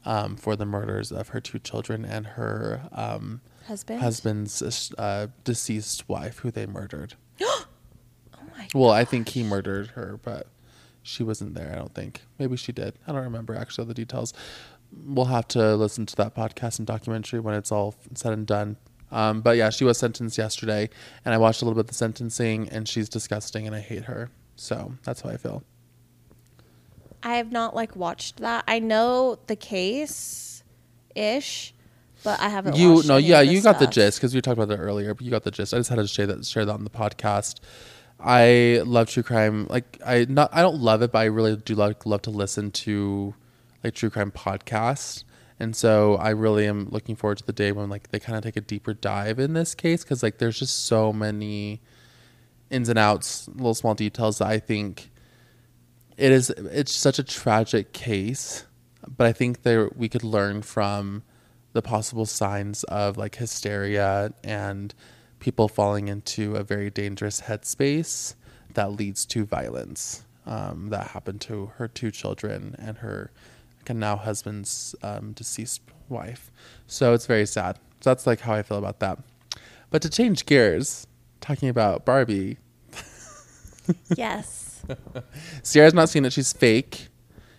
um, 0.06 0.36
for 0.36 0.56
the 0.56 0.65
murders 0.65 1.12
of 1.12 1.29
her 1.29 1.39
two 1.39 1.60
children 1.60 2.03
and 2.03 2.25
her 2.25 2.82
um, 2.93 3.41
husband. 3.67 4.01
husband's 4.01 4.91
uh, 4.97 5.27
deceased 5.43 6.10
wife, 6.10 6.39
who 6.39 6.49
they 6.49 6.65
murdered. 6.65 7.13
My. 8.73 8.80
Well, 8.80 8.91
I 8.91 9.06
think 9.06 9.30
he 9.30 9.43
murdered 9.43 9.88
her, 9.89 10.19
but 10.21 10.47
she 11.02 11.23
wasn't 11.23 11.54
there. 11.54 11.71
I 11.71 11.76
don't 11.76 11.93
think. 11.93 12.21
Maybe 12.39 12.56
she 12.58 12.71
did. 12.71 12.95
I 13.08 13.12
don't 13.12 13.23
remember 13.23 13.56
actually 13.56 13.84
all 13.84 13.88
the 13.88 13.93
details. 13.93 14.34
We'll 15.06 15.26
have 15.26 15.47
to 15.49 15.76
listen 15.76 16.06
to 16.06 16.15
that 16.17 16.36
podcast 16.36 16.78
and 16.78 16.88
documentary 16.88 17.39
when 17.39 17.56
it's 17.56 17.71
all 17.71 17.95
said 18.13 18.34
and 18.34 18.45
done. 18.45 18.78
Um, 19.12 19.41
but 19.41 19.58
yeah, 19.58 19.69
she 19.69 19.84
was 19.84 19.97
sentenced 19.97 20.38
yesterday, 20.38 20.89
and 21.23 21.34
I 21.34 21.38
watched 21.38 21.62
a 21.62 21.65
little 21.65 21.76
bit 21.76 21.82
of 21.82 21.88
the 21.88 21.93
sentencing, 21.93 22.69
and 22.69 22.88
she's 22.88 23.10
disgusting, 23.10 23.67
and 23.67 23.76
I 23.76 23.80
hate 23.80 24.06
her. 24.06 24.32
So 24.56 24.93
that's 25.04 25.21
how 25.21 25.30
I 25.30 25.38
feel. 25.38 25.63
I 27.21 27.36
have 27.36 27.52
not 27.52 27.76
like 27.76 27.95
watched 27.95 28.38
that. 28.38 28.63
I 28.67 28.80
know 28.80 29.39
the 29.47 29.56
case, 29.56 30.63
ish, 31.15 31.73
but 32.23 32.39
I 32.39 32.49
haven't. 32.49 32.76
You 32.76 33.04
no, 33.06 33.17
yeah, 33.17 33.41
you 33.41 33.62
got 33.62 33.80
the 33.80 33.88
gist 33.88 34.19
because 34.19 34.34
we 34.34 34.41
talked 34.41 34.58
about 34.58 34.69
that 34.69 34.80
earlier. 34.82 35.13
But 35.13 35.23
you 35.23 35.32
got 35.32 35.43
the 35.43 35.52
gist. 35.52 35.73
I 35.73 35.78
just 35.78 35.89
had 35.89 35.97
to 35.97 36.08
share 36.08 36.28
that 36.28 36.45
share 36.45 36.65
that 36.65 36.73
on 36.73 36.84
the 36.84 36.89
podcast. 36.89 37.60
I 38.24 38.82
love 38.86 39.10
true 39.10 39.24
crime. 39.24 39.68
Like 39.70 40.00
I 40.06 40.26
not 40.30 40.50
I 40.54 40.62
don't 40.62 40.80
love 40.80 41.02
it, 41.02 41.12
but 41.12 41.20
I 41.20 41.26
really 41.26 41.56
do 41.58 41.76
love 41.76 41.96
love 42.06 42.22
to 42.24 42.30
listen 42.30 42.72
to 42.72 43.36
like 43.84 43.94
true 43.94 44.10
crime 44.10 44.32
podcasts. 44.32 45.24
And 45.60 45.76
so 45.76 46.16
I 46.16 46.30
really 46.30 46.66
am 46.68 46.88
looking 46.90 47.16
forward 47.16 47.38
to 47.40 47.46
the 47.46 47.54
day 47.54 47.72
when 47.72 47.90
like 47.90 48.10
they 48.10 48.20
kind 48.20 48.38
of 48.38 48.44
take 48.44 48.58
a 48.58 48.62
deeper 48.62 48.94
dive 48.94 49.40
in 49.40 49.54
this 49.54 49.76
case 49.76 50.04
because 50.04 50.24
like 50.24 50.38
there's 50.38 50.58
just 50.58 50.86
so 50.86 51.14
many 51.14 51.82
ins 52.72 52.90
and 52.90 52.98
outs, 52.98 53.48
little 53.50 53.76
small 53.76 53.94
details 53.94 54.40
that 54.40 54.48
I 54.48 54.60
think 54.60 55.12
it 56.18 56.32
is 56.32 56.50
it's 56.50 56.94
such 56.94 57.20
a 57.20 57.24
tragic 57.24 57.92
case, 57.94 58.66
but 59.18 59.28
I 59.28 59.34
think 59.34 59.64
there 59.64 59.90
we 59.96 60.08
could 60.10 60.24
learn 60.24 60.62
from 60.62 61.24
the 61.74 61.82
possible 61.82 62.26
signs 62.26 62.84
of 62.86 63.18
like 63.18 63.36
hysteria 63.36 64.34
and 64.44 64.94
people 65.43 65.67
falling 65.67 66.08
into 66.08 66.56
a 66.56 66.63
very 66.63 66.89
dangerous 66.89 67.41
headspace 67.41 68.34
that 68.75 68.93
leads 68.93 69.25
to 69.25 69.43
violence. 69.45 70.23
Um, 70.45 70.88
that 70.89 71.08
happened 71.08 71.41
to 71.41 71.67
her 71.75 71.88
two 71.89 72.12
children 72.12 72.75
and 72.79 72.97
her 72.99 73.29
like, 73.77 73.95
now 73.95 74.15
husband's 74.15 74.95
um, 75.03 75.34
deceased 75.34 75.82
wife. 76.08 76.49
So 76.88 77.13
it's 77.13 77.25
very 77.25 77.45
sad. 77.45 77.77
So 77.99 78.10
that's 78.10 78.25
like 78.25 78.39
how 78.39 78.53
I 78.53 78.63
feel 78.63 78.77
about 78.77 78.99
that. 79.01 79.19
But 79.89 80.01
to 80.03 80.10
change 80.10 80.45
gears, 80.45 81.08
talking 81.41 81.67
about 81.67 82.06
Barbie, 82.06 82.58
Yes. 84.15 84.82
Sierra's 85.62 85.93
not 85.93 86.10
seen 86.10 86.23
it. 86.25 86.32
She's 86.34 86.53
fake. 86.53 87.08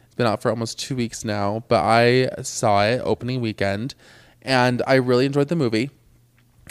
It's 0.07 0.15
been 0.15 0.27
out 0.27 0.41
for 0.41 0.51
almost 0.51 0.79
two 0.79 0.97
weeks 0.97 1.23
now, 1.25 1.65
but 1.69 1.83
I 1.85 2.31
saw 2.43 2.83
it 2.85 3.01
opening 3.05 3.41
weekend, 3.41 3.95
and 4.43 4.83
I 4.87 4.95
really 4.95 5.27
enjoyed 5.27 5.49
the 5.49 5.57
movie. 5.57 5.91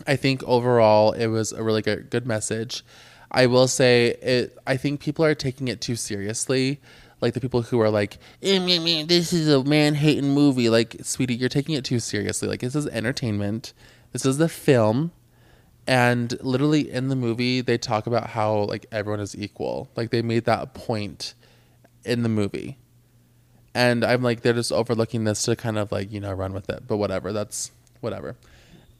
I 0.08 0.16
think 0.16 0.44
overall 0.44 1.12
it 1.14 1.28
was 1.28 1.52
a 1.52 1.64
really 1.64 1.82
good 1.82 2.10
good 2.10 2.26
message. 2.28 2.84
I 3.32 3.48
will 3.48 3.68
say 3.68 4.10
it. 4.22 4.58
I 4.68 4.78
think 4.78 5.00
people 5.02 5.26
are 5.26 5.36
taking 5.36 5.68
it 5.68 5.82
too 5.82 5.96
seriously. 5.96 6.82
Like 7.22 7.34
the 7.34 7.42
people 7.42 7.62
who 7.64 7.80
are 7.82 7.90
like, 7.90 8.18
"Eh, 8.42 8.60
"This 9.06 9.34
is 9.34 9.48
a 9.50 9.64
man 9.64 9.96
hating 9.96 10.30
movie." 10.34 10.70
Like, 10.70 10.98
sweetie, 11.04 11.36
you're 11.36 11.50
taking 11.50 11.76
it 11.76 11.86
too 11.86 12.00
seriously. 12.00 12.48
Like, 12.48 12.60
this 12.62 12.76
is 12.76 12.88
entertainment. 12.88 13.74
This 14.12 14.26
is 14.26 14.38
the 14.38 14.50
film 14.50 15.12
And 15.88 16.38
literally 16.42 16.90
in 16.92 17.10
the 17.10 17.16
movie, 17.16 17.62
they 17.62 17.78
talk 17.78 18.08
about 18.08 18.30
how 18.32 18.64
like 18.66 18.86
everyone 18.92 19.20
is 19.20 19.36
equal. 19.36 19.90
Like 19.96 20.12
they 20.12 20.22
made 20.22 20.46
that 20.46 20.74
point 20.74 21.34
in 22.06 22.24
the 22.24 22.30
movie. 22.30 22.80
And 23.74 24.04
I'm 24.06 24.22
like, 24.24 24.42
they're 24.42 24.54
just 24.54 24.72
overlooking 24.72 25.24
this 25.26 25.44
to 25.44 25.56
kind 25.56 25.78
of 25.78 25.92
like, 25.92 26.12
you 26.12 26.20
know, 26.20 26.32
run 26.34 26.54
with 26.54 26.70
it. 26.70 26.88
But 26.88 26.98
whatever. 26.98 27.34
That's 27.34 27.72
whatever. 28.02 28.38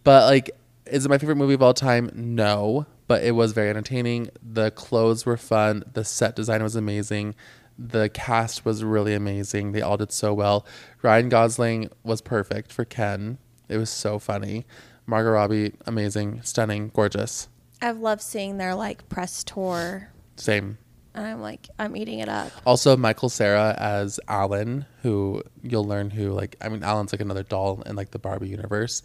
But 0.04 0.26
like, 0.30 0.52
is 0.86 1.06
it 1.06 1.10
my 1.10 1.18
favorite 1.18 1.36
movie 1.38 1.54
of 1.54 1.62
all 1.62 1.74
time? 1.74 2.10
No. 2.14 2.86
But 3.08 3.24
it 3.24 3.32
was 3.32 3.52
very 3.52 3.70
entertaining. 3.70 4.30
The 4.42 4.72
clothes 4.72 5.26
were 5.26 5.38
fun. 5.38 5.84
The 5.94 6.06
set 6.06 6.36
design 6.36 6.64
was 6.64 6.76
amazing. 6.76 7.36
The 7.78 8.10
cast 8.10 8.66
was 8.66 8.84
really 8.84 9.14
amazing. 9.14 9.72
They 9.72 9.82
all 9.82 9.98
did 9.98 10.12
so 10.12 10.34
well. 10.34 10.66
Ryan 11.02 11.30
Gosling 11.30 11.90
was 12.04 12.22
perfect 12.22 12.72
for 12.72 12.86
Ken. 12.86 13.40
It 13.68 13.78
was 13.78 13.90
so 13.90 14.20
funny. 14.20 14.66
Margot 15.06 15.32
Robbie, 15.32 15.74
amazing, 15.86 16.42
stunning, 16.44 16.92
gorgeous. 16.94 17.50
I've 17.82 18.00
loved 18.00 18.22
seeing 18.22 18.58
their 18.58 18.74
like 18.76 19.10
press 19.10 19.44
tour, 19.44 20.10
Same. 20.38 20.78
and 21.14 21.26
I'm 21.26 21.42
like, 21.42 21.68
I'm 21.78 21.98
eating 21.98 22.20
it 22.20 22.30
up. 22.30 22.52
Also, 22.66 22.96
Michael 22.96 23.28
Cera 23.30 23.76
as 23.78 24.20
Allan, 24.30 24.86
who 25.02 25.44
you'll 25.62 25.84
learn 25.84 26.10
who 26.10 26.32
like 26.32 26.56
I 26.62 26.70
mean 26.70 26.84
Allan's 26.84 27.12
like 27.12 27.20
another 27.22 27.44
doll 27.44 27.82
in 27.86 27.98
like 27.98 28.12
the 28.12 28.20
Barbie 28.20 28.48
universe. 28.48 29.04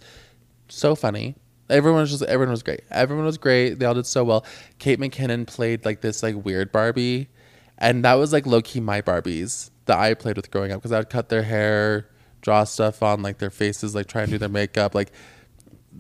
So 0.69 0.95
funny. 0.95 1.35
Everyone 1.71 2.01
was 2.01 2.11
just 2.11 2.23
everyone 2.25 2.53
was 2.53 2.63
great. 2.63 2.81
Everyone 2.91 3.25
was 3.25 3.39
great. 3.39 3.79
They 3.79 3.87
all 3.87 3.95
did 3.95 4.07
so 4.07 4.25
well. 4.25 4.45
Kate 4.79 4.99
McKinnon 4.99 5.47
played 5.47 5.85
like 5.85 6.01
this 6.01 6.23
like 6.23 6.45
weird 6.45 6.73
Barbie, 6.73 7.29
and 7.77 8.05
that 8.05 8.15
was 8.15 8.33
like 8.33 8.47
low 8.47 8.63
key 8.63 8.81
my 8.81 9.03
Barbies 9.03 9.71
that 9.87 9.99
I 9.99 10.15
played 10.15 10.37
with 10.37 10.51
growing 10.51 10.73
up 10.73 10.79
because 10.81 10.93
I 10.93 10.99
would 10.99 11.11
cut 11.11 11.29
their 11.29 11.43
hair, 11.43 12.09
draw 12.41 12.65
stuff 12.65 13.03
on 13.03 13.23
like 13.23 13.39
their 13.39 13.51
faces, 13.51 13.95
like 13.95 14.07
try 14.07 14.23
and 14.23 14.31
do 14.31 14.39
their 14.39 14.49
makeup. 14.49 14.95
Like 14.95 15.13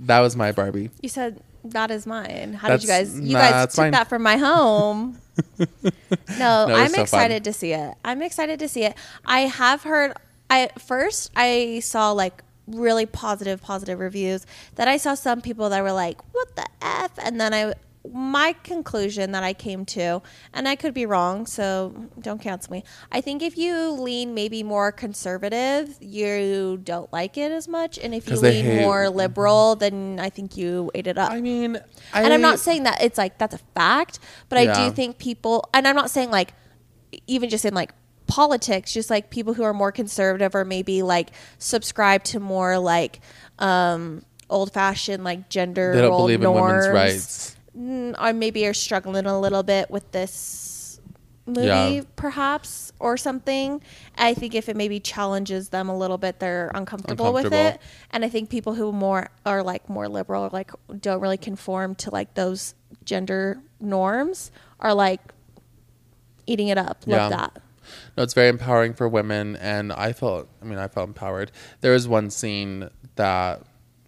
that 0.00 0.20
was 0.20 0.36
my 0.36 0.52
Barbie. 0.52 0.90
You 1.02 1.08
said 1.08 1.42
that 1.64 1.90
is 1.90 2.06
mine. 2.06 2.54
How 2.54 2.68
did 2.68 2.82
you 2.82 2.88
guys? 2.88 3.18
You 3.18 3.34
nah, 3.34 3.40
guys 3.40 3.50
that's 3.52 3.74
took 3.74 3.82
mine. 3.84 3.90
that 3.92 4.08
from 4.08 4.22
my 4.22 4.36
home. 4.36 5.18
no, 5.58 5.66
No, 6.38 6.74
I'm 6.74 6.88
so 6.88 6.94
fun. 6.94 7.02
excited 7.02 7.44
to 7.44 7.52
see 7.52 7.72
it. 7.72 7.94
I'm 8.04 8.22
excited 8.22 8.58
to 8.60 8.68
see 8.68 8.84
it. 8.84 8.94
I 9.26 9.40
have 9.40 9.82
heard. 9.82 10.12
I 10.50 10.70
first 10.78 11.30
I 11.36 11.80
saw 11.80 12.12
like 12.12 12.42
really 12.68 13.06
positive, 13.06 13.60
positive 13.62 13.98
reviews. 13.98 14.46
that 14.76 14.88
I 14.88 14.96
saw 14.96 15.14
some 15.14 15.40
people 15.40 15.68
that 15.70 15.82
were 15.82 15.92
like, 15.92 16.20
"What 16.32 16.56
the 16.56 16.66
f?" 16.80 17.12
And 17.18 17.40
then 17.40 17.52
I, 17.54 17.74
my 18.12 18.54
conclusion 18.62 19.32
that 19.32 19.42
I 19.42 19.52
came 19.52 19.84
to, 19.86 20.22
and 20.52 20.68
I 20.68 20.76
could 20.76 20.94
be 20.94 21.06
wrong, 21.06 21.46
so 21.46 22.08
don't 22.20 22.40
cancel 22.40 22.72
me. 22.72 22.84
I 23.10 23.20
think 23.20 23.42
if 23.42 23.56
you 23.58 23.90
lean 23.90 24.34
maybe 24.34 24.62
more 24.62 24.92
conservative, 24.92 25.96
you 26.00 26.78
don't 26.82 27.12
like 27.12 27.36
it 27.36 27.52
as 27.52 27.68
much, 27.68 27.98
and 27.98 28.14
if 28.14 28.28
you 28.28 28.36
lean 28.36 28.64
hate- 28.64 28.80
more 28.80 29.04
mm-hmm. 29.04 29.16
liberal, 29.16 29.76
then 29.76 30.18
I 30.20 30.30
think 30.30 30.56
you 30.56 30.90
ate 30.94 31.06
it 31.06 31.18
up 31.18 31.30
I 31.30 31.40
mean, 31.40 31.78
I, 32.12 32.22
and 32.22 32.32
I'm 32.32 32.42
not 32.42 32.58
saying 32.58 32.84
that 32.84 33.02
it's 33.02 33.18
like 33.18 33.38
that's 33.38 33.54
a 33.54 33.60
fact, 33.74 34.18
but 34.48 34.58
I 34.58 34.72
do 34.72 34.94
think 34.94 35.18
people, 35.18 35.68
and 35.74 35.86
I'm 35.86 35.96
not 35.96 36.10
saying 36.10 36.30
like 36.30 36.54
even 37.26 37.48
just 37.48 37.64
in 37.64 37.74
like 37.74 37.92
politics, 38.28 38.92
just 38.92 39.10
like 39.10 39.30
people 39.30 39.54
who 39.54 39.64
are 39.64 39.74
more 39.74 39.90
conservative 39.90 40.54
or 40.54 40.64
maybe 40.64 41.02
like 41.02 41.30
subscribe 41.58 42.22
to 42.24 42.38
more 42.38 42.78
like 42.78 43.20
um 43.58 44.22
old 44.50 44.72
fashioned 44.72 45.24
like 45.24 45.48
gender 45.48 45.92
they 45.94 46.00
don't 46.00 46.10
role 46.10 46.20
believe 46.20 46.40
norms, 46.40 46.86
in 46.86 46.92
women's 46.92 47.56
rights. 47.74 48.16
or 48.20 48.32
maybe 48.32 48.64
are 48.66 48.72
struggling 48.74 49.26
a 49.26 49.38
little 49.40 49.62
bit 49.62 49.90
with 49.90 50.10
this 50.12 51.00
movie 51.44 51.66
Yeah. 51.66 52.00
perhaps 52.16 52.92
or 53.00 53.16
something 53.16 53.80
i 54.16 54.32
think 54.34 54.54
if 54.54 54.68
it 54.68 54.76
maybe 54.76 55.00
challenges 55.00 55.70
them 55.70 55.88
a 55.88 55.96
little 55.96 56.18
bit 56.18 56.38
they're 56.40 56.70
uncomfortable, 56.74 57.32
with 57.32 57.52
it 57.52 57.80
and 58.10 58.24
i 58.24 58.28
think 58.28 58.48
people 58.50 58.74
who 58.74 58.92
more 58.92 59.28
are 59.46 59.62
like 59.62 59.88
more 59.88 60.08
liberal 60.08 60.44
or 60.44 60.50
like 60.50 60.70
don't 61.00 61.20
really 61.20 61.36
conform 61.38 61.94
to 61.94 62.10
like 62.10 62.34
those 62.34 62.74
gender 63.04 63.60
norms 63.80 64.50
are 64.80 64.94
like 64.94 65.20
eating 66.46 66.68
it 66.68 66.78
up 66.78 66.98
love 67.06 67.30
Yeah. 67.30 67.36
that 67.36 67.62
No, 68.16 68.22
it's 68.22 68.34
very 68.34 68.48
empowering 68.48 68.94
for 68.94 69.08
women, 69.08 69.56
and 69.56 69.92
I 69.92 70.12
felt. 70.12 70.48
I 70.62 70.64
mean, 70.64 70.78
I 70.78 70.88
felt 70.88 71.08
empowered. 71.08 71.50
There 71.80 71.92
was 71.92 72.06
one 72.08 72.30
scene 72.30 72.90
that 73.16 73.62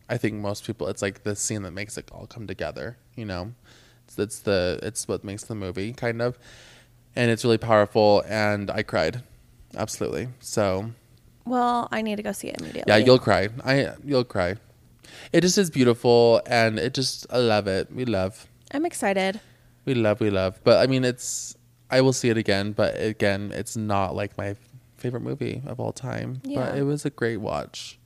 I 0.09 0.17
think 0.17 0.35
most 0.35 0.65
people. 0.67 0.89
It's 0.89 1.03
like 1.03 1.23
the 1.23 1.37
scene 1.37 1.63
that 1.63 1.73
makes 1.73 1.97
it 1.99 2.11
all 2.13 2.27
come 2.27 2.47
together. 2.47 2.97
You 3.17 3.25
know, 3.27 3.53
it's, 4.07 4.19
it's 4.19 4.41
the 4.41 4.79
it's 4.83 5.07
what 5.09 5.25
makes 5.25 5.45
the 5.45 5.55
movie 5.55 5.93
kind 5.93 6.21
of, 6.23 6.39
and 7.17 7.31
it's 7.31 7.45
really 7.45 7.59
powerful. 7.59 8.23
And 8.27 8.71
I 8.71 8.83
cried, 8.83 9.23
absolutely. 9.77 10.29
So 10.41 10.91
well 11.47 11.89
i 11.91 12.03
need 12.03 12.17
to 12.17 12.23
go 12.23 12.33
see 12.33 12.49
it 12.49 12.61
immediately 12.61 12.85
yeah, 12.93 12.99
you'll 12.99 13.19
cry. 13.19 13.49
I 13.65 13.95
you'll 14.05 14.25
cry. 14.25 14.57
It 15.33 15.41
just 15.41 15.59
is 15.59 15.71
beautiful, 15.71 16.41
and 16.47 16.79
it 16.79 16.95
just 16.95 17.27
I 17.31 17.39
love 17.39 17.67
it. 17.67 17.91
We 17.93 18.05
love. 18.05 18.47
i'm 18.73 18.85
excited 18.87 19.41
We 19.87 19.95
love, 19.95 20.21
we 20.21 20.31
love. 20.31 20.61
But 20.63 20.79
I 20.79 20.87
mean, 20.87 21.05
it's. 21.05 21.57
I 21.91 22.01
will 22.01 22.13
see 22.13 22.29
it 22.31 22.37
again, 22.37 22.73
but 22.73 23.01
again, 23.01 23.53
it's 23.55 23.77
not 23.77 24.15
like 24.15 24.37
my 24.39 24.57
favorite 24.97 25.23
movie 25.23 25.63
of 25.67 25.81
all 25.81 25.93
time. 25.93 26.41
Yeah. 26.45 26.67
But 26.67 26.79
it 26.79 26.83
was 26.83 27.05
a 27.05 27.11
great 27.11 27.39
watch. 27.39 27.99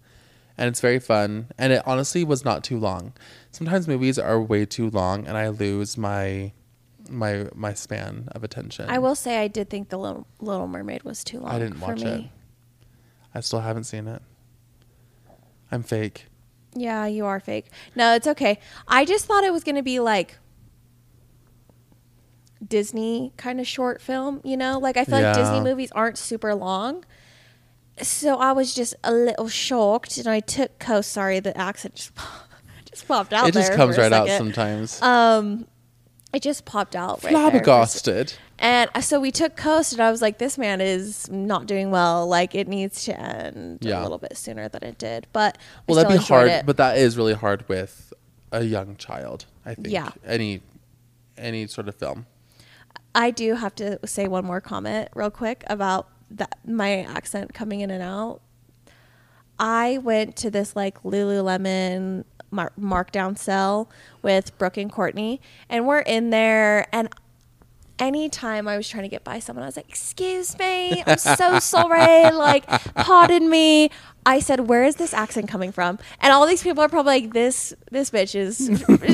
And 0.57 0.69
it's 0.69 0.81
very 0.81 1.01
fun. 1.01 1.49
And 1.59 1.73
it 1.73 1.83
honestly 1.85 2.23
was 2.25 2.45
not 2.45 2.63
too 2.63 2.79
long. 2.79 3.13
Sometimes 3.51 3.89
movies 3.89 4.19
are 4.19 4.41
way 4.41 4.65
too 4.65 4.89
long 4.91 5.27
and 5.27 5.37
I 5.37 5.49
lose 5.49 5.99
my 5.99 6.53
my 7.11 7.49
my 7.55 7.75
span 7.75 8.29
of 8.33 8.43
attention. 8.43 8.89
i 8.89 8.99
will 8.99 9.15
say 9.15 9.37
i 9.37 9.47
did 9.47 9.69
think 9.69 9.91
the 9.91 9.99
little, 9.99 10.27
little 10.41 10.67
mermaid 10.67 11.03
was 11.03 11.23
too 11.23 11.39
long 11.39 11.51
I 11.51 11.59
didn't 11.59 11.75
for 11.75 11.89
watch 11.89 12.01
me 12.01 12.11
it. 12.11 12.25
I 13.35 13.41
still 13.41 13.61
haven't 13.61 13.85
seen 13.85 14.09
it. 14.09 14.23
I'm 15.71 15.83
fake. 15.83 16.27
Yeah, 16.75 17.07
you 17.07 17.27
are 17.27 17.41
fake. 17.41 17.67
No, 17.95 18.15
it's 18.15 18.27
okay. 18.27 18.59
I 18.89 19.05
just 19.05 19.27
thought 19.27 19.45
it 19.45 19.53
was 19.53 19.65
going 19.65 19.75
to 19.75 19.83
be 19.83 20.01
like 20.01 20.39
Disney 22.67 23.33
kind 23.37 23.61
of 23.61 23.67
short 23.67 24.01
film, 24.01 24.41
you 24.45 24.57
know? 24.57 24.79
Like 24.79 24.97
I 24.97 25.05
feel 25.05 25.21
like 25.21 25.35
Disney 25.37 25.61
movies 25.61 25.91
aren't 25.93 26.19
super 26.19 26.55
long. 26.55 27.05
So 28.03 28.37
I 28.39 28.53
was 28.53 28.75
just 28.75 28.95
a 29.05 29.13
little 29.13 29.49
shocked 29.49 30.19
and 30.19 30.27
I 30.27 30.41
took 30.41 30.79
co 30.79 31.01
sorry 31.01 31.39
the 31.41 31.57
accent 31.57 31.95
just 31.95 32.13
just 32.91 33.07
popped 33.07 33.33
out 33.33 33.49
it 33.49 33.53
just 33.55 33.73
comes 33.75 33.97
right 33.99 34.13
out 34.13 34.29
sometimes. 34.29 35.01
Um 35.03 35.67
it 36.33 36.43
just 36.43 36.65
popped 36.65 36.97
out 36.97 37.23
right 37.23 37.31
Flabbergasted. 37.33 38.35
and 38.59 38.91
uh, 38.97 39.01
so 39.01 39.21
we 39.21 39.31
took 39.31 39.55
coast 39.57 39.93
and 39.93 40.03
i 40.03 40.11
was 40.11 40.21
like 40.21 40.39
this 40.39 40.59
man 40.59 40.81
is 40.81 41.31
not 41.31 41.67
doing 41.67 41.93
well 41.93 42.27
like 42.27 42.57
it 42.57 42.67
needs 42.67 43.05
to 43.05 43.17
end 43.17 43.87
a 43.87 44.03
little 44.03 44.19
bit 44.19 44.37
sooner 44.37 44.69
than 44.69 44.83
it 44.83 44.99
did 44.99 45.29
but 45.33 45.57
Well, 45.87 45.95
that'd 45.95 46.11
be 46.19 46.25
hard, 46.25 46.49
it. 46.49 46.67
but 46.67 46.77
that 46.79 46.99
is 46.99 47.17
really 47.17 47.35
hard 47.35 47.69
with 47.69 48.13
a 48.51 48.65
young 48.65 48.97
child. 48.97 49.47
I 49.65 49.75
think. 49.75 49.89
Yeah. 49.91 50.11
Any, 50.25 50.61
any 51.37 51.67
sort 51.69 51.89
of 51.89 51.95
film. 51.95 52.27
I 53.15 53.31
do 53.31 53.55
have 53.55 53.75
to 53.77 53.99
say 54.07 54.27
one 54.27 54.45
more 54.45 54.61
comment 54.61 55.09
real 55.15 55.31
quick 55.31 55.65
about 55.69 56.09
that 56.31 56.59
my 56.67 57.03
accent 57.03 57.55
coming 57.55 57.81
in 57.81 57.91
and 57.91 58.03
out. 58.03 58.41
I 59.59 59.99
went 59.99 60.37
to 60.37 60.51
this 60.51 60.75
like 60.75 61.03
Lululemon 61.03 62.25
mar- 62.51 62.73
markdown 62.79 63.39
sale 63.39 63.89
with 64.23 64.57
Brooke 64.59 64.77
and 64.77 64.91
Courtney, 64.91 65.41
and 65.69 65.87
we're 65.87 66.01
in 66.01 66.31
there. 66.31 66.89
And 66.93 67.09
anytime 68.07 68.69
I 68.69 68.77
was 68.77 68.89
trying 68.89 69.03
to 69.05 69.09
get 69.09 69.25
by 69.25 69.39
someone, 69.39 69.63
I 69.63 69.67
was 69.67 69.77
like, 69.77 69.89
"Excuse 69.89 70.59
me, 70.59 71.03
I'm 71.07 71.19
so 71.19 71.59
sorry. 71.59 72.31
Like, 72.31 72.67
pardon 72.95 73.51
me." 73.51 73.91
I 74.27 74.41
said, 74.41 74.61
"Where 74.61 74.85
is 74.85 74.97
this 74.97 75.13
accent 75.13 75.49
coming 75.49 75.73
from?" 75.73 75.99
And 76.21 76.33
all 76.33 76.47
these 76.47 76.63
people 76.63 76.83
are 76.83 76.89
probably 76.89 77.21
like, 77.21 77.33
"This 77.33 77.75
this 77.91 78.11
bitch 78.11 78.35
is 78.35 78.57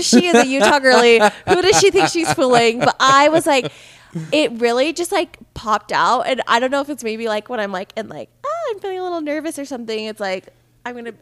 she 0.06 0.26
is 0.26 0.34
a 0.34 0.46
Utah 0.46 0.78
girly. 0.78 1.18
Who 1.48 1.62
does 1.62 1.78
she 1.80 1.90
think 1.90 2.08
she's 2.08 2.32
fooling?" 2.32 2.80
But 2.80 2.96
I 3.00 3.28
was 3.28 3.46
like, 3.46 3.72
it 4.32 4.52
really 4.52 4.92
just 4.92 5.12
like 5.12 5.38
popped 5.54 5.92
out, 5.92 6.22
and 6.22 6.42
I 6.46 6.60
don't 6.60 6.70
know 6.70 6.80
if 6.80 6.88
it's 6.88 7.04
maybe 7.04 7.28
like 7.28 7.48
when 7.48 7.60
I'm 7.60 7.72
like 7.72 7.92
and 7.96 8.08
like 8.08 8.28
oh, 8.44 8.72
I'm 8.74 8.80
feeling 8.80 8.98
a 8.98 9.02
little 9.02 9.20
nervous 9.20 9.58
or 9.58 9.64
something. 9.64 10.06
It's 10.06 10.20
like 10.20 10.48
I'm 10.84 10.94
gonna 10.94 11.14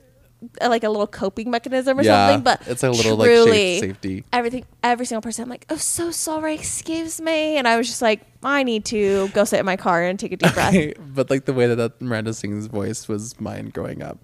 like 0.60 0.84
a 0.84 0.88
little 0.88 1.06
coping 1.06 1.50
mechanism 1.50 1.98
or 1.98 2.02
Yeah, 2.02 2.28
something. 2.28 2.44
But 2.44 2.62
it's 2.68 2.82
a 2.82 2.90
little, 2.90 3.16
like, 3.16 3.26
truly, 3.28 3.50
safe- 3.50 3.80
safety. 3.80 4.24
Everything, 4.32 4.64
every 4.82 5.04
single 5.06 5.22
person. 5.22 5.42
I'm 5.44 5.48
like, 5.48 5.66
oh, 5.70 5.76
so 5.76 6.10
sorry, 6.10 6.54
excuse 6.54 7.20
me, 7.20 7.56
and 7.56 7.66
I 7.66 7.76
was 7.76 7.88
just 7.88 8.02
like, 8.02 8.20
I 8.42 8.62
need 8.62 8.84
to 8.86 9.28
go 9.28 9.44
sit 9.44 9.58
in 9.60 9.66
my 9.66 9.76
car 9.76 10.02
and 10.04 10.18
take 10.18 10.32
a 10.32 10.36
deep 10.36 10.52
breath. 10.54 10.74
but 11.14 11.28
like 11.30 11.44
the 11.46 11.52
way 11.52 11.66
that, 11.66 11.76
that 11.76 12.00
Miranda 12.00 12.32
sings 12.34 12.66
voice 12.66 13.08
was 13.08 13.40
mine 13.40 13.70
growing 13.70 14.02
up. 14.02 14.18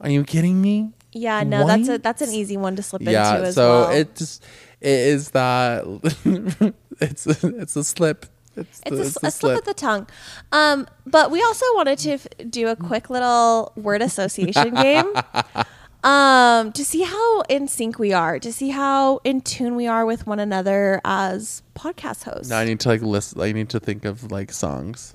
Are 0.00 0.10
you 0.10 0.22
kidding 0.24 0.60
me? 0.60 0.92
Yeah, 1.12 1.42
no, 1.42 1.66
that's 1.66 1.88
a 1.88 1.98
that's 1.98 2.20
an 2.20 2.30
easy 2.30 2.56
one 2.58 2.76
to 2.76 2.82
slip 2.82 3.00
Yeah, 3.02 3.36
into 3.36 3.46
as 3.48 3.54
so 3.54 3.80
well. 3.82 3.90
it 3.90 4.14
just 4.14 4.44
it 4.80 4.90
is 4.90 5.30
that 5.30 5.84
it's 7.00 7.26
a, 7.26 7.48
it's 7.56 7.74
a 7.76 7.82
slip. 7.82 8.26
It's, 8.60 8.80
It's 8.86 8.90
the, 8.90 8.96
a, 8.96 9.06
it's 9.06 9.22
a 9.22 9.30
slip 9.30 9.58
of 9.58 9.64
the 9.64 9.74
tongue. 9.74 10.06
Um, 10.52 10.86
but 11.06 11.30
we 11.30 11.42
also 11.42 11.64
wanted 11.74 11.98
to 12.00 12.10
f- 12.12 12.26
do 12.50 12.68
a 12.68 12.76
quick 12.76 13.10
little 13.10 13.72
word 13.76 14.02
association 14.02 14.74
game 14.82 15.12
um, 16.04 16.72
to 16.72 16.84
see 16.84 17.02
how 17.02 17.40
in 17.42 17.68
sync 17.68 17.98
we 17.98 18.12
are, 18.12 18.38
to 18.38 18.52
see 18.52 18.70
how 18.70 19.20
in 19.24 19.40
tune 19.40 19.74
we 19.76 19.86
are 19.86 20.06
with 20.06 20.26
one 20.26 20.38
another 20.38 21.00
as 21.04 21.62
podcast 21.74 22.24
hosts. 22.24 22.50
Now 22.50 22.58
I 22.60 22.64
need 22.64 22.80
to 22.80 22.88
like 22.88 23.02
list. 23.02 23.38
I 23.38 23.52
need 23.52 23.68
to 23.70 23.80
think 23.80 24.04
of 24.04 24.30
like 24.30 24.52
songs. 24.52 25.14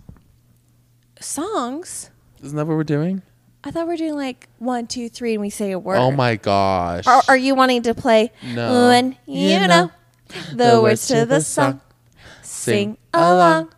Songs. 1.19 2.09
Isn't 2.41 2.57
that 2.57 2.65
what 2.67 2.75
we're 2.75 2.83
doing? 2.83 3.21
I 3.63 3.71
thought 3.71 3.87
we 3.87 3.93
are 3.93 3.97
doing 3.97 4.15
like 4.15 4.49
one, 4.59 4.87
two, 4.87 5.07
three, 5.07 5.33
and 5.33 5.41
we 5.41 5.49
say 5.49 5.71
a 5.71 5.79
word. 5.79 5.95
Oh 5.95 6.11
my 6.11 6.35
gosh. 6.35 7.07
Or 7.07 7.21
are 7.29 7.37
you 7.37 7.55
wanting 7.55 7.83
to 7.83 7.93
play? 7.93 8.33
No. 8.43 8.89
When 8.89 9.15
you, 9.25 9.51
You 9.51 9.59
know, 9.67 9.91
know 10.53 10.75
the, 10.75 10.81
words 10.81 11.07
to 11.07 11.25
the 11.25 11.39
song. 11.39 11.79
Sing 12.63 12.97
along. 13.13 13.69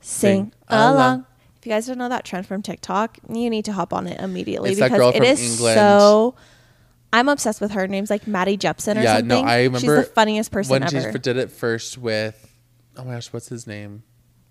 Sing 0.00 0.52
along. 0.68 1.26
If 1.58 1.66
you 1.66 1.72
guys 1.72 1.86
don't 1.86 1.98
know 1.98 2.08
that 2.10 2.24
trend 2.24 2.46
from 2.46 2.60
TikTok, 2.62 3.18
you 3.28 3.48
need 3.48 3.64
to 3.66 3.72
hop 3.72 3.92
on 3.94 4.06
it 4.06 4.20
immediately 4.20 4.70
It's 4.70 4.80
that 4.80 4.86
because 4.92 4.98
girl 4.98 5.08
it 5.10 5.16
from 5.16 5.24
is 5.24 5.52
England. 5.52 5.76
so. 5.76 6.34
I'm 7.12 7.28
obsessed 7.28 7.60
with 7.60 7.70
her. 7.70 7.82
Her 7.82 7.86
name's 7.88 8.10
like 8.10 8.26
Maddie 8.26 8.58
Jepsen 8.58 8.96
or 8.98 9.02
Yeah, 9.02 9.18
something. 9.18 9.28
no, 9.28 9.42
I 9.42 9.58
remember 9.62 9.78
She's 9.78 9.88
the 10.08 10.12
funniest 10.14 10.50
person 10.50 10.72
when 10.72 10.82
ever. 10.82 11.12
she 11.12 11.18
did 11.20 11.36
it 11.36 11.50
first 11.52 11.96
with 11.96 12.50
oh 12.96 13.04
my 13.04 13.14
gosh, 13.14 13.32
what's 13.32 13.48
his 13.48 13.66
name? 13.68 14.02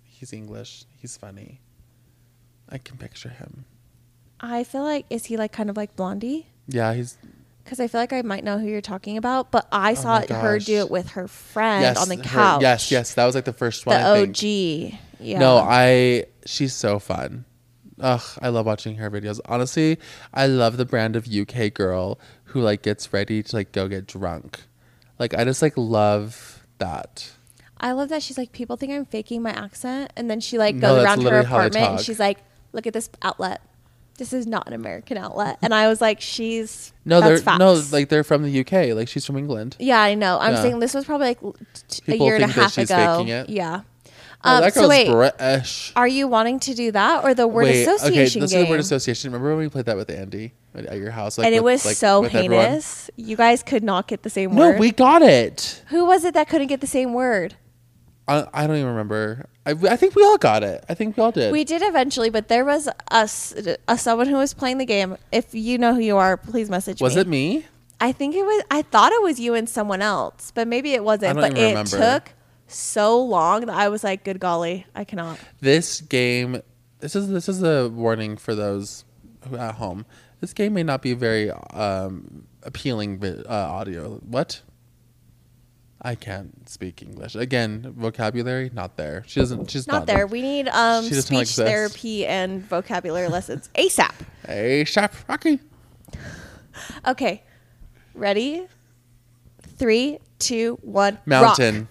He's 0.02 0.32
English. 0.32 0.86
He's 0.96 1.16
funny. 1.16 1.60
I 2.70 2.78
can 2.78 2.96
picture 2.96 3.28
him. 3.28 3.66
I 4.40 4.64
feel 4.64 4.82
like 4.82 5.04
is 5.10 5.26
he 5.26 5.36
like 5.36 5.52
kind 5.52 5.68
of 5.70 5.76
like 5.76 5.94
Blondie? 5.94 6.46
Yeah, 6.66 6.94
he's 6.94 7.18
Because 7.64 7.80
I 7.80 7.88
feel 7.88 8.00
like 8.00 8.12
I 8.12 8.20
might 8.22 8.44
know 8.44 8.58
who 8.58 8.66
you're 8.68 8.80
talking 8.82 9.16
about, 9.16 9.50
but 9.50 9.66
I 9.72 9.92
oh 9.92 9.94
saw 9.94 10.20
Oh 10.22 10.26
my 10.32 10.36
her 10.40 10.58
do 10.58 10.76
it 10.80 10.90
with 10.90 11.10
her 11.10 11.26
friend 11.26 11.82
yes, 11.82 11.96
on 11.96 12.08
the 12.10 12.16
her- 12.16 12.22
couch. 12.22 12.62
yes, 12.62 12.90
yes, 12.90 13.14
that 13.14 13.24
was 13.24 13.34
like 13.34 13.46
the 13.46 13.52
first 13.54 13.86
one. 13.86 13.98
the. 14.00 14.92
OG. 14.92 14.98
Yeah. 15.20 15.38
No, 15.38 15.56
I 15.58 16.24
she's 16.44 16.74
so 16.74 16.98
fun. 16.98 17.46
Ugh, 18.00 18.20
I 18.42 18.48
love 18.48 18.66
watching 18.66 18.96
her 18.96 19.10
videos. 19.10 19.40
Honestly, 19.46 19.98
I 20.34 20.46
love 20.46 20.76
the 20.76 20.84
brand 20.84 21.16
of 21.16 21.26
UK 21.26 21.72
girl 21.72 22.18
who 22.44 22.60
like 22.60 22.82
gets 22.82 23.12
ready 23.12 23.42
to 23.42 23.56
like 23.56 23.72
go 23.72 23.88
get 23.88 24.06
drunk. 24.06 24.60
Like 25.18 25.32
I 25.32 25.44
just 25.44 25.62
like 25.62 25.74
love 25.76 26.66
that. 26.78 27.32
I 27.80 27.92
love 27.92 28.08
that 28.10 28.22
she's 28.22 28.36
like, 28.38 28.52
people 28.52 28.76
think 28.76 28.92
I'm 28.92 29.04
faking 29.04 29.42
my 29.42 29.50
accent, 29.50 30.12
and 30.16 30.28
then 30.30 30.40
she 30.40 30.58
like 30.58 30.78
goes 30.80 31.02
that's 31.02 31.22
around 31.22 31.32
her 31.32 31.42
how 31.44 31.58
they 31.58 31.66
apartment 31.68 31.90
and 31.92 32.00
she's 32.00 32.20
like, 32.20 32.38
look 32.72 32.86
at 32.86 32.92
this 32.92 33.08
outlet. 33.22 33.60
This 34.16 34.32
is 34.32 34.46
not 34.46 34.66
an 34.68 34.72
American 34.74 35.16
outlet, 35.16 35.58
and 35.60 35.74
I 35.74 35.88
was 35.88 36.00
like, 36.00 36.20
she's 36.20 36.92
No, 37.04 37.20
they're 37.20 37.40
no 37.58 37.82
like 37.90 38.08
they're 38.10 38.22
from 38.24 38.42
the 38.44 38.60
UK. 38.60 38.94
Like 38.94 39.08
she's 39.08 39.26
from 39.26 39.36
England. 39.36 39.76
yeah, 39.80 40.00
I 40.00 40.14
know. 40.14 40.38
I'm 40.40 40.52
Yeah. 40.54 40.62
saying 40.62 40.78
this 40.78 40.94
was 40.94 41.04
probably 41.04 41.26
like 41.28 41.40
t- 41.88 42.12
a 42.12 42.16
year 42.16 42.36
and 42.36 42.44
a 42.44 42.46
that 42.46 42.52
half 42.52 42.78
ago. 42.78 43.24
Yeah. 43.48 43.80
Oh, 44.46 44.56
Um, 44.56 44.60
that 44.60 44.74
so 44.74 44.80
girl's 44.82 44.90
wait, 44.90 45.10
British. 45.10 45.92
are 45.96 46.06
you 46.06 46.28
wanting 46.28 46.60
to 46.60 46.74
do 46.74 46.92
that 46.92 47.24
or 47.24 47.32
the 47.32 47.48
word 47.48 47.64
Wait, 47.64 47.82
okay, 47.88 47.94
association 47.96 48.40
this 48.42 48.50
game? 48.52 48.60
is 48.60 48.66
the 48.66 48.70
word 48.70 48.80
association. 48.80 49.32
Remember 49.32 49.56
when 49.56 49.64
we 49.64 49.70
played 49.70 49.86
that 49.86 49.96
with 49.96 50.10
Andy 50.10 50.52
at 50.74 50.98
your 50.98 51.12
house? 51.12 51.38
Like 51.38 51.46
and 51.46 51.54
it 51.54 51.64
with- 51.64 51.72
was 51.80 51.86
like, 51.86 51.96
so 51.96 52.20
with 52.20 52.34
everyone? 52.34 52.64
heinous. 52.66 53.10
You 53.16 53.36
guys 53.36 53.62
could 53.62 53.82
not 53.82 54.06
get 54.06 54.22
the 54.22 54.28
same 54.30 54.54
No, 54.54 54.66
word. 54.68 54.72
No, 54.74 54.78
we 54.80 54.90
got 54.92 55.22
it. 55.22 55.82
Who 55.88 56.04
was 56.04 56.24
it 56.24 56.34
that 56.34 56.48
couldn't 56.50 56.66
get 56.68 56.80
the 56.82 56.86
same 56.86 57.14
word? 57.14 57.54
I, 58.26 58.46
I 58.54 58.66
don't 58.66 58.76
even 58.76 58.88
remember. 58.88 59.46
I, 59.66 59.72
I 59.72 59.96
think 59.96 60.14
we 60.14 60.24
all 60.24 60.38
got 60.38 60.62
it. 60.62 60.84
I 60.88 60.94
think 60.94 61.16
we 61.16 61.22
all 61.22 61.32
did. 61.32 61.52
We 61.52 61.64
did 61.64 61.82
eventually, 61.82 62.30
but 62.30 62.48
there 62.48 62.64
was 62.64 62.88
us, 63.10 63.54
uh, 63.88 63.96
someone 63.96 64.28
who 64.28 64.36
was 64.36 64.54
playing 64.54 64.78
the 64.78 64.86
game. 64.86 65.16
If 65.30 65.54
you 65.54 65.78
know 65.78 65.94
who 65.94 66.00
you 66.00 66.16
are, 66.16 66.36
please 66.36 66.70
message 66.70 67.00
was 67.00 67.14
me. 67.14 67.16
Was 67.16 67.26
it 67.26 67.28
me? 67.28 67.66
I 68.00 68.12
think 68.12 68.34
it 68.34 68.44
was. 68.44 68.64
I 68.70 68.82
thought 68.82 69.12
it 69.12 69.22
was 69.22 69.38
you 69.38 69.54
and 69.54 69.68
someone 69.68 70.02
else, 70.02 70.52
but 70.54 70.68
maybe 70.68 70.92
it 70.92 71.04
wasn't. 71.04 71.38
I 71.38 71.40
don't 71.40 71.52
but 71.52 71.58
it 71.58 71.68
remember. 71.68 71.96
took 71.98 72.32
so 72.66 73.22
long 73.22 73.66
that 73.66 73.76
I 73.76 73.88
was 73.88 74.02
like, 74.02 74.24
"Good 74.24 74.40
golly, 74.40 74.86
I 74.94 75.04
cannot." 75.04 75.38
This 75.60 76.00
game. 76.00 76.60
This 77.00 77.14
is 77.14 77.28
this 77.28 77.48
is 77.48 77.62
a 77.62 77.88
warning 77.88 78.36
for 78.36 78.54
those 78.54 79.04
who 79.48 79.56
at 79.56 79.76
home. 79.76 80.06
This 80.40 80.52
game 80.52 80.74
may 80.74 80.82
not 80.82 81.02
be 81.02 81.14
very 81.14 81.50
um, 81.50 82.46
appealing 82.62 83.22
uh, 83.24 83.48
audio. 83.48 84.20
What? 84.26 84.62
I 86.06 86.14
can't 86.14 86.68
speak 86.68 87.00
English. 87.02 87.34
Again, 87.34 87.94
vocabulary 87.96 88.70
not 88.74 88.98
there. 88.98 89.24
She 89.26 89.40
doesn't. 89.40 89.70
She's 89.70 89.86
Not, 89.86 90.00
not, 90.00 90.06
there. 90.06 90.26
We 90.26 90.42
need 90.42 90.68
um, 90.68 91.04
She 91.04 91.10
doesn't 91.10 91.22
speech 91.22 91.40
exist. 91.40 91.66
therapy 91.66 92.26
and 92.26 92.62
vocabulary 92.62 93.28
lessons 93.28 93.70
asap. 93.74 94.86
Shop 94.86 95.12
Rocky. 95.26 95.60
Okay, 97.06 97.42
ready? 98.14 98.66
Three, 99.78 100.18
two, 100.38 100.78
one. 100.82 101.14
rock. 101.14 101.58
Mountain. 101.58 101.88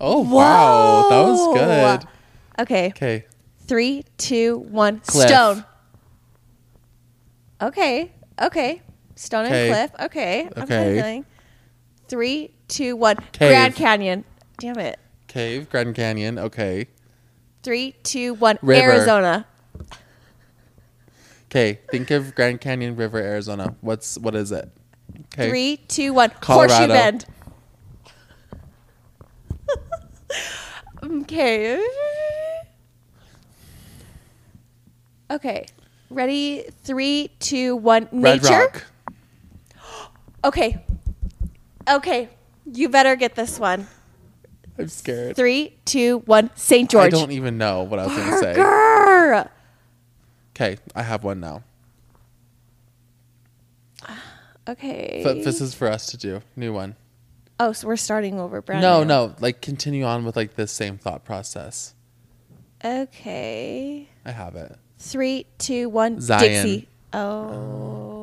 Oh 0.00 0.20
wow, 0.22 1.08
that 1.10 1.22
was 1.28 1.54
good. 1.58 2.08
Okay, 2.60 2.88
Okay. 2.90 3.24
three, 3.66 4.04
two, 4.16 4.58
one. 4.70 5.00
Cliff. 5.00 5.28
Stone. 5.28 5.64
Okay, 7.60 8.12
okay. 8.40 8.82
Stone 9.16 9.46
Okay. 9.46 9.70
and 9.70 9.74
cliff. 9.90 10.06
Okay, 10.06 10.48
I'm 10.54 10.62
Okay. 10.64 10.94
feeling. 10.94 11.24
Three, 12.08 12.52
two, 12.68 12.96
one. 12.96 13.16
Cave. 13.32 13.50
Grand 13.50 13.74
Canyon. 13.74 14.24
Damn 14.58 14.78
it. 14.78 14.98
Cave, 15.28 15.68
Grand 15.70 15.94
Canyon. 15.94 16.38
Okay. 16.38 16.86
Three, 17.62 17.92
two, 18.02 18.34
one. 18.34 18.58
River. 18.62 18.92
Arizona. 18.92 19.46
Okay. 21.50 21.80
Think 21.90 22.10
of 22.10 22.34
Grand 22.34 22.60
Canyon 22.60 22.96
River, 22.96 23.18
Arizona. 23.18 23.74
What's 23.80 24.18
what 24.18 24.34
is 24.34 24.52
it? 24.52 24.70
Okay. 25.32 25.48
Three, 25.48 25.76
two, 25.88 26.12
one. 26.12 26.30
Colorado. 26.40 26.74
Horseshoe 26.74 26.88
Bend. 26.88 27.26
okay. 31.22 31.86
Okay. 35.30 35.66
Ready? 36.10 36.66
Three, 36.84 37.30
two, 37.38 37.76
one. 37.76 38.08
Nature. 38.12 38.72
Okay. 40.44 40.80
Okay. 41.90 42.28
You 42.72 42.88
better 42.88 43.16
get 43.16 43.34
this 43.34 43.58
one. 43.58 43.86
I'm 44.78 44.88
scared. 44.88 45.36
Three, 45.36 45.78
two, 45.84 46.18
one. 46.26 46.50
St. 46.54 46.90
George. 46.90 47.06
I 47.06 47.08
don't 47.08 47.32
even 47.32 47.56
know 47.58 47.82
what 47.82 47.98
I 47.98 48.06
was 48.06 48.16
going 48.16 48.30
to 48.30 48.38
say. 48.38 49.44
Okay, 50.54 50.78
I 50.94 51.02
have 51.02 51.24
one 51.24 51.40
now. 51.40 51.62
Okay. 54.68 55.20
But 55.22 55.44
this 55.44 55.60
is 55.60 55.74
for 55.74 55.86
us 55.86 56.06
to 56.06 56.16
do. 56.16 56.42
New 56.56 56.72
one. 56.72 56.96
oh, 57.60 57.70
so 57.70 57.86
we're 57.86 57.94
starting 57.94 58.40
over, 58.40 58.60
brand 58.60 58.82
no, 58.82 59.02
new. 59.02 59.06
no. 59.06 59.36
Like 59.38 59.60
continue 59.60 60.02
on 60.02 60.24
with 60.24 60.34
like 60.34 60.56
this 60.56 60.72
same 60.72 60.98
thought 60.98 61.24
process. 61.24 61.94
Okay. 62.84 64.08
I 64.24 64.30
have 64.32 64.56
it. 64.56 64.76
Three, 64.98 65.46
two, 65.58 65.88
one. 65.88 66.20
Zion. 66.20 66.40
Dixie. 66.40 66.88
Oh. 67.12 67.20
oh. 67.20 68.15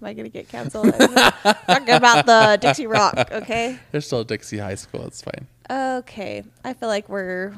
Am 0.00 0.06
I 0.06 0.14
gonna 0.14 0.28
get 0.28 0.48
canceled? 0.48 0.92
Talking 0.94 1.94
about 1.94 2.26
the 2.26 2.58
Dixie 2.60 2.86
Rock. 2.86 3.30
Okay. 3.32 3.78
There's 3.90 4.06
still 4.06 4.22
Dixie 4.24 4.58
High 4.58 4.76
School. 4.76 5.04
It's 5.06 5.22
fine. 5.22 5.46
Okay. 5.70 6.44
I 6.64 6.72
feel 6.72 6.88
like 6.88 7.08
we're. 7.08 7.54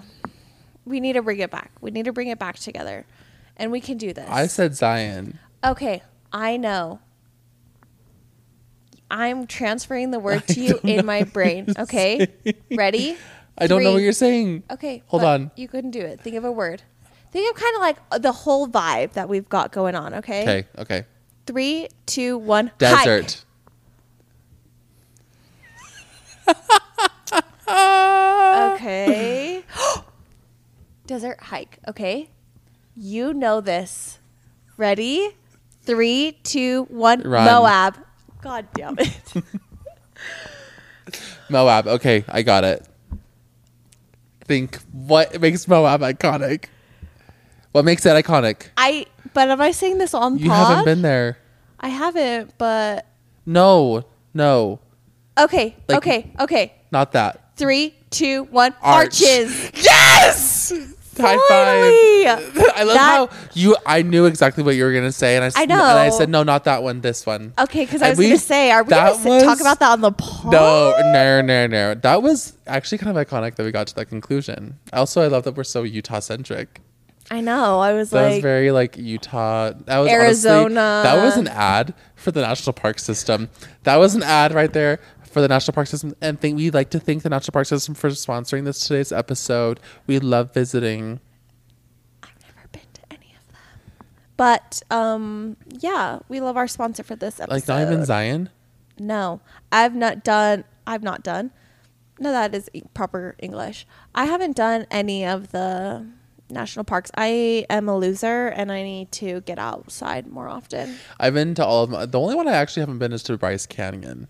We 0.87 1.01
need 1.01 1.13
to 1.13 1.23
bring 1.23 1.39
it 1.41 1.51
back. 1.51 1.71
We 1.81 1.91
need 1.91 2.07
to 2.07 2.13
bring 2.13 2.29
it 2.29 2.39
back 2.39 2.59
together, 2.59 3.05
and 3.59 3.71
we 3.71 3.81
can 3.81 3.99
do 3.99 4.13
this. 4.15 4.29
I 4.29 4.47
said 4.47 4.75
Zion. 4.75 5.39
Okay. 5.63 6.03
I 6.33 6.57
know. 6.57 7.01
I'm 9.11 9.47
transferring 9.47 10.11
the 10.11 10.19
word 10.19 10.47
to 10.49 10.61
you 10.61 10.81
in 10.83 11.05
my 11.05 11.25
brain. 11.25 11.75
Okay. 11.79 12.29
Ready? 12.71 13.19
I 13.59 13.67
don't 13.67 13.83
know 13.85 13.93
what 13.93 14.03
you're 14.03 14.13
saying. 14.13 14.63
Okay. 14.71 15.03
Hold 15.09 15.25
on. 15.25 15.51
You 15.57 15.69
couldn't 15.69 15.91
do 15.91 16.01
it. 16.01 16.21
Think 16.21 16.37
of 16.37 16.45
a 16.45 16.53
word. 16.53 16.83
Think 17.33 17.55
of 17.55 17.61
kind 17.61 17.77
of 17.77 17.83
like 17.83 18.23
the 18.23 18.33
whole 18.33 18.67
vibe 18.67 19.13
that 19.13 19.29
we've 19.29 19.49
got 19.49 19.73
going 19.73 19.95
on. 19.95 20.15
Okay. 20.15 20.43
Okay. 20.43 20.69
Okay. 20.79 21.05
Three, 21.51 21.89
two, 22.07 22.39
one. 22.39 22.71
Desert. 22.79 23.45
Okay. 27.67 29.65
Desert 31.07 31.41
hike. 31.41 31.79
Okay. 31.89 32.31
You 32.95 33.35
know 33.35 33.61
this. 33.61 34.21
Ready? 34.77 35.31
Three, 35.83 36.39
two, 36.45 36.85
one. 36.85 37.23
Run. 37.23 37.47
Moab. 37.47 37.97
God 38.43 38.69
damn 38.73 38.97
it. 39.01 39.21
Moab. 41.51 41.89
Okay, 41.89 42.25
I 42.29 42.43
got 42.43 42.63
it. 42.63 42.87
Think 44.45 44.77
what 44.93 45.41
makes 45.41 45.67
Moab 45.67 46.03
iconic? 46.03 46.67
What 47.73 47.85
makes 47.85 48.07
it 48.07 48.11
iconic? 48.25 48.69
I. 48.77 49.07
But 49.35 49.51
am 49.51 49.61
I 49.61 49.73
saying 49.73 49.99
this 49.99 50.15
on 50.15 50.39
You 50.39 50.49
pod? 50.49 50.69
haven't 50.69 50.85
been 50.85 51.03
there. 51.03 51.39
I 51.81 51.89
haven't. 51.89 52.55
But 52.59 53.07
No, 53.47 54.05
no, 54.35 54.81
okay. 55.39 55.77
Like- 55.89 55.99
okay. 55.99 56.33
Okay. 56.41 56.73
not 56.93 57.13
that. 57.13 57.57
Three, 57.57 57.95
two, 58.11 58.45
one. 58.45 58.75
Arch. 58.83 59.23
Arches. 59.23 59.71
Yes. 59.83 60.73
High 61.19 61.37
Finally! 61.49 62.25
five. 62.25 62.73
I 62.77 62.83
love 62.85 62.95
That- 62.95 62.99
how 62.99 63.29
you. 63.53 63.77
I 63.85 64.01
knew 64.01 64.25
exactly 64.25 64.63
what 64.63 64.75
you 64.77 64.85
were 64.85 64.93
gonna 64.95 65.13
say, 65.13 65.37
and 65.37 65.45
I. 65.45 65.49
s- 65.49 65.57
I 65.57 65.63
And 65.65 65.73
I 65.75 66.09
said 66.09 66.31
no, 66.31 66.43
not 66.43 66.65
that 66.65 66.83
one. 66.83 67.03
This 67.03 67.27
one. 67.27 67.53
Okay, 67.59 67.85
because 67.85 68.01
I 68.01 68.07
And 68.09 68.13
was 68.13 68.19
we- 68.19 68.29
going 68.29 68.39
to 68.39 68.45
say, 68.45 68.71
are 68.71 68.83
we 68.83 68.89
going 68.91 69.19
to 69.19 69.41
talk 69.45 69.59
was- 69.59 69.61
about 69.61 69.81
that 69.81 69.91
on 69.93 70.01
the 70.01 70.13
pod? 70.13 70.51
No, 70.53 70.95
no, 71.13 71.43
no, 71.43 71.67
no. 71.67 71.95
That 71.95 72.23
was 72.23 72.55
actually 72.67 72.99
kind 72.99 73.15
of 73.19 73.27
iconic 73.27 73.57
that 73.57 73.65
we 73.65 73.71
got 73.71 73.89
to 73.89 73.95
that 73.97 74.07
conclusion. 74.07 74.79
Also, 74.95 75.21
I 75.21 75.27
love 75.27 75.45
that 75.45 75.57
we're 75.57 75.65
so 75.65 75.83
Utah 75.83 76.21
centric. 76.21 76.81
I 77.31 77.41
know. 77.41 77.79
I 77.79 77.93
was 77.93 78.13
like 78.13 78.23
That 78.23 78.35
was 78.35 78.43
very 78.43 78.73
like 78.73 78.97
Utah. 78.97 79.73
That 79.85 79.99
was 79.99 80.11
Arizona. 80.11 80.81
Honestly, 80.81 81.11
that 81.11 81.25
was 81.25 81.37
an 81.37 81.49
ad 81.49 81.95
for 82.17 82.33
the 82.33 82.41
national 82.41 82.73
park 82.73 82.99
system. 82.99 83.49
That 83.85 83.97
was 83.97 84.15
an 84.17 84.23
ad 84.25 84.53
right 84.53 84.73
there 84.73 84.99
for 85.23 85.41
the 85.41 85.47
national 85.47 85.75
park 85.75 85.87
system. 85.87 86.15
And 86.21 86.41
think 86.41 86.57
we'd 86.57 86.75
like 86.75 86.91
to 86.91 86.99
thank 86.99 87.23
the 87.23 87.31
national 87.31 87.53
park 87.53 87.67
system 87.67 87.95
for 87.95 88.11
sponsoring 88.11 88.65
this 88.65 88.81
today's 88.81 89.13
episode. 89.13 89.79
We 90.09 90.19
love 90.19 90.53
visiting. 90.53 91.21
I've 92.25 92.31
never 92.43 92.69
been 92.73 92.83
to 92.95 93.01
any 93.13 93.37
of 93.39 93.53
them. 93.53 93.63
But 94.37 94.83
um, 94.91 95.57
yeah, 95.69 96.19
we 96.29 96.41
love 96.41 96.57
our 96.57 96.67
sponsor 96.67 97.05
for 97.05 97.15
this 97.15 97.39
episode. 97.39 97.55
Like 97.55 97.69
not 97.69 97.83
even 97.83 98.05
Zion. 98.05 98.51
No, 98.99 99.41
I've 99.71 99.95
not 99.95 100.25
done. 100.25 100.65
I've 100.85 101.05
not 101.05 101.23
done. 101.23 101.53
No, 102.19 102.33
that 102.33 102.55
is 102.55 102.69
proper 102.93 103.37
English. 103.39 103.87
I 104.15 104.25
haven't 104.27 104.57
done 104.57 104.87
any 104.91 105.25
of 105.25 105.53
the 105.53 106.07
national 106.51 106.85
parks. 106.85 107.11
I 107.17 107.65
am 107.71 107.89
a 107.89 107.97
loser, 107.97 108.49
and 108.49 108.71
I 108.73 108.83
need 108.83 109.13
to 109.13 109.41
get 109.43 109.59
outside 109.59 110.27
more 110.27 110.49
often. 110.49 110.97
I've 111.19 111.35
been 111.35 111.55
to 111.57 111.65
all 111.65 111.85
of 111.85 111.91
them. 111.91 112.11
The 112.11 112.21
only 112.21 112.35
one 112.35 112.49
I 112.49 112.53
actually 112.53 112.81
haven't 112.81 112.99
been 112.99 113.13
is 113.13 113.23
to 113.25 113.37
Bryce 113.39 113.67
Canyon, 113.67 114.29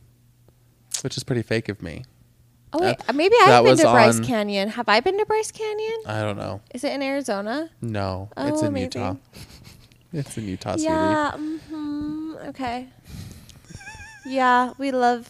which 1.02 1.16
is 1.16 1.24
pretty 1.24 1.42
fake 1.42 1.68
of 1.68 1.83
me. 1.83 2.04
Oh 2.72 2.78
wait, 2.80 2.98
That- 3.00 3.16
maybe 3.16 3.35
I've 3.42 3.64
been 3.64 3.76
to 3.78 3.83
Bryce 3.83 4.18
on- 4.18 4.24
Canyon. 4.24 4.68
Have 4.68 4.88
I 4.88 5.00
been 5.00 5.18
to 5.18 5.26
Bryce 5.26 5.50
Canyon? 5.50 5.98
I 6.06 6.20
don't 6.22 6.37
know. 6.37 6.61
Is 6.72 6.85
it 6.85 6.92
in 6.92 7.02
Arizona? 7.02 7.68
No, 7.80 8.28
Oh, 8.37 8.46
it's 8.46 8.61
in 8.62 8.68
amazing. 8.68 8.85
Utah. 9.02 9.16
It's 10.12 10.37
in 10.37 10.48
Utah, 10.48 10.72
sweetie. 10.72 10.85
Yeah. 10.90 11.30
hmm 11.33 12.35
Okay. 12.48 12.88
Yeah, 14.26 14.72
we 14.78 14.90
love 14.92 15.28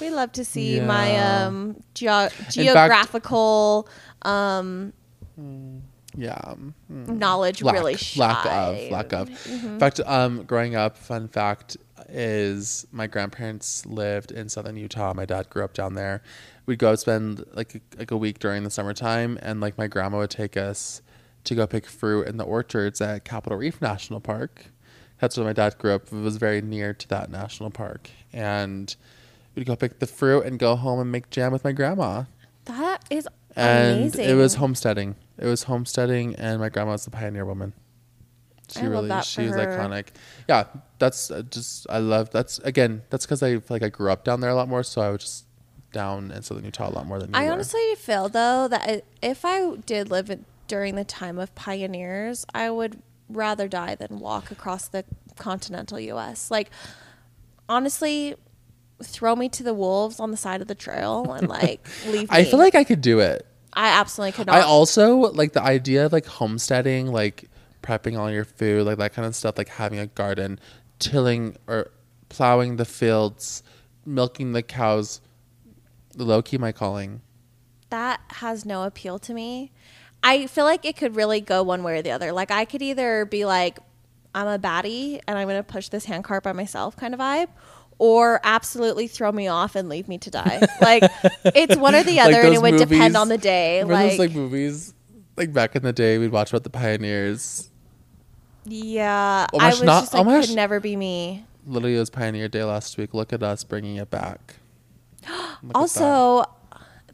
we 0.00 0.10
love 0.10 0.32
to 0.32 0.44
see 0.44 0.80
my 0.80 1.12
Yeah. 1.12 1.46
um 1.46 1.76
geo- 1.94 2.28
fact- 2.28 2.50
geographical 2.52 3.88
um 4.22 4.92
Yeah. 6.14 6.54
mm, 6.90 7.08
knowledge 7.08 7.62
lack, 7.62 7.74
really 7.74 7.96
lack 8.16 8.46
of 8.46 8.90
lack 8.90 9.12
of. 9.12 9.30
Mm-hmm. 9.30 9.66
In 9.66 9.78
fact, 9.78 10.00
um, 10.04 10.44
growing 10.44 10.74
up, 10.76 10.96
fun 10.96 11.28
fact 11.28 11.76
is 12.08 12.86
my 12.92 13.06
grandparents 13.06 13.86
lived 13.86 14.30
in 14.30 14.48
southern 14.48 14.76
Utah. 14.76 15.14
My 15.14 15.24
dad 15.24 15.48
grew 15.50 15.64
up 15.64 15.72
down 15.74 15.94
there. 15.94 16.22
We'd 16.66 16.78
go 16.78 16.94
spend 16.94 17.44
like 17.54 17.74
a, 17.74 17.80
like 17.98 18.10
a 18.10 18.16
week 18.16 18.38
during 18.38 18.64
the 18.64 18.70
summertime, 18.70 19.38
and 19.42 19.60
like 19.60 19.78
my 19.78 19.86
grandma 19.86 20.18
would 20.18 20.30
take 20.30 20.56
us 20.56 21.02
to 21.44 21.54
go 21.54 21.66
pick 21.66 21.86
fruit 21.86 22.26
in 22.28 22.36
the 22.36 22.44
orchards 22.44 23.00
at 23.00 23.24
Capitol 23.24 23.58
Reef 23.58 23.80
National 23.80 24.20
Park. 24.20 24.66
That's 25.18 25.36
where 25.36 25.46
my 25.46 25.52
dad 25.52 25.78
grew 25.78 25.92
up. 25.92 26.06
It 26.06 26.12
was 26.12 26.36
very 26.36 26.60
near 26.60 26.92
to 26.94 27.08
that 27.08 27.30
national 27.30 27.70
park, 27.70 28.10
and 28.32 28.94
we'd 29.54 29.66
go 29.66 29.76
pick 29.76 29.98
the 29.98 30.06
fruit 30.06 30.44
and 30.44 30.58
go 30.58 30.76
home 30.76 31.00
and 31.00 31.10
make 31.10 31.30
jam 31.30 31.52
with 31.52 31.64
my 31.64 31.72
grandma. 31.72 32.24
That 32.66 33.04
is 33.10 33.28
And 33.54 34.00
amazing. 34.00 34.28
it 34.30 34.34
was 34.34 34.54
homesteading. 34.54 35.16
It 35.38 35.46
was 35.46 35.64
homesteading, 35.64 36.36
and 36.36 36.60
my 36.60 36.68
grandma 36.68 36.92
was 36.92 37.04
the 37.04 37.10
pioneer 37.10 37.44
woman. 37.44 37.72
She 38.70 38.80
I 38.80 38.84
really, 38.84 39.22
she 39.22 39.42
was 39.42 39.56
her. 39.56 39.66
iconic. 39.66 40.08
Yeah, 40.48 40.64
that's 40.98 41.30
uh, 41.30 41.42
just 41.42 41.86
I 41.90 41.98
love. 41.98 42.30
That's 42.30 42.58
again, 42.60 43.02
that's 43.10 43.26
because 43.26 43.42
I 43.42 43.52
feel 43.52 43.62
like 43.68 43.82
I 43.82 43.88
grew 43.88 44.10
up 44.10 44.24
down 44.24 44.40
there 44.40 44.50
a 44.50 44.54
lot 44.54 44.68
more, 44.68 44.82
so 44.82 45.02
I 45.02 45.10
was 45.10 45.20
just 45.20 45.44
down 45.92 46.30
in 46.30 46.42
southern 46.42 46.64
Utah 46.64 46.88
a 46.88 46.90
lot 46.90 47.06
more 47.06 47.18
than 47.18 47.30
you 47.30 47.36
I 47.36 47.44
were. 47.44 47.52
honestly 47.52 47.94
feel 47.96 48.30
though 48.30 48.66
that 48.68 49.04
if 49.20 49.44
I 49.44 49.76
did 49.76 50.10
live 50.10 50.30
in, 50.30 50.46
during 50.68 50.94
the 50.94 51.04
time 51.04 51.38
of 51.38 51.54
pioneers, 51.54 52.46
I 52.54 52.70
would 52.70 53.02
rather 53.28 53.68
die 53.68 53.94
than 53.94 54.20
walk 54.20 54.50
across 54.50 54.88
the 54.88 55.04
continental 55.36 56.00
U.S. 56.00 56.50
Like, 56.50 56.70
honestly, 57.68 58.36
throw 59.02 59.36
me 59.36 59.48
to 59.50 59.62
the 59.62 59.74
wolves 59.74 60.20
on 60.20 60.30
the 60.30 60.36
side 60.36 60.60
of 60.62 60.68
the 60.68 60.74
trail 60.74 61.32
and 61.32 61.48
like 61.48 61.86
leave. 62.06 62.22
Me. 62.22 62.26
I 62.30 62.44
feel 62.44 62.58
like 62.58 62.74
I 62.74 62.84
could 62.84 63.00
do 63.00 63.20
it. 63.20 63.46
I 63.74 63.88
absolutely 63.88 64.32
could 64.32 64.46
not. 64.48 64.56
I 64.56 64.62
also 64.62 65.16
like 65.16 65.52
the 65.52 65.62
idea 65.62 66.06
of 66.06 66.12
like 66.12 66.26
homesteading, 66.26 67.06
like 67.08 67.48
prepping 67.82 68.18
all 68.18 68.30
your 68.30 68.44
food, 68.44 68.86
like 68.86 68.98
that 68.98 69.14
kind 69.14 69.26
of 69.26 69.34
stuff, 69.34 69.56
like 69.58 69.68
having 69.68 69.98
a 69.98 70.06
garden, 70.06 70.60
tilling 70.98 71.56
or 71.66 71.90
plowing 72.28 72.76
the 72.76 72.84
fields, 72.84 73.62
milking 74.04 74.52
the 74.52 74.62
cows. 74.62 75.20
Low 76.16 76.42
key, 76.42 76.58
my 76.58 76.72
calling. 76.72 77.22
that 77.88 78.20
has 78.28 78.64
no 78.66 78.84
appeal 78.84 79.18
to 79.18 79.32
me. 79.34 79.72
I 80.22 80.46
feel 80.46 80.64
like 80.64 80.84
it 80.84 80.96
could 80.96 81.16
really 81.16 81.40
go 81.40 81.62
one 81.62 81.82
way 81.82 81.98
or 81.98 82.02
the 82.02 82.10
other. 82.10 82.32
Like 82.32 82.50
I 82.50 82.64
could 82.66 82.82
either 82.82 83.24
be 83.24 83.44
like, 83.46 83.78
I'm 84.34 84.46
a 84.46 84.58
baddie 84.58 85.20
and 85.26 85.38
I'm 85.38 85.48
gonna 85.48 85.62
push 85.62 85.88
this 85.88 86.04
handcart 86.04 86.42
by 86.42 86.52
myself 86.52 86.96
kind 86.96 87.12
of 87.14 87.20
vibe, 87.20 87.48
or 87.98 88.40
absolutely 88.44 89.06
throw 89.06 89.30
me 89.32 89.48
off 89.48 89.76
and 89.76 89.88
leave 89.88 90.08
me 90.08 90.18
to 90.18 90.30
die. 90.30 90.66
like 90.80 91.04
it's 91.44 91.76
one 91.76 91.94
or 91.94 92.02
the 92.02 92.16
Like 92.16 92.26
other, 92.34 92.40
and 92.42 92.54
it 92.54 92.62
would 92.62 92.76
depend 92.76 93.16
on 93.16 93.28
the 93.28 93.38
day. 93.38 93.84
Like, 93.84 94.10
those 94.10 94.18
like 94.18 94.32
movies, 94.32 94.94
like 95.36 95.52
back 95.52 95.76
in 95.76 95.82
the 95.82 95.92
day, 95.92 96.18
we'd 96.18 96.32
watch 96.32 96.50
about 96.50 96.64
the 96.64 96.70
pioneers. 96.70 97.68
yeah, 98.64 99.46
Oh 99.52 99.58
I 99.58 99.68
was 99.70 99.82
not- 99.82 100.00
just 100.02 100.14
oh 100.14 100.18
like, 100.18 100.26
my 100.26 100.40
could 100.40 100.46
gosh. 100.48 100.54
never 100.54 100.80
be 100.80 100.96
me. 100.96 101.44
Literally, 101.66 101.96
it 101.96 102.00
was 102.00 102.10
Pioneer 102.10 102.48
Day 102.48 102.64
last 102.64 102.98
week. 102.98 103.14
Look 103.14 103.32
at 103.32 103.42
us 103.42 103.62
bringing 103.64 103.96
it 103.96 104.10
back. 104.10 104.56
Look 105.28 105.30
at 105.38 105.62
that. 105.62 105.76
Also, 105.76 106.44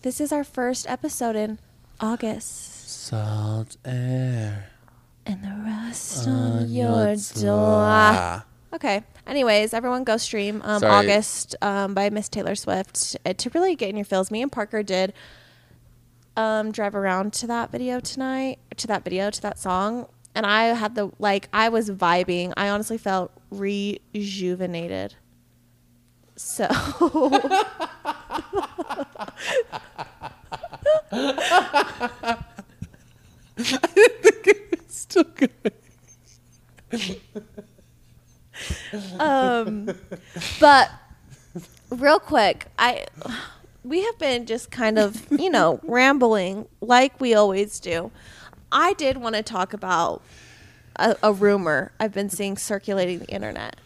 this 0.02 0.20
is 0.20 0.32
our 0.32 0.44
first 0.44 0.88
episode 0.88 1.36
in 1.36 1.58
August, 2.00 2.88
salt 3.08 3.76
air 3.84 4.70
and 5.26 5.42
the 5.44 5.54
rest 5.66 6.26
on 6.26 6.34
on 6.62 6.70
your 6.70 7.14
door. 7.16 7.42
door. 7.42 8.44
Okay. 8.72 9.02
Anyways, 9.26 9.72
everyone 9.72 10.04
go 10.04 10.16
stream 10.16 10.61
um, 10.64 10.81
Sorry. 10.81 10.92
August 10.92 11.57
um, 11.62 11.94
by 11.94 12.11
Miss 12.11 12.28
Taylor 12.28 12.54
Swift 12.54 13.16
uh, 13.24 13.33
to 13.33 13.50
really 13.50 13.74
get 13.74 13.88
in 13.88 13.96
your 13.96 14.04
feels. 14.04 14.31
Me 14.31 14.42
and 14.42 14.52
Parker 14.52 14.83
did 14.83 15.14
um, 16.37 16.70
drive 16.70 16.94
around 16.94 17.33
to 17.35 17.46
that 17.46 17.72
video 17.72 17.98
tonight, 18.00 18.59
to 18.76 18.87
that 18.87 19.04
video, 19.04 19.31
to 19.31 19.42
that 19.42 19.59
song, 19.59 20.07
and 20.35 20.44
I 20.46 20.64
had 20.66 20.94
the 20.94 21.11
like 21.18 21.48
I 21.52 21.68
was 21.68 21.90
vibing. 21.90 22.52
I 22.57 22.68
honestly 22.68 22.98
felt 22.98 23.33
rejuvenated. 23.50 25.14
So 26.37 26.66
i 26.70 26.76
think 33.57 34.46
it 34.46 34.70
was 34.70 34.94
Still 34.94 35.24
good. 35.24 35.50
um 39.18 39.88
but 40.61 40.90
real 41.90 42.18
quick 42.18 42.66
i 42.78 43.07
we 43.85 44.02
have 44.02 44.18
been 44.18 44.46
just 44.46 44.70
kind 44.70 44.98
of 44.98 45.26
you 45.31 45.50
know 45.50 45.81
rambling 45.85 46.66
like 46.81 47.18
we 47.20 47.35
always 47.35 47.81
do 47.81 48.11
i 48.70 48.92
did 48.94 49.16
want 49.16 49.35
to 49.35 49.42
talk 49.42 49.72
about 49.72 50.22
a, 50.96 51.16
a 51.22 51.33
rumor 51.33 51.92
i've 52.00 52.12
been 52.12 52.28
seeing 52.31 52.57
circulating 52.57 53.18
the 53.20 53.26
internet 53.28 53.76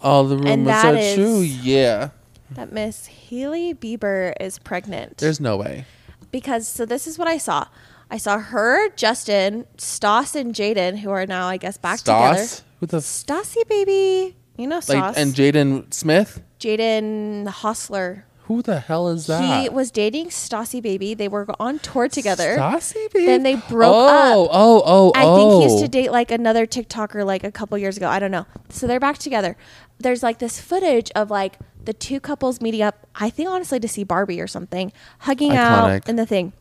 All 0.00 0.24
the 0.24 0.36
rumors 0.36 0.84
are 0.84 0.94
is- 0.96 1.14
true. 1.14 1.40
Yeah. 1.40 2.10
that 2.50 2.72
miss 2.72 3.06
hailey 3.06 3.74
bieber 3.74 4.34
is 4.40 4.58
pregnant 4.58 5.18
There's 5.18 5.40
no 5.40 5.56
way. 5.56 5.86
because 6.30 6.68
so 6.68 6.84
this 6.84 7.06
is 7.06 7.18
what 7.18 7.28
i 7.28 7.38
saw 7.38 7.66
i 8.10 8.18
saw 8.18 8.38
her 8.38 8.90
justin 8.90 9.64
stoss 9.78 10.34
and 10.34 10.54
jaden 10.54 10.98
who 10.98 11.10
are 11.10 11.24
now 11.26 11.46
i 11.46 11.56
guess 11.56 11.78
back 11.78 12.00
together 12.00 12.36
Stoss? 12.44 12.62
Who 12.84 12.88
the 12.88 12.98
f- 12.98 13.02
stassi 13.02 13.66
baby 13.66 14.36
you 14.58 14.66
know 14.66 14.78
like 14.86 15.16
and 15.16 15.32
Jaden 15.32 15.92
Smith? 15.94 16.42
jaden 16.60 17.48
hossler 17.48 18.24
Who 18.42 18.60
the 18.60 18.78
hell 18.78 19.08
is 19.08 19.26
that? 19.26 19.62
He 19.62 19.70
was 19.70 19.90
dating 19.90 20.26
Stassi 20.28 20.82
Baby. 20.82 21.14
They 21.14 21.28
were 21.28 21.46
on 21.58 21.78
tour 21.78 22.08
together. 22.08 22.58
Stassi, 22.58 23.10
babe? 23.10 23.24
Then 23.24 23.42
they 23.42 23.54
broke 23.54 23.94
oh, 23.94 24.44
up. 24.44 24.50
Oh, 24.52 24.52
oh, 24.52 24.82
oh. 24.84 25.12
I 25.14 25.24
oh. 25.24 25.36
think 25.36 25.52
he 25.54 25.62
used 25.62 25.78
to 25.78 25.88
oh. 25.88 26.02
date 26.02 26.12
like 26.12 26.30
another 26.30 26.66
TikToker 26.66 27.24
like 27.24 27.42
a 27.42 27.50
couple 27.50 27.78
years 27.78 27.96
ago. 27.96 28.06
I 28.06 28.18
don't 28.18 28.30
know. 28.30 28.44
So 28.68 28.86
they're 28.86 29.00
back 29.00 29.16
together. 29.16 29.56
There's 29.98 30.22
like 30.22 30.40
this 30.40 30.60
footage 30.60 31.10
of 31.14 31.30
like 31.30 31.58
the 31.86 31.94
two 31.94 32.20
couples 32.20 32.60
meeting 32.60 32.82
up, 32.82 33.06
I 33.14 33.30
think 33.30 33.48
honestly 33.48 33.80
to 33.80 33.88
see 33.88 34.04
Barbie 34.04 34.42
or 34.42 34.46
something, 34.46 34.92
hugging 35.20 35.52
Iconic. 35.52 35.56
out 35.56 36.08
in 36.10 36.16
the 36.16 36.26
thing. 36.26 36.52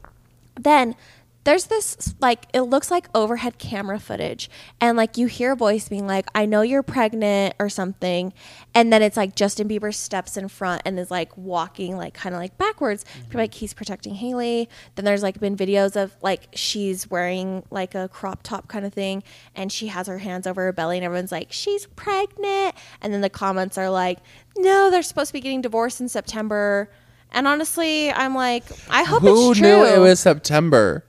Then 0.57 0.95
there's 1.43 1.65
this 1.65 2.15
like 2.19 2.45
it 2.53 2.62
looks 2.62 2.89
like 2.89 3.08
overhead 3.13 3.58
camera 3.58 3.99
footage 3.99 4.49
and 4.79 4.97
like 4.97 5.17
you 5.17 5.27
hear 5.27 5.53
a 5.53 5.56
voice 5.56 5.89
being 5.89 6.08
like 6.08 6.27
I 6.34 6.45
know 6.45 6.62
you're 6.62 6.84
pregnant 6.84 7.56
or 7.60 7.69
something 7.69 8.34
and 8.73 8.93
then 8.93 9.01
it's 9.01 9.17
like 9.17 9.36
Justin 9.36 9.67
Bieber 9.67 9.93
steps 9.93 10.38
in 10.38 10.47
front 10.47 10.84
and 10.86 10.97
is 10.99 11.12
like 11.12 11.36
walking 11.38 11.97
like 11.97 12.13
kind 12.13 12.34
of 12.34 12.39
like 12.39 12.58
backwards. 12.58 13.03
Mm-hmm. 13.03 13.38
Like 13.38 13.53
he's 13.53 13.73
protecting 13.73 14.15
Hailey 14.15 14.69
then 14.95 15.06
there's 15.06 15.23
like 15.23 15.39
been 15.39 15.58
videos 15.58 16.01
of 16.01 16.15
like 16.21 16.47
she's 16.53 17.10
wearing 17.10 17.63
like 17.69 17.93
a 17.95 18.08
crop 18.08 18.43
top 18.43 18.67
kind 18.67 18.86
of 18.86 18.93
thing 18.93 19.23
and 19.56 19.71
she 19.71 19.88
has 19.88 20.08
her 20.08 20.19
hands 20.19 20.47
over 20.47 20.63
her 20.63 20.71
belly 20.73 20.97
and 20.97 21.06
everyone's 21.06 21.32
like 21.32 21.51
she's 21.51 21.88
pregnant. 21.88 22.75
And 23.01 23.13
then 23.13 23.21
the 23.21 23.29
comments 23.29 23.77
are 23.77 23.89
like 23.89 24.19
no 24.58 24.89
they're 24.89 25.03
supposed 25.03 25.29
to 25.29 25.34
be 25.34 25.41
getting 25.41 25.62
divorced 25.62 25.99
in 25.99 26.08
September. 26.08 26.89
And 27.32 27.47
honestly 27.47 28.12
I'm 28.12 28.34
like 28.34 28.63
I 28.89 29.04
hope 29.04 29.23
Who 29.23 29.52
it's 29.52 29.60
true 29.60 29.67
Who 29.67 29.75
knew 29.75 29.85
it 29.85 30.00
was 30.00 30.21
September? 30.21 31.04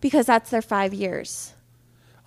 Because 0.00 0.26
that's 0.26 0.50
their 0.50 0.62
five 0.62 0.92
years. 0.92 1.54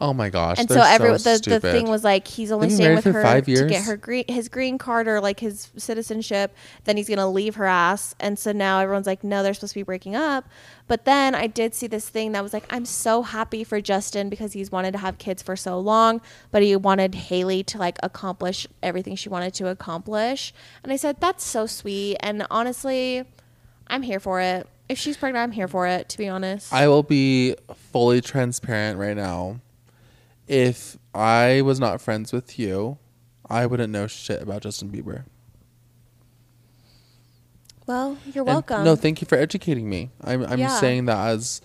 Oh 0.01 0.13
my 0.13 0.29
gosh. 0.29 0.59
And 0.59 0.69
so 0.69 0.81
every 0.81 1.11
the, 1.11 1.17
the 1.17 1.35
stupid. 1.35 1.61
thing 1.61 1.89
was 1.89 2.05
like 2.05 2.25
he's 2.25 2.53
only 2.53 2.69
They've 2.69 2.77
staying 2.77 2.95
with 2.95 3.03
for 3.03 3.11
her 3.11 3.21
five 3.21 3.49
years 3.49 3.63
to 3.63 3.67
get 3.67 3.83
her 3.83 3.97
green 3.97 4.23
his 4.29 4.47
green 4.47 4.77
card 4.77 5.09
or 5.09 5.19
like 5.19 5.41
his 5.41 5.71
citizenship. 5.75 6.55
Then 6.85 6.95
he's 6.95 7.09
gonna 7.09 7.29
leave 7.29 7.55
her 7.55 7.65
ass, 7.65 8.15
and 8.19 8.39
so 8.39 8.53
now 8.53 8.79
everyone's 8.79 9.07
like, 9.07 9.25
no, 9.25 9.43
they're 9.43 9.53
supposed 9.53 9.73
to 9.73 9.79
be 9.79 9.83
breaking 9.83 10.15
up. 10.15 10.47
But 10.87 11.03
then 11.03 11.35
I 11.35 11.47
did 11.47 11.75
see 11.75 11.87
this 11.87 12.07
thing 12.07 12.31
that 12.31 12.41
was 12.41 12.53
like, 12.53 12.63
I'm 12.69 12.85
so 12.85 13.23
happy 13.23 13.65
for 13.65 13.81
Justin 13.81 14.29
because 14.29 14.53
he's 14.53 14.71
wanted 14.71 14.93
to 14.93 14.99
have 14.99 15.17
kids 15.17 15.43
for 15.43 15.57
so 15.57 15.77
long, 15.79 16.21
but 16.49 16.61
he 16.61 16.75
wanted 16.77 17.13
Hailey 17.13 17.63
to 17.63 17.77
like 17.77 17.97
accomplish 18.01 18.67
everything 18.81 19.17
she 19.17 19.27
wanted 19.27 19.53
to 19.55 19.67
accomplish. 19.67 20.53
And 20.81 20.93
I 20.93 20.95
said, 20.95 21.19
that's 21.19 21.43
so 21.43 21.65
sweet. 21.65 22.15
And 22.21 22.47
honestly, 22.49 23.25
I'm 23.87 24.03
here 24.03 24.21
for 24.21 24.39
it. 24.39 24.65
If 24.89 24.97
she's 24.97 25.15
pregnant, 25.17 25.43
I'm 25.43 25.51
here 25.51 25.67
for 25.67 25.85
it. 25.87 26.09
To 26.09 26.17
be 26.17 26.27
honest, 26.27 26.73
I 26.73 26.87
will 26.87 27.03
be 27.03 27.55
fully 27.91 28.21
transparent 28.21 28.97
right 28.99 29.15
now. 29.15 29.59
If 30.47 30.97
I 31.13 31.61
was 31.61 31.79
not 31.79 32.01
friends 32.01 32.33
with 32.33 32.57
you, 32.57 32.97
I 33.47 33.67
wouldn't 33.67 33.93
know 33.93 34.07
shit 34.07 34.41
about 34.41 34.63
Justin 34.63 34.89
Bieber. 34.89 35.25
Well, 37.85 38.17
you're 38.33 38.43
And 38.43 38.47
welcome. 38.53 38.83
no, 38.83 38.95
thank 38.95 39.21
you 39.21 39.27
for 39.27 39.35
educating 39.37 39.89
me. 39.89 40.09
I'm 40.23 40.43
I'm 40.43 40.59
Yeah. 40.59 40.67
saying 40.79 41.05
that 41.05 41.17
as 41.29 41.61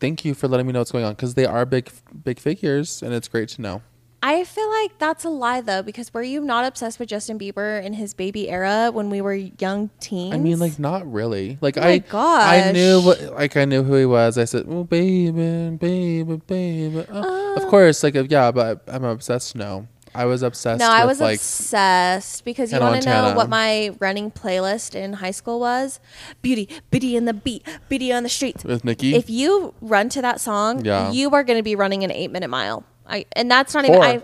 thank 0.00 0.24
you 0.24 0.34
for 0.34 0.48
letting 0.48 0.66
me 0.66 0.72
know 0.72 0.80
what's 0.80 0.92
going 0.92 1.04
on 1.04 1.12
because 1.14 1.34
they 1.34 1.44
are 1.44 1.64
big 1.66 1.90
big 2.24 2.38
figures 2.38 3.02
and 3.02 3.12
it's 3.14 3.28
great 3.28 3.48
to 3.50 3.62
know. 3.62 3.82
I 4.22 4.44
feel 4.44 4.68
like 4.70 4.98
that's 4.98 5.24
a 5.24 5.30
lie 5.30 5.62
though, 5.62 5.82
because 5.82 6.12
were 6.12 6.22
you 6.22 6.42
not 6.42 6.66
obsessed 6.66 6.98
with 7.00 7.08
Justin 7.08 7.38
Bieber 7.38 7.82
in 7.82 7.94
his 7.94 8.12
baby 8.12 8.50
era 8.50 8.90
when 8.92 9.08
we 9.08 9.20
were 9.22 9.32
young 9.34 9.88
teens? 9.98 10.34
I 10.34 10.38
mean, 10.38 10.58
like 10.58 10.78
not 10.78 11.10
really. 11.10 11.56
Like 11.62 11.78
Oh 11.78 11.80
I, 11.80 11.84
my 11.84 11.92
I 11.92 11.98
gosh. 12.00 12.72
knew 12.74 13.00
what, 13.00 13.20
like 13.34 13.56
I 13.56 13.64
knew 13.64 13.82
who 13.82 13.94
he 13.94 14.04
was. 14.04 14.36
I 14.36 14.44
said, 14.44 14.66
"Oh, 14.68 14.84
baby, 14.84 15.70
baby, 15.76 16.36
baby." 16.46 16.98
Uh, 17.00 17.04
oh. 17.24 17.54
of 17.56 17.66
course, 17.68 18.02
like 18.02 18.14
uh, 18.14 18.24
yeah, 18.28 18.50
but 18.52 18.82
I'm 18.88 19.04
obsessed. 19.04 19.56
No, 19.56 19.88
I 20.14 20.26
was 20.26 20.42
obsessed. 20.42 20.80
no, 20.80 20.90
I 20.90 21.06
was 21.06 21.18
like 21.18 21.36
obsessed 21.36 22.44
because 22.44 22.72
you 22.72 22.78
want 22.80 23.00
to 23.02 23.08
know 23.08 23.32
what 23.34 23.48
my 23.48 23.96
running 24.00 24.30
playlist 24.30 24.94
in 24.94 25.14
high 25.14 25.30
school 25.30 25.60
was? 25.60 25.98
Beauty, 26.42 26.68
Beauty 26.90 27.16
and 27.16 27.26
the 27.26 27.32
Beat, 27.32 27.66
Beauty 27.88 28.12
on 28.12 28.22
the 28.24 28.28
Streets. 28.28 28.64
with 28.64 28.84
Nicki. 28.84 29.14
If 29.14 29.30
you 29.30 29.72
run 29.80 30.10
to 30.10 30.20
that 30.20 30.40
song, 30.42 30.84
Yeah. 30.84 31.10
you 31.10 31.30
are 31.30 31.42
going 31.42 31.58
to 31.58 31.62
be 31.62 31.74
running 31.74 32.04
an 32.04 32.10
eight 32.10 32.30
minute 32.30 32.48
mile. 32.50 32.84
I 33.10 33.26
and 33.32 33.50
that's 33.50 33.74
not 33.74 33.84
even. 33.84 34.00
I, 34.00 34.22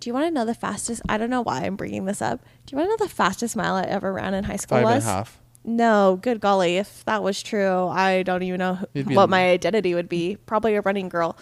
do 0.00 0.10
you 0.10 0.14
want 0.14 0.26
to 0.26 0.30
know 0.30 0.44
the 0.44 0.54
fastest? 0.54 1.02
I 1.08 1.18
don't 1.18 1.30
know 1.30 1.42
why 1.42 1.64
I'm 1.64 1.76
bringing 1.76 2.04
this 2.04 2.22
up. 2.22 2.40
Do 2.66 2.72
you 2.72 2.78
want 2.78 2.90
to 2.90 2.90
know 2.96 3.06
the 3.08 3.12
fastest 3.14 3.56
mile 3.56 3.74
I 3.74 3.82
ever 3.82 4.12
ran 4.12 4.34
in 4.34 4.44
high 4.44 4.56
school 4.56 4.76
five 4.78 4.84
and 4.84 4.92
a 4.92 4.96
was? 4.96 5.04
half. 5.04 5.40
No, 5.64 6.18
good 6.22 6.40
golly. 6.40 6.76
If 6.76 7.04
that 7.06 7.22
was 7.24 7.42
true, 7.42 7.88
I 7.88 8.22
don't 8.22 8.42
even 8.44 8.58
know 8.58 8.78
who- 8.94 9.02
what 9.14 9.28
my 9.28 9.50
identity 9.50 9.94
would 9.94 10.08
be. 10.08 10.36
Probably 10.46 10.76
a 10.76 10.80
running 10.80 11.08
girl. 11.08 11.36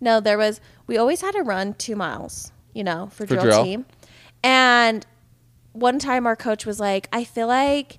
No, 0.00 0.18
there 0.20 0.36
was, 0.38 0.60
we 0.88 0.96
always 0.98 1.20
had 1.20 1.32
to 1.32 1.42
run 1.42 1.74
two 1.74 1.94
miles, 1.94 2.50
you 2.72 2.82
know, 2.82 3.06
for, 3.12 3.24
For 3.26 3.34
drill, 3.34 3.42
drill. 3.44 3.64
team. 3.64 3.86
And 4.42 5.06
one 5.72 5.98
time 6.00 6.26
our 6.26 6.34
coach 6.36 6.66
was 6.66 6.80
like, 6.80 7.08
I 7.12 7.22
feel 7.24 7.46
like, 7.46 7.98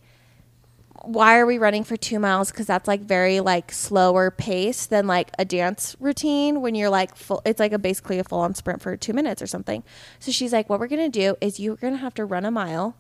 why 1.04 1.38
are 1.38 1.46
we 1.46 1.58
running 1.58 1.84
for 1.84 1.98
two 1.98 2.20
miles? 2.20 2.52
Because 2.52 2.68
that's 2.68 2.88
like 2.88 3.02
very 3.02 3.40
like 3.40 3.72
slower 3.72 4.32
pace 4.32 4.86
than 4.86 5.08
like 5.08 5.32
a 5.40 5.46
dance 5.46 5.96
routine 6.00 6.62
when 6.62 6.76
you're 6.76 6.90
like 6.90 7.16
full. 7.16 7.42
It's 7.46 7.60
like 7.60 7.74
a 7.74 7.80
basically 7.80 8.20
a 8.20 8.24
full 8.24 8.40
on 8.40 8.56
sprint 8.56 8.82
for 8.82 8.96
two 8.98 9.14
minutes 9.14 9.42
or 9.42 9.48
something. 9.48 9.84
So 10.20 10.32
she's 10.32 10.54
like, 10.54 10.70
what 10.70 10.80
we're 10.80 10.88
gonna 10.88 11.10
do 11.10 11.36
is 11.42 11.60
you're 11.60 11.76
gonna 11.76 11.98
have 11.98 12.14
to 12.16 12.26
run 12.26 12.46
a 12.46 12.52
mile, 12.52 12.96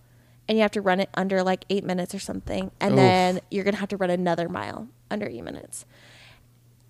and 0.47 0.57
you 0.57 0.61
have 0.63 0.71
to 0.71 0.81
run 0.81 0.99
it 0.99 1.09
under 1.13 1.43
like 1.43 1.65
eight 1.69 1.83
minutes 1.83 2.15
or 2.15 2.19
something, 2.19 2.71
and 2.79 2.93
Oof. 2.93 2.97
then 2.97 3.39
you're 3.51 3.63
gonna 3.63 3.77
have 3.77 3.89
to 3.89 3.97
run 3.97 4.09
another 4.09 4.49
mile 4.49 4.87
under 5.11 5.27
eight 5.27 5.43
minutes. 5.43 5.85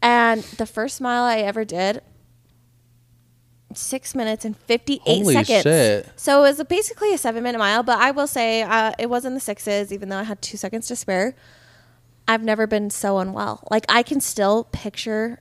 And 0.01 0.43
the 0.43 0.65
first 0.65 1.01
mile 1.01 1.23
I 1.23 1.39
ever 1.39 1.65
did, 1.65 2.01
six 3.73 4.15
minutes 4.15 4.45
and 4.45 4.57
58 4.57 5.01
Holy 5.05 5.33
seconds. 5.33 5.63
shit. 5.63 6.09
So 6.15 6.43
it 6.43 6.57
was 6.57 6.63
basically 6.65 7.13
a 7.13 7.17
seven 7.17 7.43
minute 7.43 7.59
mile, 7.59 7.83
but 7.83 7.99
I 7.99 8.11
will 8.11 8.27
say 8.27 8.63
uh, 8.63 8.93
it 8.97 9.09
was 9.09 9.25
in 9.25 9.33
the 9.33 9.39
sixes, 9.39 9.93
even 9.93 10.09
though 10.09 10.17
I 10.17 10.23
had 10.23 10.41
two 10.41 10.57
seconds 10.57 10.87
to 10.87 10.95
spare. 10.95 11.35
I've 12.27 12.43
never 12.43 12.67
been 12.67 12.89
so 12.89 13.17
unwell. 13.19 13.67
Like 13.71 13.85
I 13.89 14.03
can 14.03 14.21
still 14.21 14.65
picture 14.65 15.39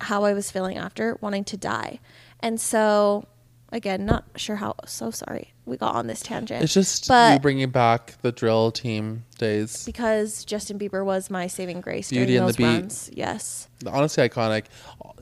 how 0.00 0.24
I 0.24 0.32
was 0.32 0.50
feeling 0.50 0.76
after 0.78 1.18
wanting 1.20 1.44
to 1.44 1.56
die. 1.56 2.00
And 2.40 2.60
so, 2.60 3.26
again, 3.72 4.04
not 4.06 4.24
sure 4.36 4.56
how. 4.56 4.74
So 4.86 5.10
sorry 5.10 5.54
we 5.66 5.76
got 5.76 5.94
on 5.94 6.06
this 6.06 6.20
tangent. 6.20 6.62
It's 6.62 6.74
just 6.74 7.08
but 7.08 7.34
you 7.34 7.38
bringing 7.40 7.70
back 7.70 8.14
the 8.22 8.32
drill 8.32 8.70
team 8.70 9.24
days. 9.38 9.84
because 9.84 10.44
Justin 10.44 10.78
Bieber 10.78 11.04
was 11.04 11.30
my 11.30 11.46
saving 11.46 11.80
grace 11.80 12.10
Beauty 12.10 12.26
during 12.26 12.38
and 12.40 12.48
those 12.48 12.56
the 12.56 12.62
Beat. 12.62 12.80
runs. 12.80 13.10
Yes. 13.12 13.68
Honestly, 13.86 14.28
iconic. 14.28 14.64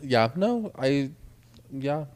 Yeah, 0.02 0.30
no, 0.34 0.72
I, 0.76 1.10
yeah. 1.70 2.06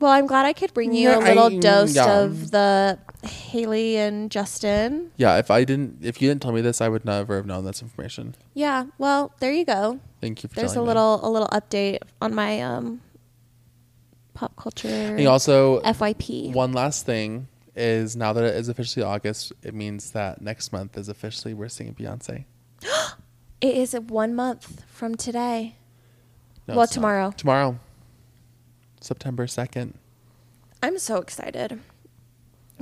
Well, 0.00 0.10
I'm 0.12 0.26
glad 0.26 0.44
I 0.44 0.52
could 0.52 0.74
bring 0.74 0.92
you 0.92 1.10
a 1.10 1.18
little 1.18 1.44
I- 1.56 1.58
dose 1.58 1.94
yeah. 1.94 2.20
of 2.20 2.50
the 2.50 2.98
Hailey 3.22 3.96
and 3.96 4.30
Justin. 4.30 5.12
Yeah, 5.16 5.38
if 5.38 5.50
I 5.50 5.64
didn't, 5.64 5.98
if 6.02 6.20
you 6.20 6.28
didn't 6.28 6.42
tell 6.42 6.52
me 6.52 6.60
this, 6.60 6.80
I 6.80 6.88
would 6.88 7.04
never 7.04 7.36
have 7.36 7.46
known 7.46 7.64
this 7.64 7.80
information. 7.80 8.34
Yeah. 8.52 8.86
Well, 8.98 9.32
there 9.40 9.52
you 9.52 9.64
go. 9.64 10.00
Thank 10.20 10.42
you 10.42 10.48
for 10.48 10.56
There's 10.56 10.72
a 10.72 10.74
telling 10.74 10.86
me. 10.88 10.94
little 10.94 11.26
a 11.26 11.30
little 11.30 11.48
update 11.48 11.98
on 12.20 12.34
my 12.34 12.60
um 12.60 13.00
pop 14.34 14.56
culture 14.56 14.88
And 14.88 15.26
also, 15.28 15.80
FYP. 15.82 16.52
one 16.52 16.72
last 16.72 17.06
thing 17.06 17.46
is 17.76 18.14
now 18.16 18.32
that 18.32 18.44
it 18.44 18.54
is 18.56 18.68
officially 18.68 19.04
August, 19.04 19.52
it 19.62 19.74
means 19.74 20.10
that 20.10 20.42
next 20.42 20.72
month 20.72 20.98
is 20.98 21.08
officially 21.08 21.54
we're 21.54 21.68
singing 21.68 21.94
Beyonce. 21.94 22.44
It 23.60 23.76
is 23.76 23.94
one 23.94 24.34
month 24.34 24.84
from 24.88 25.14
today. 25.14 25.76
No, 26.68 26.74
Well, 26.76 26.86
tomorrow. 26.86 27.26
not. 27.28 27.38
tomorrow. 27.38 27.78
September 29.04 29.46
second. 29.46 29.98
I'm 30.82 30.98
so 30.98 31.18
excited 31.18 31.80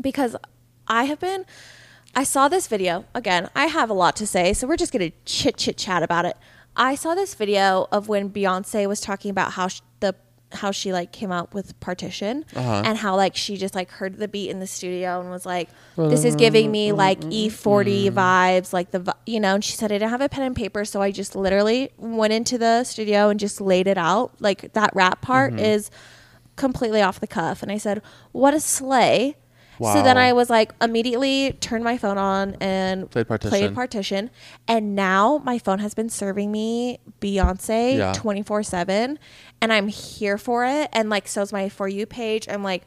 because 0.01 0.37
I 0.89 1.05
have 1.05 1.21
been. 1.21 1.45
I 2.15 2.25
saw 2.25 2.49
this 2.49 2.67
video 2.67 3.05
again. 3.15 3.49
I 3.55 3.67
have 3.67 3.91
a 3.91 3.95
lot 3.95 4.17
to 4.17 4.27
say, 4.27 4.53
so 4.53 4.67
we're 4.67 4.77
just 4.77 4.93
gonna 4.93 5.13
chit 5.25 5.57
chit 5.57 5.77
chat 5.77 6.03
about 6.03 6.25
it. 6.25 6.37
I 6.77 6.95
saw 6.95 7.15
this 7.15 7.35
video 7.35 7.87
of 7.93 8.09
when 8.09 8.31
Beyonce 8.31 8.87
was 8.89 9.01
talking 9.01 9.31
about 9.31 9.53
how 9.53 9.69
how 10.53 10.71
she 10.71 10.93
like 10.93 11.13
came 11.13 11.33
out 11.33 11.53
with 11.55 11.79
partition 11.81 12.45
Uh-huh. 12.55 12.83
and 12.85 12.99
how 12.99 13.17
like 13.17 13.37
she 13.37 13.57
just 13.57 13.75
like 13.75 13.91
heard 13.91 14.19
the 14.19 14.29
beat 14.29 14.51
in 14.51 14.61
the 14.61 14.67
studio 14.67 15.21
and 15.21 15.31
was 15.31 15.47
like 15.47 15.69
this 15.97 16.25
is 16.25 16.37
giving 16.37 16.71
me 16.71 16.89
mm-hmm. 16.89 16.99
like 16.99 17.21
E40 17.21 17.51
mm-hmm. 17.51 18.19
vibes 18.19 18.73
like 18.73 18.91
the 18.91 19.15
you 19.27 19.41
know 19.41 19.55
and 19.55 19.65
she 19.65 19.77
said 19.77 19.91
I 19.93 19.97
didn't 19.97 20.11
have 20.11 20.21
a 20.21 20.29
pen 20.29 20.45
and 20.45 20.57
paper 20.57 20.85
so 20.85 21.03
I 21.03 21.11
just 21.11 21.35
literally 21.35 21.91
went 21.97 22.33
into 22.33 22.59
the 22.59 22.85
studio 22.85 23.29
and 23.29 23.39
just 23.39 23.61
laid 23.61 23.87
it 23.87 23.99
out. 23.99 24.33
Like 24.41 24.73
that 24.73 24.91
rap 24.95 25.21
part 25.23 25.53
mm-hmm. 25.53 25.65
is 25.65 25.91
completely 26.57 27.03
off 27.03 27.21
the 27.21 27.27
cuff. 27.27 27.63
And 27.63 27.73
I 27.73 27.79
said 27.79 28.03
what 28.33 28.55
a 28.55 28.61
slay 29.83 29.95
so 29.95 30.03
then 30.03 30.17
I 30.19 30.33
was 30.33 30.49
like 30.51 30.73
immediately 30.81 31.53
turned 31.61 31.85
my 31.85 31.99
phone 31.99 32.19
on 32.19 32.57
and 32.61 33.11
Played 33.11 33.29
Partition. 33.29 33.51
played 33.51 33.75
partition 33.75 34.31
and 34.69 34.95
now 34.95 35.39
my 35.45 35.59
phone 35.59 35.79
has 35.81 35.95
been 35.95 36.09
serving 36.09 36.51
me 36.53 36.99
Beyonce 37.21 37.97
Yeah. 37.99 38.13
24/7 38.15 39.19
and 39.61 39.73
I'm 39.73 39.89
here 39.89 40.39
for 40.39 40.65
it 40.65 40.89
and 40.93 41.11
like 41.11 41.27
so's 41.29 41.53
my 41.53 41.69
for 41.69 41.89
you 41.89 42.07
page 42.07 42.49
I'm 42.49 42.63
like 42.63 42.85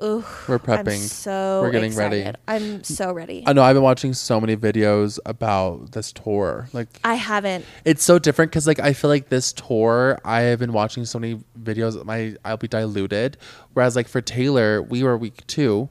ooh 0.00 0.24
We're 0.46 0.54
I'm 0.54 0.60
prepping. 0.60 0.98
so 1.00 1.58
We're 1.60 1.72
getting 1.72 1.92
ready. 1.96 2.24
I'm 2.46 2.84
so 2.84 3.12
ready 3.12 3.42
I 3.46 3.52
know 3.52 3.62
I've 3.62 3.74
been 3.74 3.82
watching 3.82 4.14
so 4.14 4.40
many 4.40 4.56
videos 4.56 5.18
about 5.26 5.90
this 5.90 6.12
tour. 6.12 6.68
Like 6.72 6.86
I 7.02 7.14
haven't 7.16 7.64
it's 7.84 8.04
so 8.04 8.18
different 8.20 8.52
because 8.52 8.66
like 8.68 8.78
I 8.78 8.92
feel 8.92 9.10
like 9.10 9.28
this 9.28 9.52
tour 9.52 10.20
I 10.24 10.42
have 10.42 10.60
been 10.60 10.72
watching 10.72 11.04
so 11.04 11.18
many 11.18 11.40
videos. 11.60 12.04
My 12.04 12.36
I'll 12.44 12.56
be 12.56 12.68
diluted. 12.68 13.38
Whereas 13.72 13.96
like 13.96 14.06
for 14.06 14.20
Taylor, 14.20 14.80
we 14.80 15.02
were 15.02 15.16
week 15.18 15.44
two, 15.48 15.88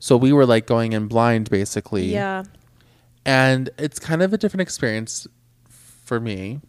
so 0.00 0.16
we 0.16 0.32
were 0.32 0.44
like 0.44 0.66
going 0.66 0.92
in 0.92 1.06
blind 1.06 1.48
basically. 1.48 2.12
yeah 2.12 2.42
and 3.24 3.70
it's 3.78 3.98
kind 3.98 4.22
of 4.22 4.32
a 4.32 4.38
different 4.38 4.62
experience 4.62 5.26
for 5.68 6.18
me, 6.18 6.60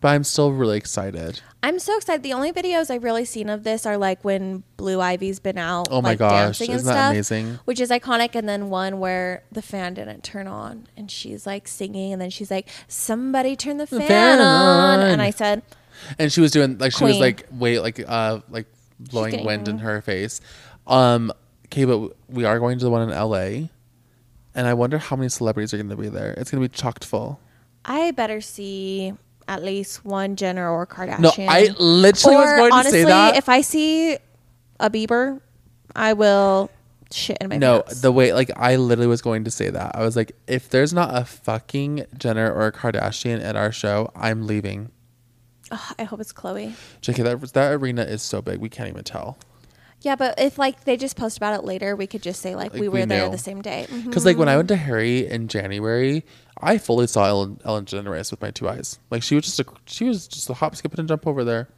but 0.00 0.08
I'm 0.08 0.24
still 0.24 0.52
really 0.52 0.76
excited. 0.76 1.40
I'm 1.62 1.78
so 1.78 1.96
excited. 1.96 2.22
The 2.22 2.32
only 2.32 2.52
videos 2.52 2.90
I've 2.90 3.02
really 3.02 3.24
seen 3.24 3.50
of 3.50 3.64
this 3.64 3.84
are 3.84 3.98
like 3.98 4.24
when 4.24 4.62
Blue 4.76 5.00
Ivy's 5.00 5.40
been 5.40 5.58
out. 5.58 5.88
Oh 5.90 6.00
my 6.00 6.10
like, 6.10 6.18
gosh, 6.18 6.60
isn't 6.60 6.76
that 6.76 6.82
stuff, 6.82 7.10
amazing? 7.10 7.58
Which 7.64 7.80
is 7.80 7.90
iconic. 7.90 8.34
And 8.34 8.48
then 8.48 8.70
one 8.70 9.00
where 9.00 9.42
the 9.50 9.62
fan 9.62 9.94
didn't 9.94 10.22
turn 10.22 10.46
on, 10.46 10.86
and 10.96 11.10
she's 11.10 11.46
like 11.46 11.66
singing, 11.66 12.12
and 12.12 12.20
then 12.20 12.30
she's 12.30 12.50
like, 12.50 12.68
"Somebody 12.88 13.56
turn 13.56 13.78
the 13.78 13.86
fan, 13.86 14.06
fan 14.06 14.40
on. 14.40 15.00
on. 15.00 15.06
and 15.06 15.20
I 15.20 15.30
said, 15.30 15.62
And 16.18 16.32
she 16.32 16.40
was 16.40 16.50
doing 16.50 16.78
like 16.78 16.92
she 16.92 17.04
was 17.04 17.18
like 17.18 17.46
wait 17.50 17.80
like 17.80 18.00
uh 18.06 18.40
like 18.48 18.66
blowing 18.98 19.44
wind 19.44 19.68
in 19.68 19.78
her 19.78 20.00
face. 20.00 20.40
Um 20.86 21.32
okay, 21.72 21.84
but 21.84 22.16
we 22.28 22.44
are 22.44 22.58
going 22.58 22.78
to 22.78 22.84
the 22.84 22.90
one 22.90 23.08
in 23.08 23.16
LA. 23.16 23.68
And 24.54 24.66
I 24.66 24.74
wonder 24.74 24.98
how 24.98 25.16
many 25.16 25.28
celebrities 25.28 25.72
are 25.72 25.76
going 25.76 25.90
to 25.90 25.96
be 25.96 26.08
there. 26.08 26.32
It's 26.32 26.50
going 26.50 26.62
to 26.62 26.68
be 26.68 26.74
chocked 26.74 27.04
full. 27.04 27.40
"I 27.84 28.10
better 28.10 28.40
see 28.40 29.12
at 29.46 29.62
least 29.62 30.04
one 30.04 30.36
Jenner 30.36 30.68
or 30.68 30.86
Kardashian." 30.86 31.20
No, 31.20 31.32
I 31.48 31.68
literally 31.78 32.36
was 32.36 32.52
going 32.56 32.72
honestly, 32.72 32.90
to 33.00 33.04
say 33.04 33.04
that. 33.04 33.36
if 33.36 33.48
I 33.48 33.60
see 33.60 34.18
a 34.80 34.90
Bieber, 34.90 35.40
I 35.94 36.14
will 36.14 36.70
shit 37.12 37.38
in 37.40 37.48
my 37.48 37.54
pants 37.54 37.60
no, 37.60 37.82
pants. 37.82 38.00
the 38.00 38.12
way 38.12 38.32
like 38.32 38.50
I 38.56 38.76
literally 38.76 39.06
was 39.06 39.22
going 39.22 39.44
to 39.44 39.50
say 39.50 39.70
that. 39.70 39.94
I 39.94 40.02
was 40.02 40.16
like, 40.16 40.32
if 40.48 40.68
there's 40.68 40.92
not 40.92 41.16
a 41.16 41.24
fucking 41.24 42.06
Jenner 42.18 42.52
or 42.52 42.66
a 42.66 42.72
Kardashian 42.72 43.42
at 43.42 43.54
our 43.54 43.70
show, 43.70 44.10
I'm 44.16 44.46
leaving. 44.46 44.90
Ugh, 45.70 45.94
I 45.98 46.02
hope 46.02 46.20
it's 46.20 46.32
Khloe. 46.32 46.72
JK, 47.02 47.22
that 47.22 47.52
that 47.52 47.72
arena 47.72 48.02
is 48.02 48.22
so 48.22 48.42
big, 48.42 48.58
we 48.58 48.68
can't 48.68 48.88
even 48.88 49.04
tell. 49.04 49.38
Yeah, 50.02 50.16
but 50.16 50.38
if 50.40 50.58
like 50.58 50.84
they 50.84 50.96
just 50.96 51.16
post 51.16 51.36
about 51.36 51.54
it 51.58 51.64
later, 51.64 51.94
we 51.94 52.06
could 52.06 52.22
just 52.22 52.40
say 52.40 52.54
like, 52.54 52.72
Like, 52.72 52.80
we 52.80 52.88
we 52.88 53.00
were 53.00 53.06
there 53.06 53.24
knew. 53.26 53.30
the 53.32 53.38
same 53.38 53.60
day. 53.60 53.86
Mhm. 53.90 54.04
Because 54.06 54.24
like 54.24 54.38
when 54.38 54.48
I 54.48 54.56
went 54.56 54.68
to 54.68 54.76
Harry 54.76 55.26
in 55.26 55.46
January, 55.48 56.24
I 56.60 56.78
fully 56.78 57.06
saw 57.06 57.26
Ellen, 57.26 57.60
Ellen 57.64 57.84
DeGeneres 57.84 58.30
with 58.30 58.40
my 58.40 58.50
two 58.50 58.68
eyes. 58.68 58.98
Like 59.10 59.22
she 59.22 59.34
was 59.34 59.44
just 59.44 59.60
a 59.60 59.66
she 59.86 60.04
was 60.04 60.26
just 60.26 60.48
a 60.48 60.54
hop, 60.54 60.74
skip, 60.76 60.92
and 60.92 61.00
a 61.00 61.08
jump 61.08 61.26
over 61.26 61.44
there. 61.44 61.68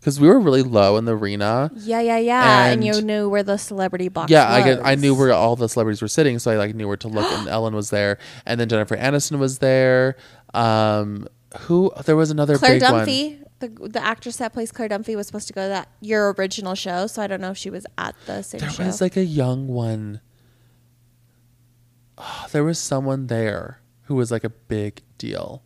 Because 0.00 0.18
we 0.18 0.26
were 0.26 0.40
really 0.40 0.62
low 0.64 0.96
in 0.96 1.04
the 1.04 1.16
arena. 1.16 1.70
Yeah, 1.76 2.00
yeah, 2.00 2.16
yeah. 2.18 2.64
And, 2.64 2.82
And- 2.82 2.84
you 2.96 3.02
knew 3.02 3.28
where 3.28 3.44
the 3.44 3.56
celebrity 3.56 4.08
box 4.08 4.32
Yeah, 4.32 4.50
I 4.50 4.62
get, 4.64 4.80
I 4.84 4.96
knew 4.96 5.14
where 5.14 5.32
all 5.32 5.54
the 5.54 5.68
celebrities 5.68 6.02
were 6.02 6.08
sitting, 6.08 6.40
so 6.40 6.50
I 6.50 6.56
like 6.56 6.74
knew 6.74 6.88
where 6.88 6.96
to 6.96 7.06
look. 7.08 7.30
and 7.30 7.46
Ellen 7.56 7.72
was 7.76 7.90
there, 7.90 8.18
and 8.44 8.58
then 8.58 8.68
Jennifer 8.68 8.96
Aniston 8.96 9.38
was 9.38 9.58
there. 9.58 10.16
Um, 10.54 11.28
who 11.60 11.92
there 12.04 12.16
was 12.16 12.30
another 12.30 12.56
Claire 12.58 12.80
big 12.80 12.90
one. 12.90 13.06
Dunphy 13.06 13.38
the 13.62 13.88
the 13.88 14.04
actress 14.04 14.36
that 14.36 14.52
plays 14.52 14.70
Claire 14.70 14.90
Dunphy 14.90 15.16
was 15.16 15.26
supposed 15.26 15.46
to 15.46 15.54
go 15.54 15.62
to 15.62 15.68
that 15.68 15.88
your 16.00 16.32
original 16.34 16.74
show, 16.74 17.06
so 17.06 17.22
I 17.22 17.26
don't 17.26 17.40
know 17.40 17.52
if 17.52 17.56
she 17.58 17.70
was 17.70 17.86
at 17.96 18.14
the 18.26 18.42
same 18.42 18.60
There 18.60 18.70
show. 18.70 18.84
was 18.84 19.00
like 19.00 19.16
a 19.16 19.24
young 19.24 19.66
one. 19.68 20.20
Oh, 22.18 22.46
there 22.52 22.64
was 22.64 22.78
someone 22.78 23.26
there 23.28 23.80
who 24.02 24.14
was 24.14 24.30
like 24.30 24.44
a 24.44 24.50
big 24.50 25.00
deal. 25.18 25.62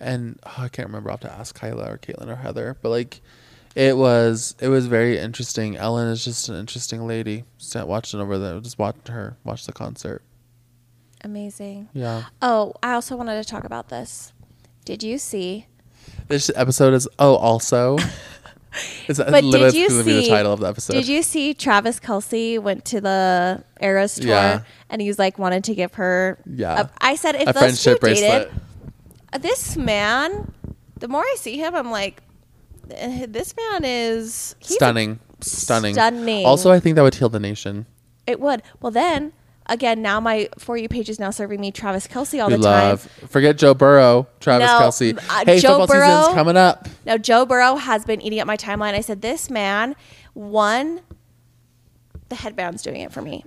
And 0.00 0.38
oh, 0.44 0.54
I 0.58 0.68
can't 0.68 0.88
remember. 0.88 1.10
I'll 1.10 1.16
have 1.16 1.20
to 1.30 1.32
ask 1.32 1.54
Kyla 1.58 1.90
or 1.92 1.98
Caitlin 1.98 2.28
or 2.28 2.36
Heather. 2.36 2.76
But 2.82 2.90
like 2.90 3.20
it 3.74 3.96
was 3.96 4.54
it 4.60 4.68
was 4.68 4.86
very 4.86 5.18
interesting. 5.18 5.76
Ellen 5.76 6.08
is 6.08 6.24
just 6.24 6.48
an 6.48 6.56
interesting 6.56 7.06
lady. 7.06 7.44
Just 7.58 7.74
watching 7.86 8.20
over 8.20 8.38
there. 8.38 8.60
Just 8.60 8.78
watched 8.78 9.08
her 9.08 9.36
watch 9.44 9.66
the 9.66 9.72
concert. 9.72 10.22
Amazing. 11.24 11.88
Yeah. 11.92 12.24
Oh, 12.40 12.74
I 12.82 12.92
also 12.94 13.16
wanted 13.16 13.42
to 13.42 13.48
talk 13.48 13.64
about 13.64 13.88
this. 13.88 14.32
Did 14.84 15.02
you 15.02 15.18
see? 15.18 15.66
This 16.28 16.50
episode 16.54 16.92
is 16.94 17.08
oh 17.18 17.36
also 17.36 17.96
is 19.08 19.16
that 19.16 19.30
But 19.30 19.42
did 19.42 19.74
you 19.74 19.88
be 19.88 19.94
the 20.12 20.22
see- 20.24 20.28
title 20.28 20.52
of 20.52 20.60
the 20.60 20.68
episode. 20.68 20.92
Did 20.92 21.08
you 21.08 21.22
see 21.22 21.54
Travis 21.54 21.98
Kelce 21.98 22.58
went 22.58 22.84
to 22.86 23.00
the 23.00 23.64
Eras 23.80 24.16
tour 24.16 24.28
Yeah. 24.28 24.60
and 24.90 25.00
he 25.00 25.08
was 25.08 25.18
like 25.18 25.38
wanted 25.38 25.64
to 25.64 25.74
give 25.74 25.94
her? 25.94 26.38
Yeah. 26.44 26.82
a- 26.82 26.90
I 27.00 27.14
said 27.16 27.34
if 27.36 27.42
a 27.48 27.52
those 27.52 27.62
friendship 27.62 28.00
two 28.00 28.06
dated, 28.14 28.50
this 29.40 29.76
man. 29.76 30.52
The 30.98 31.06
more 31.08 31.22
I 31.22 31.36
see 31.38 31.56
him, 31.56 31.74
I'm 31.76 31.90
like, 31.92 32.22
eh, 32.90 33.26
this 33.28 33.54
man 33.56 33.84
is 33.84 34.56
Stunning. 34.60 35.20
Stunning. 35.40 35.94
Stunning. 35.94 36.44
Also 36.44 36.72
I 36.72 36.80
think 36.80 36.96
that 36.96 37.02
would 37.02 37.14
heal 37.14 37.28
the 37.28 37.38
nation. 37.40 37.86
It 38.26 38.40
would. 38.40 38.62
Well, 38.80 38.90
then 38.92 39.32
again, 39.68 40.02
now 40.02 40.20
my 40.20 40.48
for 40.58 40.76
you 40.76 40.88
page 40.88 41.08
is 41.08 41.18
now 41.18 41.30
serving 41.30 41.60
me 41.60 41.70
Travis 41.70 42.06
Kelce 42.06 42.42
all 42.42 42.48
we 42.48 42.54
the 42.56 42.60
love. 42.62 43.02
time. 43.20 43.28
Forget 43.28 43.58
Joe 43.58 43.74
Burrow, 43.74 44.26
Travis 44.40 44.66
No, 44.68 44.80
Kelce. 44.80 45.16
uh, 45.28 45.44
hey, 45.44 45.58
Joe 45.60 45.78
football 45.80 45.86
Burrow- 45.88 46.18
season's 46.20 46.34
coming 46.34 46.56
up. 46.56 46.88
Now 47.04 47.16
Joe 47.18 47.44
Burrow 47.46 47.76
has 47.76 48.04
been 48.04 48.20
eating 48.20 48.40
up 48.40 48.46
my 48.46 48.56
timeline. 48.56 48.94
I 48.94 49.00
said 49.00 49.22
this 49.22 49.50
man, 49.50 49.94
one, 50.34 51.00
the 52.28 52.36
headband's 52.36 52.82
doing 52.82 53.00
it 53.00 53.12
for 53.12 53.22
me. 53.22 53.44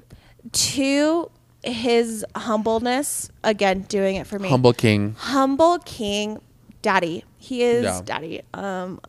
Two, 0.51 1.30
his 1.63 2.26
humbleness 2.36 3.30
again 3.43 3.82
doing 3.84 4.15
it 4.15 4.26
for 4.28 4.39
me. 4.39 4.49
Humble 4.49 4.74
King. 4.74 5.15
humble 5.19 5.78
king, 5.80 6.39
daddy. 6.82 7.24
He 7.38 7.61
is 7.63 7.84
Yeah. 7.84 8.01
daddy. 8.03 8.41
Um, 8.53 8.99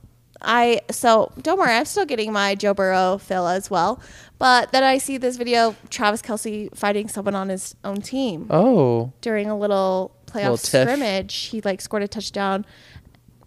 I 0.44 0.80
so 0.90 1.32
don't 1.40 1.58
worry, 1.58 1.72
I'm 1.72 1.84
still 1.84 2.04
getting 2.06 2.32
my 2.32 2.54
Joe 2.54 2.74
Burrow 2.74 3.18
fill 3.18 3.46
as 3.48 3.70
well. 3.70 4.00
But 4.38 4.72
then 4.72 4.82
I 4.82 4.98
see 4.98 5.16
this 5.18 5.36
video, 5.36 5.76
Travis 5.90 6.20
Kelce 6.22 6.74
fighting 6.76 7.08
someone 7.08 7.34
on 7.34 7.48
his 7.48 7.74
own 7.84 8.00
team 8.00 8.46
Oh. 8.50 9.12
during 9.20 9.48
a 9.48 9.56
little 9.56 10.16
playoff 10.26 10.34
Little 10.34 10.56
scrimmage. 10.56 11.34
He 11.46 11.60
like 11.60 11.80
scored 11.80 12.02
a 12.02 12.08
touchdown 12.08 12.66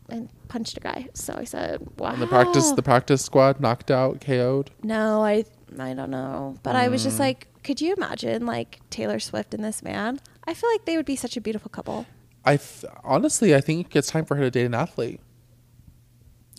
and 0.09 0.29
punched 0.47 0.77
a 0.77 0.79
guy. 0.79 1.07
So 1.13 1.33
I 1.35 1.43
said, 1.43 1.81
"Wow." 1.97 2.11
And 2.13 2.21
the 2.21 2.27
practice 2.27 2.71
the 2.71 2.83
practice 2.83 3.23
squad 3.23 3.59
knocked 3.59 3.89
out, 3.91 4.21
KO'd. 4.21 4.71
no, 4.83 5.23
I 5.23 5.45
I 5.79 5.93
don't 5.93 6.11
know, 6.11 6.55
but 6.63 6.75
I 6.77 6.87
was 6.87 7.01
Mm. 7.01 7.05
just 7.05 7.19
like, 7.19 7.47
could 7.63 7.81
you 7.81 7.93
imagine 7.95 8.45
like 8.45 8.79
Taylor 8.89 9.19
Swift 9.19 9.53
and 9.53 9.63
this 9.63 9.83
man? 9.83 10.19
I 10.47 10.53
feel 10.53 10.69
like 10.71 10.85
they 10.85 10.95
would 10.95 11.05
be 11.07 11.15
such 11.17 11.35
a 11.35 11.41
beautiful 11.41 11.69
couple. 11.69 12.05
I 12.45 12.57
th- 12.57 12.85
honestly 13.03 13.53
I 13.55 13.59
think 13.61 13.95
it's 13.95 14.07
time 14.09 14.23
for 14.23 14.35
her 14.35 14.43
to 14.43 14.51
date 14.51 14.65
an 14.65 14.75
athlete. 14.75 15.19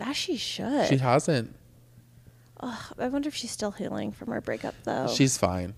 As 0.01 0.17
she 0.17 0.37
should. 0.37 0.89
She 0.89 0.99
hasn't. 0.99 1.55
Ugh, 2.61 2.95
I 2.99 3.09
wonder 3.09 3.29
if 3.29 3.35
she's 3.35 3.51
still 3.51 3.73
healing 3.73 4.13
from 4.13 4.29
her 4.29 4.41
breakup, 4.41 4.75
though. 4.85 5.09
She's 5.09 5.37
fine. 5.37 5.75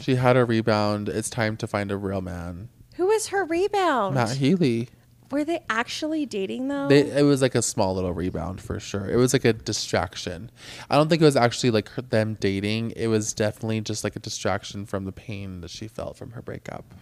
She 0.00 0.14
had 0.16 0.36
a 0.36 0.44
rebound. 0.44 1.08
It's 1.08 1.30
time 1.30 1.56
to 1.58 1.66
find 1.66 1.90
a 1.90 1.96
real 1.96 2.20
man. 2.20 2.68
Who 2.96 3.10
is 3.10 3.28
her 3.28 3.44
rebound? 3.44 4.14
Matt 4.14 4.36
Healy. 4.36 4.88
Were 5.30 5.44
they 5.44 5.60
actually 5.70 6.26
dating 6.26 6.68
though? 6.68 6.88
They, 6.88 7.08
it 7.08 7.22
was 7.22 7.40
like 7.40 7.54
a 7.54 7.62
small 7.62 7.94
little 7.94 8.12
rebound 8.12 8.60
for 8.60 8.80
sure. 8.80 9.08
It 9.08 9.16
was 9.16 9.32
like 9.32 9.44
a 9.44 9.52
distraction. 9.52 10.50
I 10.90 10.96
don't 10.96 11.08
think 11.08 11.22
it 11.22 11.24
was 11.24 11.36
actually 11.36 11.70
like 11.70 11.88
her, 11.90 12.02
them 12.02 12.36
dating. 12.40 12.92
It 12.96 13.06
was 13.06 13.32
definitely 13.32 13.80
just 13.82 14.02
like 14.02 14.16
a 14.16 14.18
distraction 14.18 14.86
from 14.86 15.04
the 15.04 15.12
pain 15.12 15.60
that 15.60 15.70
she 15.70 15.86
felt 15.86 16.16
from 16.16 16.32
her 16.32 16.42
breakup. 16.42 16.94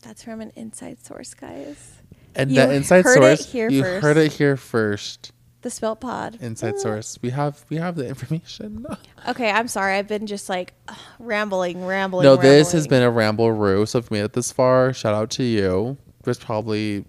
That's 0.00 0.22
from 0.22 0.40
an 0.40 0.52
inside 0.56 1.04
source, 1.04 1.34
guys. 1.34 1.96
And 2.34 2.50
You 2.50 2.56
that 2.56 2.70
inside 2.70 3.04
heard 3.04 3.22
it 3.24 3.38
source, 3.40 3.52
here 3.52 3.68
you 3.68 3.82
first. 3.82 4.02
heard 4.02 4.16
it 4.16 4.32
here 4.32 4.56
first. 4.56 5.32
The 5.62 5.70
Spilt 5.70 6.00
Pod. 6.00 6.38
Inside 6.40 6.74
Ah. 6.76 6.80
source. 6.80 7.18
We 7.20 7.30
have 7.30 7.64
we 7.68 7.76
have 7.78 7.96
the 7.96 8.06
information. 8.06 8.86
Okay, 9.28 9.50
I'm 9.50 9.66
sorry. 9.68 9.96
I've 9.96 10.06
been 10.08 10.26
just 10.26 10.48
like 10.48 10.72
ugh, 10.86 10.96
rambling, 11.18 11.84
rambling. 11.84 12.24
no, 12.24 12.36
this 12.36 12.70
has 12.72 12.86
been 12.86 13.02
a 13.02 13.10
ramble 13.10 13.50
roo. 13.52 13.84
So 13.86 13.98
if 13.98 14.10
you 14.10 14.16
made 14.18 14.24
it 14.24 14.32
this 14.34 14.52
far, 14.52 14.92
shout 14.92 15.14
out 15.14 15.30
to 15.30 15.42
you. 15.42 15.96
There's 16.22 16.38
probably 16.38 17.04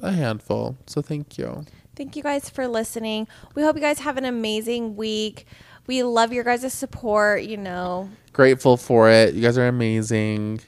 a 0.00 0.10
handful. 0.12 0.76
So 0.86 1.02
thank 1.02 1.36
you. 1.38 1.64
Thank 1.94 2.16
you 2.16 2.22
guys 2.22 2.48
for 2.48 2.66
listening. 2.66 3.28
We 3.54 3.62
hope 3.62 3.76
you 3.76 3.82
guys 3.82 3.98
have 4.00 4.16
an 4.16 4.24
amazing 4.24 4.96
week. 4.96 5.46
We 5.86 6.02
love 6.02 6.32
your 6.32 6.44
guys' 6.44 6.72
support. 6.72 7.42
You 7.42 7.58
know, 7.58 8.08
Grateful 8.32 8.78
for 8.78 9.10
it. 9.10 9.34
You 9.34 9.42
guys 9.42 9.58
are 9.58 9.68
amazing. 9.68 10.60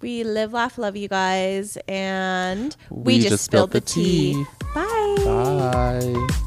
We 0.00 0.24
live, 0.24 0.52
laugh, 0.52 0.78
love 0.78 0.96
you 0.96 1.08
guys, 1.08 1.76
and 1.88 2.76
We 2.90 3.14
we, 3.14 3.16
just, 3.18 3.28
just 3.30 3.44
spilled, 3.44 3.70
spilled 3.70 3.72
the 3.72 3.80
tea. 3.80 4.34
tea. 4.34 4.46
Bye. 4.74 5.16
Bye. 5.24 6.44